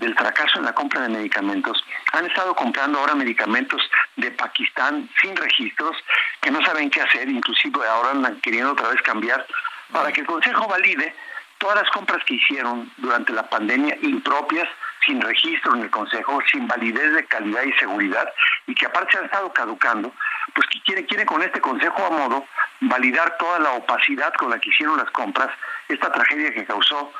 del 0.00 0.14
fracaso 0.14 0.58
en 0.58 0.64
la 0.64 0.72
compra 0.72 1.02
de 1.02 1.10
medicamentos, 1.10 1.84
han 2.12 2.26
estado 2.26 2.54
comprando 2.56 2.98
ahora 2.98 3.14
medicamentos 3.14 3.82
de 4.16 4.30
Pakistán 4.32 5.08
sin 5.20 5.36
registros, 5.36 5.96
que 6.40 6.50
no 6.50 6.64
saben 6.64 6.90
qué 6.90 7.02
hacer, 7.02 7.28
inclusive 7.28 7.86
ahora 7.86 8.10
andan 8.12 8.40
queriendo 8.40 8.72
otra 8.72 8.88
vez 8.88 9.00
cambiar, 9.02 9.46
para 9.92 10.10
que 10.10 10.22
el 10.22 10.26
Consejo 10.26 10.66
valide 10.66 11.14
todas 11.58 11.82
las 11.82 11.90
compras 11.90 12.24
que 12.24 12.34
hicieron 12.34 12.90
durante 12.96 13.32
la 13.34 13.48
pandemia 13.48 13.96
impropias, 14.00 14.68
sin 15.04 15.20
registro 15.20 15.74
en 15.74 15.82
el 15.82 15.90
Consejo, 15.90 16.40
sin 16.50 16.66
validez 16.66 17.12
de 17.12 17.26
calidad 17.26 17.62
y 17.62 17.72
seguridad, 17.74 18.32
y 18.66 18.74
que 18.74 18.86
aparte 18.86 19.12
se 19.12 19.18
han 19.18 19.24
estado 19.26 19.52
caducando, 19.52 20.14
pues 20.54 20.66
que 20.68 20.80
quiere, 20.80 21.04
quiere 21.04 21.26
con 21.26 21.42
este 21.42 21.60
Consejo 21.60 22.06
a 22.06 22.10
modo 22.10 22.46
validar 22.80 23.36
toda 23.36 23.58
la 23.58 23.72
opacidad 23.72 24.32
con 24.34 24.48
la 24.48 24.58
que 24.58 24.70
hicieron 24.70 24.96
las 24.96 25.10
compras, 25.10 25.50
esta 25.88 26.10
tragedia 26.10 26.52
que 26.54 26.64
causó 26.64 27.12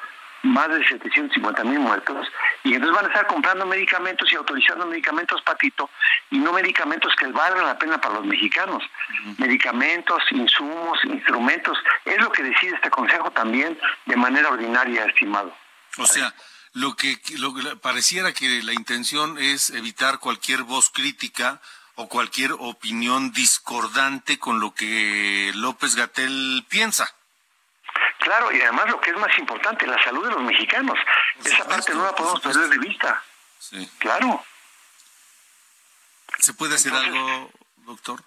más 0.43 0.68
de 0.68 0.86
750 0.86 1.64
mil 1.64 1.80
muertos, 1.80 2.26
y 2.64 2.74
entonces 2.74 2.97
van 2.97 3.07
a 3.07 3.09
estar 3.09 3.26
comprando 3.26 3.66
medicamentos 3.66 4.30
y 4.32 4.36
autorizando 4.36 4.86
medicamentos 4.86 5.43
patito, 5.43 5.91
y 6.30 6.38
no 6.38 6.53
medicamentos 6.53 7.14
que 7.16 7.26
valgan 7.26 7.66
la 7.66 7.78
pena 7.78 8.01
para 8.01 8.14
los 8.14 8.26
mexicanos. 8.26 8.82
Medicamentos, 9.38 10.22
insumos, 10.30 10.99
instrumentos, 11.05 11.78
es 12.05 12.18
lo 12.18 12.30
que 12.32 12.43
decide 12.43 12.74
este 12.74 12.91
Consejo 12.91 13.30
también 13.30 13.78
de 14.07 14.16
manera 14.16 14.49
ordinaria, 14.49 15.05
estimado. 15.05 15.55
O 15.99 16.07
sea, 16.07 16.34
lo 16.72 16.95
que, 16.95 17.18
lo 17.38 17.55
que 17.55 17.76
pareciera 17.76 18.32
que 18.32 18.62
la 18.62 18.72
intención 18.72 19.38
es 19.38 19.70
evitar 19.70 20.18
cualquier 20.18 20.62
voz 20.62 20.91
crítica 20.91 21.61
o 21.97 22.09
cualquier 22.09 22.53
opinión 22.53 23.32
discordante 23.32 24.38
con 24.38 24.61
lo 24.61 24.72
que 24.72 25.53
López 25.55 25.97
Gatel 25.97 26.64
piensa. 26.68 27.12
Claro, 28.19 28.53
y 28.53 28.61
además 28.61 28.91
lo 28.91 29.01
que 29.01 29.11
es 29.11 29.17
más 29.17 29.37
importante, 29.39 29.87
la 29.87 30.03
salud 30.03 30.27
de 30.27 30.33
los 30.33 30.43
mexicanos. 30.43 30.99
Esa 31.45 31.67
parte 31.67 31.95
no 31.95 32.05
la 32.05 32.15
podemos 32.15 32.41
perder 32.41 32.69
de 32.69 32.79
vista. 32.79 33.23
Sí. 33.59 33.91
Claro. 33.99 34.45
¿Se 36.39 36.55
puede 36.55 36.75
hacer 36.75 36.93
algo, 36.93 37.51
doctor? 37.79 38.23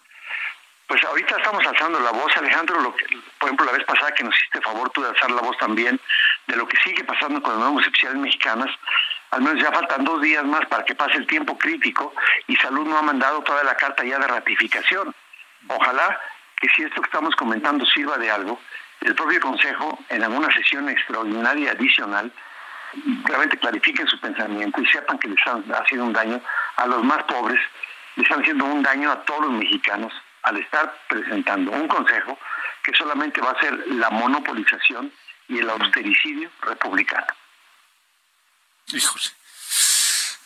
Pues 0.88 1.04
ahorita 1.06 1.38
estamos 1.38 1.66
alzando 1.66 2.00
la 2.00 2.12
voz, 2.12 2.36
Alejandro, 2.38 2.80
lo 2.82 2.96
que, 2.96 3.06
por 3.40 3.48
ejemplo, 3.48 3.66
la 3.66 3.72
vez 3.72 3.86
pasada 3.86 4.14
que 4.14 4.24
nos 4.24 4.36
hiciste 4.38 4.62
favor 4.62 4.90
tú 4.92 5.02
de 5.02 5.10
alzar 5.10 5.32
la 5.32 5.42
voz 5.42 5.58
también 5.58 6.00
de 6.48 6.56
lo 6.56 6.68
que 6.68 6.78
sigue 6.78 7.04
pasando 7.04 7.42
con 7.42 7.54
las 7.54 7.62
nuevas 7.62 7.86
especiales 7.86 8.20
mexicanas. 8.20 8.70
Al 9.32 9.42
menos 9.42 9.64
ya 9.64 9.72
faltan 9.72 10.04
dos 10.04 10.22
días 10.22 10.44
más 10.44 10.66
para 10.68 10.84
que 10.86 10.94
pase 10.94 11.18
el 11.18 11.26
tiempo 11.26 11.58
crítico 11.58 12.14
y 12.48 12.56
Salud 12.58 12.86
no 12.86 12.98
ha 12.98 13.02
mandado 13.02 13.42
toda 13.42 13.64
la 13.64 13.76
carta 13.76 14.04
ya 14.04 14.20
de 14.20 14.28
ratificación. 14.28 15.16
Ojalá 15.68 16.20
que 16.60 16.68
si 16.76 16.84
esto 16.84 17.02
que 17.02 17.08
estamos 17.08 17.36
comentando 17.36 17.86
sirva 17.86 18.18
de 18.18 18.30
algo, 18.30 18.60
el 19.04 19.16
propio 19.16 19.40
Consejo, 19.40 20.00
en 20.10 20.24
alguna 20.24 20.54
sesión 20.54 20.90
extraordinaria 20.90 21.72
adicional, 21.72 22.32
realmente 23.26 23.58
clarifiquen 23.58 24.08
su 24.08 24.20
pensamiento 24.20 24.82
y 24.82 24.86
sepan 24.88 25.18
que 25.20 25.28
les 25.28 25.48
han 25.48 25.64
haciendo 25.74 26.06
un 26.06 26.14
daño 26.14 26.42
a 26.78 26.88
los 26.88 27.04
más 27.04 27.24
pobres, 27.24 27.60
les 28.16 28.24
están 28.24 28.42
haciendo 28.42 28.66
un 28.66 28.84
daño 28.84 29.12
a 29.12 29.24
todos 29.24 29.42
los 29.46 29.52
mexicanos 29.52 30.14
al 30.44 30.58
estar 30.58 30.94
presentando 31.08 31.72
un 31.72 31.88
consejo 31.88 32.38
que 32.84 32.94
solamente 32.94 33.42
va 33.42 33.52
a 33.52 33.60
ser 33.60 33.88
la 33.88 34.10
monopolización 34.10 35.12
y 35.48 35.60
el 35.60 35.70
austericidio 35.70 36.50
republicano. 36.62 37.28
Híjole. 38.88 39.43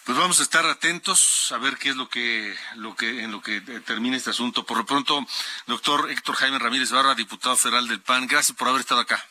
Pues 0.07 0.17
vamos 0.17 0.39
a 0.39 0.43
estar 0.43 0.65
atentos 0.65 1.51
a 1.51 1.57
ver 1.57 1.75
qué 1.75 1.89
es 1.89 1.97
lo 1.97 2.07
que, 2.07 2.55
lo 2.75 2.95
que, 2.95 3.23
en 3.23 3.29
lo 3.33 3.41
que 3.41 3.59
termina 3.59 4.15
este 4.15 4.29
asunto. 4.29 4.65
Por 4.65 4.77
lo 4.77 4.85
pronto, 4.85 5.19
doctor 5.65 6.09
Héctor 6.09 6.33
Jaime 6.35 6.57
Ramírez 6.57 6.91
Barra, 6.91 7.13
diputado 7.13 7.57
federal 7.57 7.89
del 7.89 7.99
PAN, 7.99 8.25
gracias 8.25 8.55
por 8.55 8.69
haber 8.69 8.79
estado 8.79 9.01
acá. 9.01 9.21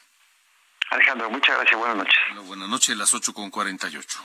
Alejandro, 0.91 1.31
muchas 1.31 1.57
gracias, 1.57 1.81
buenas 1.81 1.97
noches. 1.97 2.17
Bueno, 2.27 2.43
buenas 2.43 2.69
noches, 2.69 2.95
las 2.95 3.15
8 3.15 3.33
con 3.33 3.49
48. 3.49 4.21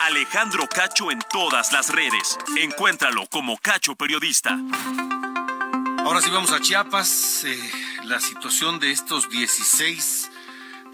Alejandro 0.00 0.68
Cacho 0.68 1.10
en 1.10 1.20
todas 1.30 1.72
las 1.72 1.88
redes. 1.88 2.36
Encuéntralo 2.58 3.26
como 3.28 3.56
Cacho 3.56 3.96
Periodista. 3.96 4.58
Ahora 6.04 6.20
sí 6.20 6.28
vamos 6.28 6.52
a 6.52 6.60
Chiapas. 6.60 7.44
Eh, 7.44 7.72
la 8.04 8.20
situación 8.20 8.78
de 8.78 8.90
estos 8.90 9.30
16 9.30 10.32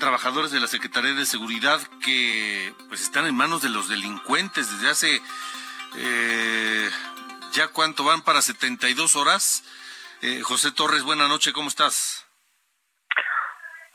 trabajadores 0.04 0.50
de 0.50 0.60
la 0.60 0.66
Secretaría 0.66 1.14
de 1.14 1.24
Seguridad 1.24 1.80
que 2.04 2.74
pues 2.88 3.00
están 3.00 3.24
en 3.24 3.34
manos 3.34 3.62
de 3.62 3.70
los 3.70 3.88
delincuentes 3.88 4.70
desde 4.70 4.90
hace 4.90 5.22
eh, 5.96 6.90
ya 7.52 7.68
cuánto 7.68 8.04
van 8.04 8.20
para 8.20 8.42
72 8.42 9.16
horas. 9.16 9.64
Eh, 10.20 10.42
José 10.42 10.72
Torres, 10.72 11.04
buena 11.04 11.26
noche, 11.26 11.54
¿cómo 11.54 11.68
estás? 11.68 12.28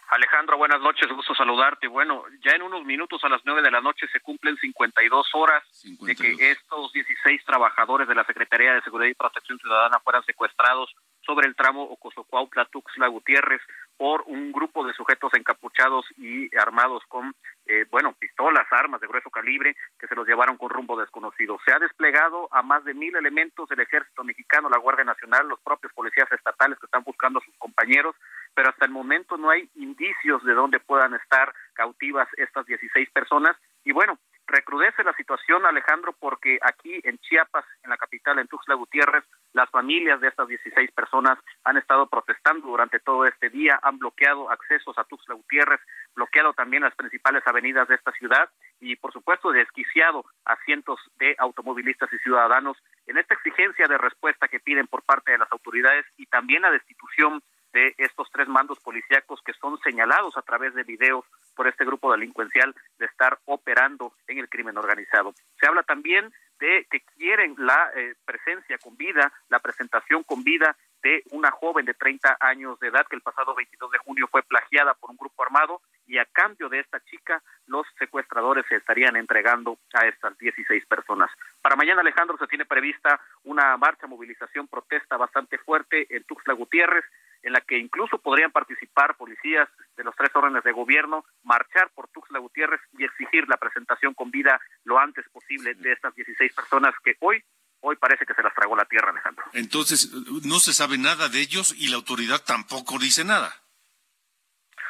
Alejandro, 0.10 0.58
buenas 0.58 0.82
noches, 0.82 1.08
gusto 1.10 1.36
saludarte. 1.36 1.88
Bueno, 1.88 2.24
ya 2.44 2.54
en 2.54 2.64
unos 2.64 2.84
minutos 2.86 3.24
a 3.24 3.30
las 3.30 3.42
nueve 3.46 3.62
de 3.62 3.70
la 3.70 3.80
noche 3.80 4.08
se 4.12 4.20
cumplen 4.20 4.58
52 4.58 5.28
horas 5.34 5.64
de 5.84 6.16
que 6.16 6.50
estos 6.50 6.92
16 6.92 7.46
trabajadores 7.46 8.08
de 8.08 8.16
la 8.16 8.26
Secretaría 8.26 8.74
de 8.74 8.82
Seguridad 8.82 9.12
y 9.12 9.14
Protección 9.14 9.60
Ciudadana 9.60 10.00
fueran 10.00 10.26
secuestrados 10.26 10.90
sobre 11.22 11.48
el 11.48 11.56
tramo 11.56 11.88
Ocosocuautla-Tuxtla 11.92 13.08
Gutiérrez 13.10 13.62
por 14.00 14.24
un 14.28 14.54
grupo 14.54 14.86
de 14.86 14.94
sujetos 14.94 15.34
encapuchados 15.34 16.06
y 16.18 16.50
armados 16.56 17.04
con, 17.10 17.36
eh, 17.66 17.86
bueno, 17.92 18.14
pistolas, 18.18 18.66
armas 18.72 19.02
de 19.02 19.08
grueso 19.08 19.30
calibre 19.30 19.76
que 20.00 20.08
se 20.08 20.16
los 20.16 20.26
llevaron 20.26 20.56
con 20.56 20.70
rumbo 20.70 20.98
desconocido. 20.98 21.60
Se 21.66 21.74
ha 21.74 21.80
desplegado 21.80 22.48
a 22.54 22.64
más 22.64 22.86
de 22.86 22.94
mil 22.94 23.14
elementos 23.18 23.68
del 23.68 23.82
ejército 23.82 24.24
mexicano, 24.24 24.70
la 24.70 24.78
Guardia 24.78 25.04
Nacional, 25.04 25.50
los 25.50 25.60
propios 25.60 25.92
policías 25.92 26.32
estatales 26.32 26.80
que 26.80 26.86
están 26.86 27.04
buscando 27.04 27.40
a 27.40 27.44
sus 27.44 27.54
compañeros, 27.58 28.16
pero 28.56 28.70
hasta 28.70 28.86
el 28.86 28.92
momento 28.92 29.36
no 29.36 29.50
hay 29.50 29.70
indicios 29.76 30.46
de 30.46 30.54
dónde 30.54 30.80
puedan 30.80 31.14
estar 31.16 31.54
cautivas 31.74 32.30
estas 32.38 32.66
16 32.68 33.10
personas. 33.10 33.58
Y 33.84 33.92
bueno, 33.92 34.18
recrudece 34.50 35.04
la 35.04 35.14
situación, 35.14 35.66
Alejandro, 35.66 36.14
porque 36.20 36.60
aquí 36.62 37.00
en 37.04 37.18
Chiapas, 37.20 37.66
en 37.84 37.90
la 37.90 37.98
capital, 37.98 38.40
en 38.40 38.48
Tuxtla 38.48 38.76
Gutiérrez, 38.76 39.24
las 39.54 39.70
familias 39.70 40.20
de 40.20 40.28
estas 40.28 40.48
16 40.48 40.92
personas 40.92 41.40
han 41.64 41.78
estado 41.78 42.08
protestando 42.08 42.68
durante 42.68 43.00
todo 43.00 43.26
este 43.26 43.50
día, 43.50 43.80
han 43.82 43.98
bloqueado 43.98 44.50
accesos 44.52 44.98
a 44.98 45.04
Tuxtla 45.04 45.36
Gutiérrez, 45.36 45.80
bloqueado 46.16 46.54
también 46.54 46.84
las 46.84 46.96
principales 46.96 47.44
avenidas 47.46 47.88
de 47.88 47.96
esta 47.96 48.12
ciudad 48.12 48.50
y, 48.80 48.96
por 48.96 49.14
supuesto, 49.14 49.52
desquiciado 49.52 50.26
a 50.46 50.56
cientos 50.66 51.00
de 51.20 51.36
automovilistas 51.38 52.12
y 52.12 52.18
ciudadanos. 52.20 52.78
En 53.08 53.18
esta 53.18 53.36
exigencia 53.36 53.88
de 53.88 53.98
respuesta 53.98 54.48
que 54.48 54.60
piden 54.60 54.88
por 54.88 55.04
parte 55.04 55.32
de 55.32 55.38
las 55.38 55.52
autoridades 55.52 56.06
y 56.18 56.26
también 56.26 56.64
la 56.64 56.72
destitución 56.72 57.42
de 57.74 57.94
estos 57.98 58.30
tres 58.32 58.48
mandos 58.48 58.80
policíacos 58.80 59.42
que 59.44 59.54
son 59.54 59.80
señalados 59.80 60.38
a 60.38 60.42
través 60.42 60.74
de 60.74 60.84
videos 60.84 61.26
por 61.56 61.68
este 61.68 61.86
grupo 61.86 62.12
delincuencial 62.12 62.76
de 62.98 63.06
estar 63.06 63.40
operando 63.46 64.14
en 64.28 64.40
el 64.40 64.50
crimen 64.50 64.78
organizado. 64.78 65.34
Se 65.60 65.68
habla 65.68 65.84
también 65.84 66.32
de 66.60 66.86
que 66.90 67.02
quieren 67.18 67.56
la 67.58 67.92
eh, 67.96 68.16
presencia 68.26 68.78
con 68.78 68.98
vida, 68.98 69.32
la 69.50 69.60
presentación 69.60 70.24
con 70.24 70.44
vida 70.44 70.76
de 71.02 71.24
una 71.32 71.52
joven 71.52 71.86
de 71.86 71.94
30 71.94 72.38
años 72.40 72.80
de 72.80 72.90
edad 72.90 73.06
que 73.08 73.16
el 73.16 73.22
pasado 73.22 73.56
22 73.56 73.92
de 73.92 73.98
junio 74.00 74.28
fue 74.30 74.44
plagiada 74.44 74.94
por 74.96 75.12
un 75.12 75.18
grupo 75.18 75.44
armado 75.44 75.82
y 76.10 76.18
a 76.18 76.26
cambio 76.26 76.68
de 76.70 76.80
esta 76.80 77.00
chica 77.06 77.42
los 77.68 77.86
secuestradores 78.00 78.66
se 78.68 78.76
estarían 78.76 79.16
entregando 79.16 79.78
a 79.94 80.08
estas 80.08 80.36
16 80.40 80.86
personas. 80.88 81.30
Para 81.62 81.76
mañana 81.76 82.02
Alejandro 82.02 82.36
se 82.38 82.48
tiene 82.48 82.66
prevista 82.66 83.22
una 83.44 83.78
marcha, 83.78 84.08
movilización, 84.08 84.68
protesta 84.68 85.18
bastante 85.18 85.60
fuerte 85.60 86.08
en 86.10 86.24
Tuxtla 86.24 86.56
Gutiérrez 86.56 87.06
en 87.44 87.54
la 87.54 87.62
que 87.62 87.78
incluso 87.78 88.18
podrían 88.18 88.52
participar 88.52 89.16
policías 89.16 89.70
de 89.96 90.04
los 90.04 90.16
tres 90.16 90.32
órdenes 90.36 90.64
de 90.64 90.72
gobierno, 90.72 91.24
marchar 91.44 91.90
por 91.92 92.10
Tuxtla 92.10 92.40
Gutiérrez 92.40 92.82
y 92.98 93.06
exigir 93.06 93.48
la 93.48 93.58
presentación 93.58 94.14
con 94.14 94.32
vida 94.32 94.60
lo 94.84 95.00
antes 95.00 95.30
posible 95.30 95.76
de 95.76 95.92
estas 95.94 96.14
16 96.16 96.54
personas 96.54 96.94
que 97.04 97.16
hoy 97.20 97.42
hoy 97.82 97.96
parece 97.96 98.26
que 98.26 98.34
se 98.34 98.44
las 98.44 98.54
tragó 98.54 98.76
la 98.76 98.84
tierra, 98.84 99.12
Alejandro. 99.12 99.46
Entonces, 99.54 100.12
no 100.44 100.60
se 100.60 100.74
sabe 100.74 100.98
nada 100.98 101.30
de 101.30 101.40
ellos 101.40 101.74
y 101.78 101.88
la 101.88 101.96
autoridad 101.96 102.44
tampoco 102.44 103.00
dice 103.00 103.24
nada. 103.24 103.54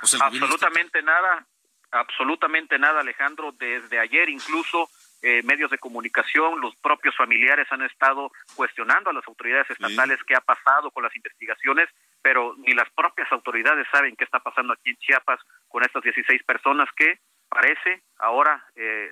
Absolutamente 0.02 1.02
nada, 1.02 1.46
absolutamente 1.92 2.80
nada, 2.80 3.02
Alejandro. 3.02 3.52
Desde 3.52 4.00
ayer 4.00 4.30
incluso 4.30 4.90
eh, 5.22 5.42
medios 5.44 5.72
de 5.72 5.78
comunicación, 5.78 6.62
los 6.62 6.76
propios 6.78 7.16
familiares 7.16 7.68
han 7.72 7.82
estado 7.82 8.32
cuestionando 8.56 9.10
a 9.10 9.14
las 9.14 9.28
autoridades 9.28 9.70
estatales 9.70 10.20
qué 10.26 10.36
ha 10.36 10.42
pasado 10.42 10.92
con 10.92 11.04
las 11.04 11.16
investigaciones 11.16 11.90
pero 12.22 12.56
ni 12.58 12.74
las 12.74 12.90
propias 12.92 13.32
autoridades 13.32 13.88
saben 13.92 14.16
qué 14.16 14.26
está 14.26 14.40
pasando 14.40 14.74
aquí 14.74 14.90
en 14.90 14.98
Chiapas 14.98 15.40
con 15.68 15.84
estas 15.84 16.04
16 16.04 16.44
personas 16.44 16.88
que 16.96 17.20
parece 17.48 18.04
ahora 18.20 18.64
eh, 18.76 19.10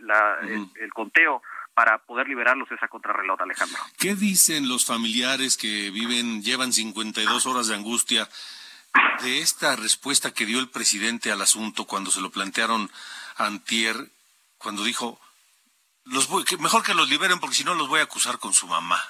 el, 0.80 0.94
conteo 0.94 1.42
para 1.74 2.00
poder 2.00 2.28
liberarlos 2.28 2.70
de 2.70 2.76
esa 2.76 2.88
contrarreloj, 2.88 3.42
Alejandro. 3.42 3.78
¿Qué 3.98 4.16
dicen 4.16 4.68
los 4.68 4.86
familiares 4.86 5.58
que 5.58 5.92
viven, 5.92 6.42
llevan 6.42 6.74
52 6.74 7.46
horas 7.46 7.68
de 7.68 7.76
angustia 7.76 8.28
de 9.22 9.40
esta 9.40 9.76
respuesta 9.76 10.34
que 10.34 10.46
dio 10.46 10.60
el 10.60 10.70
presidente 10.70 11.32
al 11.32 11.42
asunto 11.42 11.86
cuando 11.86 12.12
se 12.12 12.22
lo 12.22 12.30
plantearon 12.30 12.90
antier, 13.38 13.96
cuando 14.58 14.84
dijo, 14.84 15.20
los 16.06 16.30
mejor 16.60 16.84
que 16.84 16.94
los 16.94 17.10
liberen 17.10 17.40
porque 17.40 17.56
si 17.56 17.64
no 17.64 17.74
los 17.74 17.88
voy 17.88 18.00
a 18.00 18.04
acusar 18.04 18.40
con 18.40 18.54
su 18.54 18.68
mamá? 18.68 19.02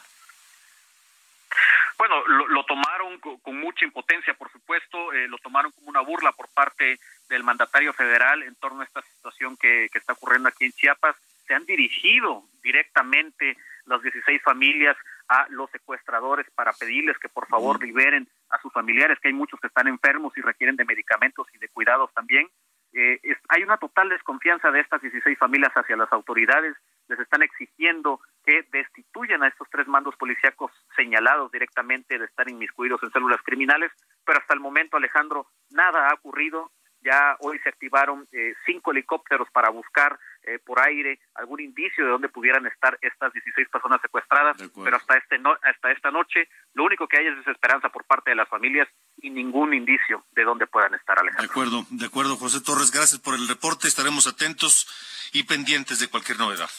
Bueno, 1.97 2.23
lo, 2.27 2.63
tomaron 2.65 3.19
con, 3.19 3.59
mucha 3.59 3.83
impotencia, 3.83 4.35
por 4.35 4.51
supuesto, 4.51 5.13
eh, 5.13 5.27
lo 5.27 5.39
tomaron 5.39 5.71
como 5.71 5.89
una 5.89 6.01
burla 6.01 6.31
por 6.31 6.47
parte 6.49 6.99
del 7.27 7.43
mandatario 7.43 7.91
federal 7.91 8.43
en 8.43 8.53
torno 8.55 8.81
a 8.81 8.83
esta 8.83 9.01
situación 9.01 9.57
que, 9.57 9.89
está 9.91 10.13
ocurriendo 10.13 10.47
aquí 10.47 10.65
en 10.65 10.73
Chiapas. 10.73 11.15
Se 11.47 11.55
han 11.55 11.65
dirigido 11.65 12.43
directamente 12.61 13.57
las 13.85 14.01
16 14.03 14.41
familias 14.43 14.95
a 15.27 15.47
los 15.49 15.71
secuestradores 15.71 16.45
para 16.51 16.71
pedirles 16.73 17.17
que 17.17 17.29
por 17.29 17.47
favor 17.47 17.83
liberen 17.83 18.27
sus 18.61 18.71
familiares, 18.73 19.17
que 19.21 19.29
hay 19.29 19.33
muchos 19.33 19.59
que 19.59 19.67
están 19.67 19.87
enfermos 19.87 20.37
y 20.37 20.41
requieren 20.41 20.75
de 20.75 20.85
medicamentos 20.85 21.47
y 21.53 21.57
de 21.57 21.69
cuidados 21.69 22.13
también. 22.13 22.47
Eh, 22.93 23.19
hay 23.49 23.63
una 23.63 23.77
total 23.77 24.09
desconfianza 24.09 24.71
de 24.71 24.79
estas 24.79 25.01
16 25.01 25.37
familias 25.37 25.71
hacia 25.75 25.97
las 25.97 26.11
autoridades, 26.11 26.75
les 27.07 27.19
están 27.19 27.43
exigiendo 27.43 28.19
que 28.45 28.63
destituyan 28.71 29.43
a 29.43 29.47
estos 29.47 29.67
tres 29.69 29.87
mandos 29.87 30.15
policíacos 30.15 30.71
señalados 30.95 31.51
directamente 31.51 32.17
de 32.17 32.25
estar 32.25 32.49
inmiscuidos 32.49 33.01
en 33.03 33.11
células 33.11 33.41
criminales, 33.43 33.91
pero 34.25 34.39
hasta 34.39 34.53
el 34.53 34.59
momento, 34.59 34.97
Alejandro, 34.97 35.47
nada 35.69 36.09
ha 36.09 36.13
ocurrido. 36.13 36.71
Ya 37.01 37.37
hoy 37.41 37.59
se 37.59 37.69
activaron 37.69 38.27
eh, 38.31 38.53
cinco 38.65 38.91
helicópteros 38.91 39.49
para 39.51 39.69
buscar 39.69 40.17
eh, 40.47 40.59
por 40.59 40.79
aire 40.79 41.19
algún 41.35 41.59
indicio 41.59 42.05
de 42.05 42.11
dónde 42.11 42.29
pudieran 42.29 42.65
estar 42.67 42.97
estas 43.01 43.33
16 43.33 43.67
personas 43.67 43.99
secuestradas, 44.01 44.55
pero 44.81 44.95
hasta, 44.95 45.17
este 45.17 45.37
no, 45.39 45.51
hasta 45.61 45.91
esta 45.91 46.09
noche 46.09 46.47
lo 46.73 46.85
único 46.85 47.05
que 47.05 47.17
hay 47.17 47.27
es 47.27 47.35
desesperanza 47.35 47.89
por 47.89 48.05
parte 48.05 48.29
de 48.29 48.37
las 48.37 48.47
familias 48.47 48.87
y 49.17 49.29
ningún 49.29 49.73
indicio 49.73 50.23
de 50.31 50.45
dónde 50.45 50.65
puedan 50.65 50.93
estar, 50.93 51.19
Alejandro. 51.19 51.43
De 51.43 51.51
acuerdo, 51.51 51.85
de 51.89 52.05
acuerdo, 52.05 52.37
José 52.37 52.61
Torres, 52.61 52.91
gracias 52.91 53.19
por 53.19 53.35
el 53.35 53.45
reporte, 53.45 53.89
estaremos 53.89 54.25
atentos 54.25 54.87
y 55.33 55.43
pendientes 55.43 55.99
de 55.99 56.07
cualquier 56.07 56.39
novedad. 56.39 56.69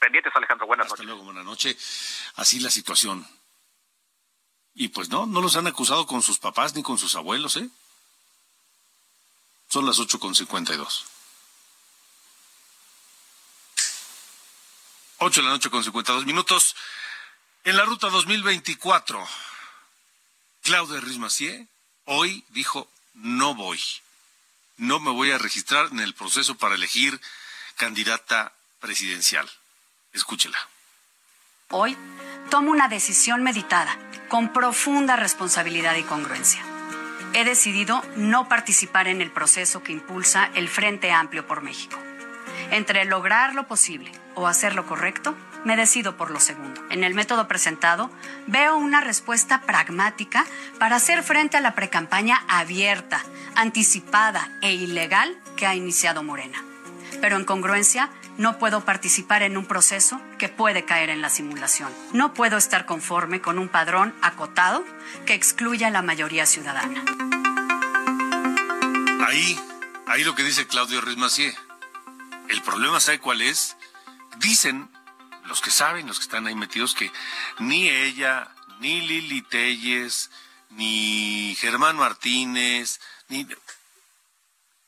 Pendientes, 0.00 0.34
Alejandro. 0.34 0.66
Buenas 0.66 0.88
Hasta 0.88 1.04
luego, 1.04 1.22
buenas 1.22 1.44
noches. 1.44 2.32
Así 2.34 2.58
la 2.58 2.70
situación. 2.70 3.24
Y 4.74 4.88
pues 4.88 5.10
no, 5.10 5.26
no 5.26 5.40
los 5.40 5.54
han 5.54 5.68
acusado 5.68 6.08
con 6.08 6.22
sus 6.22 6.40
papás 6.40 6.74
ni 6.74 6.82
con 6.82 6.98
sus 6.98 7.14
abuelos, 7.14 7.56
¿eh? 7.56 7.68
Son 9.68 9.86
las 9.86 10.00
ocho 10.00 10.18
con 15.22 15.32
cincuenta 15.32 15.32
y 15.32 15.32
dos. 15.32 15.32
Ocho 15.32 15.40
de 15.40 15.46
la 15.46 15.52
noche 15.52 15.70
con 15.70 15.84
cincuenta 15.84 16.12
dos 16.12 16.26
minutos. 16.26 16.76
En 17.64 17.76
la 17.76 17.84
ruta 17.84 18.08
2024, 18.08 19.24
Claudia 20.62 21.00
Rismacier 21.00 21.66
hoy 22.06 22.44
dijo, 22.48 22.88
no 23.14 23.54
voy. 23.54 23.80
No 24.78 24.98
me 24.98 25.10
voy 25.10 25.30
a 25.30 25.38
registrar 25.38 25.88
en 25.92 26.00
el 26.00 26.14
proceso 26.14 26.56
para 26.56 26.74
elegir 26.74 27.20
candidata 27.76 28.52
presidencial. 28.80 29.48
Escúchela. 30.12 30.58
Hoy 31.70 31.96
tomo 32.50 32.70
una 32.70 32.88
decisión 32.88 33.42
meditada, 33.42 33.96
con 34.28 34.52
profunda 34.52 35.16
responsabilidad 35.16 35.94
y 35.96 36.02
congruencia. 36.02 36.62
He 37.32 37.44
decidido 37.44 38.02
no 38.16 38.48
participar 38.48 39.06
en 39.06 39.22
el 39.22 39.30
proceso 39.30 39.82
que 39.82 39.92
impulsa 39.92 40.50
el 40.54 40.68
Frente 40.68 41.12
Amplio 41.12 41.46
por 41.46 41.62
México. 41.62 41.98
Entre 42.72 43.04
lograr 43.04 43.54
lo 43.54 43.68
posible 43.68 44.10
o 44.34 44.46
hacer 44.46 44.74
lo 44.74 44.86
correcto, 44.86 45.36
me 45.66 45.76
decido 45.76 46.16
por 46.16 46.30
lo 46.30 46.40
segundo. 46.40 46.82
En 46.88 47.04
el 47.04 47.12
método 47.12 47.46
presentado, 47.46 48.10
veo 48.46 48.76
una 48.76 49.02
respuesta 49.02 49.60
pragmática 49.60 50.46
para 50.78 50.96
hacer 50.96 51.22
frente 51.22 51.58
a 51.58 51.60
la 51.60 51.74
precampaña 51.74 52.42
abierta, 52.48 53.22
anticipada 53.56 54.50
e 54.62 54.72
ilegal 54.72 55.38
que 55.54 55.66
ha 55.66 55.74
iniciado 55.74 56.22
Morena. 56.22 56.64
Pero 57.20 57.36
en 57.36 57.44
congruencia, 57.44 58.08
no 58.38 58.58
puedo 58.58 58.86
participar 58.86 59.42
en 59.42 59.58
un 59.58 59.66
proceso 59.66 60.18
que 60.38 60.48
puede 60.48 60.86
caer 60.86 61.10
en 61.10 61.20
la 61.20 61.28
simulación. 61.28 61.92
No 62.14 62.32
puedo 62.32 62.56
estar 62.56 62.86
conforme 62.86 63.42
con 63.42 63.58
un 63.58 63.68
padrón 63.68 64.14
acotado 64.22 64.82
que 65.26 65.34
excluya 65.34 65.88
a 65.88 65.90
la 65.90 66.00
mayoría 66.00 66.46
ciudadana. 66.46 67.04
Ahí, 69.26 69.60
ahí 70.06 70.24
lo 70.24 70.34
que 70.34 70.42
dice 70.42 70.66
Claudio 70.66 71.02
Rismacier. 71.02 71.54
El 72.48 72.62
problema, 72.62 73.00
¿sabe 73.00 73.18
cuál 73.18 73.40
es? 73.40 73.76
Dicen 74.38 74.90
los 75.44 75.60
que 75.60 75.70
saben, 75.70 76.06
los 76.06 76.18
que 76.18 76.24
están 76.24 76.46
ahí 76.46 76.54
metidos, 76.54 76.94
que 76.94 77.10
ni 77.58 77.88
ella, 77.88 78.54
ni 78.80 79.00
Lili 79.00 79.42
Telles, 79.42 80.30
ni 80.70 81.54
Germán 81.58 81.96
Martínez, 81.96 83.00
ni 83.28 83.46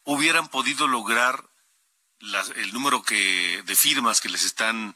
hubieran 0.04 0.48
podido 0.48 0.86
lograr 0.86 1.44
el 2.56 2.72
número 2.72 3.02
que, 3.02 3.62
de 3.64 3.76
firmas 3.76 4.20
que 4.20 4.28
les 4.28 4.44
están 4.44 4.94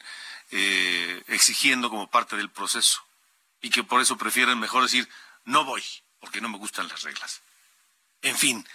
eh, 0.51 1.23
exigiendo 1.29 1.91
como 1.91 2.11
parte 2.11 2.37
del 2.37 2.51
proceso 2.51 3.03
y 3.61 3.71
que 3.71 3.85
por 3.85 4.01
eso 4.01 4.17
prefieren 4.17 4.59
mejor 4.59 4.83
decir 4.83 5.09
no 5.45 5.65
voy 5.65 5.83
porque 6.21 6.41
no 6.41 6.49
me 6.49 6.59
gustan 6.59 6.89
las 6.89 7.03
reglas. 7.03 7.43
En 8.23 8.37
fin, 8.37 8.67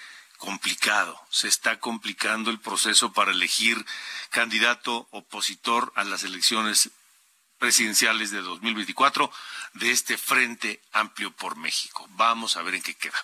complicado, 0.44 1.18
se 1.30 1.48
está 1.48 1.80
complicando 1.80 2.52
el 2.52 2.60
proceso 2.60 3.14
para 3.14 3.32
elegir 3.32 3.86
candidato 4.30 5.08
opositor 5.12 5.94
a 5.96 6.04
las 6.04 6.24
elecciones 6.24 6.90
presidenciales 7.60 8.30
de 8.32 8.42
2024 8.42 9.32
de 9.76 9.92
este 9.92 10.18
Frente 10.18 10.82
Amplio 10.92 11.32
por 11.32 11.56
México. 11.56 12.06
Vamos 12.12 12.58
a 12.58 12.62
ver 12.62 12.76
en 12.76 12.82
qué 12.82 12.94
queda. 12.94 13.24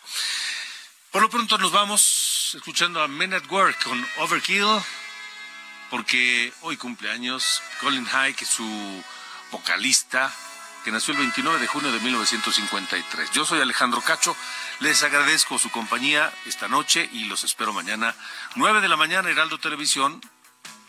Por 1.12 1.22
lo 1.22 1.30
pronto 1.30 1.58
nos 1.58 1.74
vamos 1.74 2.54
escuchando 2.56 3.02
a 3.02 3.10
Men 3.10 3.34
at 3.34 3.52
Work 3.52 3.84
con 3.84 4.08
Overkill 4.20 4.82
porque 5.90 6.54
hoy 6.62 6.78
cumpleaños 6.78 7.62
Colin 7.82 8.06
High, 8.06 8.34
que 8.34 8.46
su 8.46 9.04
vocalista, 9.52 10.34
que 10.86 10.92
nació 10.92 11.14
el 11.14 11.20
29 11.20 11.60
de 11.60 11.68
junio 11.68 11.92
de 11.92 12.00
1953. 12.00 13.32
Yo 13.32 13.44
soy 13.44 13.60
Alejandro 13.60 14.00
Cacho, 14.00 14.38
les 14.80 15.04
agradezco 15.04 15.60
su 15.60 15.70
compañía 15.70 16.32
esta 16.46 16.68
noche 16.68 17.10
y 17.12 17.26
los 17.26 17.44
espero 17.44 17.74
mañana, 17.74 18.16
9 18.56 18.82
de 18.82 18.88
la 18.88 18.96
mañana, 18.96 19.30
Heraldo 19.30 19.60
Televisión 19.60 20.22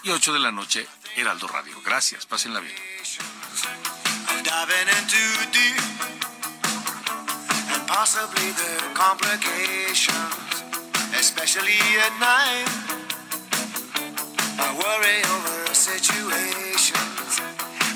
y 0.03 0.11
8 0.11 0.33
de 0.33 0.39
la 0.39 0.53
noche, 0.53 0.87
Heraldo 1.17 1.49
Radio. 1.49 1.81
Gracias, 1.83 2.27
pásenla 2.27 2.61
bien. 2.61 2.77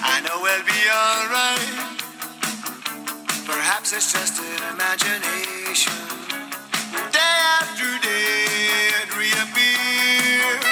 I 0.07 0.21
know 0.21 0.39
we'll 0.43 0.65
be 0.65 0.81
alright. 0.93 1.95
Perhaps 3.47 3.93
it's 3.95 4.13
just 4.13 4.39
an 4.39 4.75
imagination. 4.75 5.64
Day 5.75 7.19
after 7.59 7.99
day 7.99 8.47
it 9.03 9.11
reappears. 9.19 10.65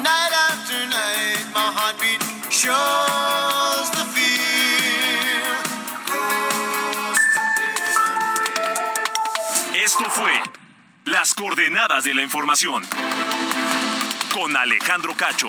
Night 0.00 0.32
after 0.50 0.86
night, 0.86 1.44
my 1.52 1.72
heartbeat 1.74 2.22
shows 2.48 3.90
the 3.90 4.04
fear. 4.14 4.54
Esto 9.84 10.04
fue 10.10 10.30
Las 11.06 11.34
coordenadas 11.34 12.04
de 12.04 12.14
la 12.14 12.22
información. 12.22 12.84
Con 14.32 14.56
Alejandro 14.56 15.16
Cacho. 15.16 15.48